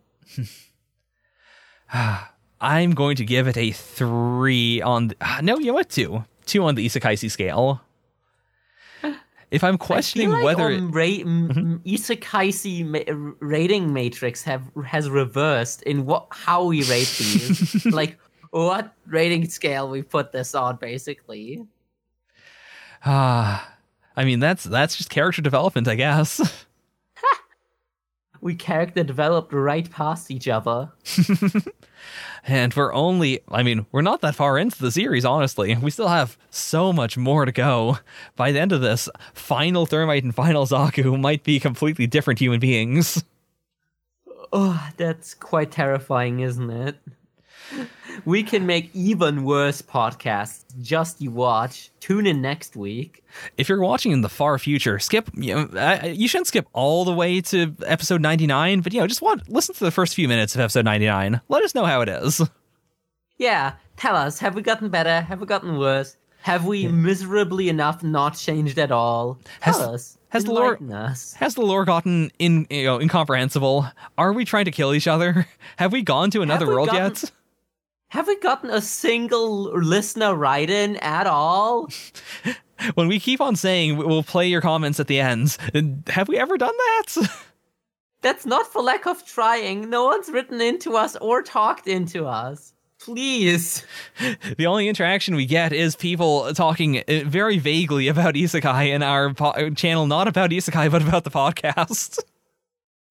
I'm 2.61 2.93
going 2.93 3.17
to 3.17 3.25
give 3.25 3.49
it 3.49 3.57
a 3.57 3.73
three 3.73 4.83
on. 4.83 5.09
The, 5.09 5.17
no, 5.43 5.59
you 5.59 5.67
know 5.67 5.75
what? 5.75 5.89
Two, 5.91 6.25
two 6.47 6.65
on 6.65 6.75
the 6.75 6.85
Isakaisi 6.87 7.31
scale. 7.31 7.81
If 9.55 9.63
I'm 9.65 9.79
questioning 9.79 10.31
like 10.31 10.45
whether 10.45 10.71
it- 10.71 10.81
ra- 10.81 11.05
m- 11.05 11.51
m- 11.51 11.83
Isekai 11.87 12.85
ma- 12.87 13.35
rating 13.41 13.93
matrix 13.93 14.43
have 14.43 14.63
has 14.87 15.09
reversed 15.09 15.83
in 15.83 16.05
what 16.07 16.27
how 16.31 16.65
we 16.65 16.83
rate 16.85 17.13
these, 17.19 17.87
like 18.01 18.19
what 18.51 18.93
rating 19.07 19.49
scale 19.49 19.89
we 19.89 20.03
put 20.03 20.33
this 20.33 20.55
on, 20.55 20.77
basically. 20.77 21.65
ah, 23.05 23.77
I 24.17 24.25
mean 24.25 24.41
that's 24.41 24.65
that's 24.65 24.97
just 24.97 25.11
character 25.11 25.43
development, 25.43 25.89
I 25.89 25.95
guess. 25.95 26.65
We 28.45 28.55
character 28.55 29.03
developed 29.03 29.55
right 29.55 29.91
past 29.91 30.31
each 30.31 30.49
other. 30.49 30.93
And 32.47 32.75
we're 32.75 32.93
only, 32.93 33.41
I 33.49 33.63
mean, 33.63 33.87
we're 33.91 34.03
not 34.03 34.21
that 34.21 34.35
far 34.35 34.59
into 34.59 34.79
the 34.79 34.91
series, 34.91 35.25
honestly. 35.25 35.75
We 35.77 35.91
still 35.91 36.09
have 36.09 36.37
so 36.51 36.93
much 36.93 37.17
more 37.17 37.47
to 37.47 37.53
go. 37.53 38.01
By 38.37 38.53
the 38.53 38.61
end 38.61 38.73
of 38.73 38.83
this, 38.83 39.09
final 39.33 39.87
Thermite 39.87 40.25
and 40.25 40.35
final 40.35 40.67
Zaku 40.67 41.19
might 41.19 41.43
be 41.43 41.59
completely 41.59 42.07
different 42.07 42.41
human 42.41 42.61
beings. 42.61 43.25
Oh, 44.53 44.91
that's 44.99 45.33
quite 45.33 45.71
terrifying, 45.71 46.41
isn't 46.41 46.71
it? 46.71 46.97
We 48.25 48.43
can 48.43 48.67
make 48.67 48.91
even 48.95 49.45
worse 49.45 49.83
podcasts. 49.83 50.65
Just 50.81 51.21
you 51.21 51.31
watch. 51.31 51.91
Tune 52.01 52.27
in 52.27 52.41
next 52.41 52.77
week. 52.77 53.25
If 53.57 53.69
you're 53.69 53.81
watching 53.81 54.13
in 54.13 54.21
the 54.21 54.29
far 54.29 54.59
future, 54.59 54.99
skip, 54.99 55.31
you, 55.35 55.55
know, 55.67 56.01
you 56.05 56.29
shouldn't 56.29 56.47
skip 56.49 56.67
all 56.73 57.05
the 57.05 57.13
way 57.13 57.41
to 57.43 57.75
episode 57.87 58.21
99, 58.21 58.81
but, 58.81 58.93
you 58.93 59.01
know, 59.01 59.07
just 59.07 59.23
want, 59.23 59.49
listen 59.49 59.75
to 59.75 59.85
the 59.85 59.91
first 59.91 60.15
few 60.15 60.29
minutes 60.29 60.55
of 60.55 60.61
episode 60.61 60.85
99. 60.85 61.41
Let 61.49 61.65
us 61.65 61.75
know 61.75 61.85
how 61.85 62.01
it 62.03 62.09
is. 62.09 62.41
Yeah, 63.39 63.73
tell 63.97 64.15
us. 64.17 64.39
Have 64.39 64.55
we 64.55 64.63
gotten 64.63 64.89
better? 64.89 65.21
Have 65.23 65.41
we 65.41 65.47
gotten 65.47 65.77
worse? 65.79 66.17
Have 66.43 66.67
we 66.67 66.87
miserably 66.87 67.69
enough 67.71 68.03
not 68.03 68.37
changed 68.37 68.79
at 68.79 68.93
all? 68.93 69.39
Tell 69.63 69.73
Has- 69.79 69.81
us. 69.83 70.19
has 70.29 70.45
the 70.45 70.53
lore- 70.53 70.79
us. 70.93 71.33
Has 71.35 71.55
the 71.55 71.63
lore 71.63 71.85
gotten 71.87 72.31
in, 72.39 72.67
you 72.69 72.85
know, 72.85 73.01
incomprehensible? 73.01 73.87
Are 74.19 74.33
we 74.33 74.45
trying 74.45 74.67
to 74.67 74.71
kill 74.71 74.93
each 74.95 75.07
other? 75.09 75.47
Have 75.79 75.91
we 75.93 76.03
gone 76.03 76.31
to 76.33 76.43
another 76.43 76.67
world 76.67 76.89
gotten- 76.91 77.03
yet? 77.15 77.31
Have 78.15 78.29
we 78.29 78.37
gotten 78.39 78.71
a 78.71 78.81
single 78.81 79.77
listener 79.77 80.37
write 80.37 80.71
in 80.71 80.99
at 80.99 81.27
all? 81.27 81.89
when 82.95 83.09
we 83.09 83.19
keep 83.19 83.41
on 83.41 83.57
saying 83.57 83.97
we'll 83.97 84.23
play 84.23 84.47
your 84.47 84.61
comments 84.61 85.01
at 85.01 85.09
the 85.09 85.19
ends, 85.19 85.59
have 86.07 86.29
we 86.29 86.39
ever 86.39 86.57
done 86.57 86.77
that? 86.77 87.29
That's 88.23 88.47
not 88.47 88.69
for 88.69 88.83
lack 88.83 89.09
of 89.09 89.27
trying. 89.27 89.91
No 89.91 90.05
one's 90.05 90.29
written 90.29 90.61
into 90.61 90.97
us 90.97 91.17
or 91.17 91.43
talked 91.43 91.89
into 91.89 92.25
us. 92.25 92.73
Please. 93.01 93.85
The 94.59 94.67
only 94.67 94.89
interaction 94.89 95.35
we 95.35 95.45
get 95.45 95.73
is 95.73 95.97
people 95.97 96.55
talking 96.55 96.99
uh, 96.99 97.23
very 97.25 97.59
vaguely 97.59 98.07
about 98.07 98.35
isekai 98.35 98.95
in 98.95 99.03
our 99.03 99.35
po- 99.35 99.71
channel, 99.71 100.07
not 100.07 100.29
about 100.29 100.51
isekai, 100.51 100.89
but 100.89 101.03
about 101.03 101.25
the 101.25 101.33
podcast. 101.33 102.21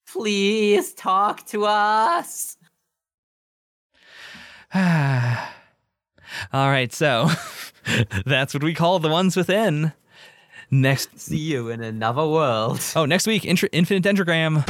Please 0.07 0.93
talk 0.93 1.45
to 1.47 1.65
us. 1.65 2.55
All 6.53 6.69
right, 6.69 6.91
so 6.91 7.29
that's 8.25 8.53
what 8.53 8.63
we 8.63 8.73
call 8.73 8.99
the 8.99 9.09
ones 9.09 9.35
within. 9.37 9.93
Next, 10.71 11.19
See 11.19 11.37
you 11.37 11.69
in 11.69 11.83
another 11.83 12.27
world. 12.27 12.81
oh, 12.95 13.05
next 13.05 13.27
week, 13.27 13.43
Intr- 13.43 13.69
Infinite 13.71 14.03
Dendrogram. 14.03 14.63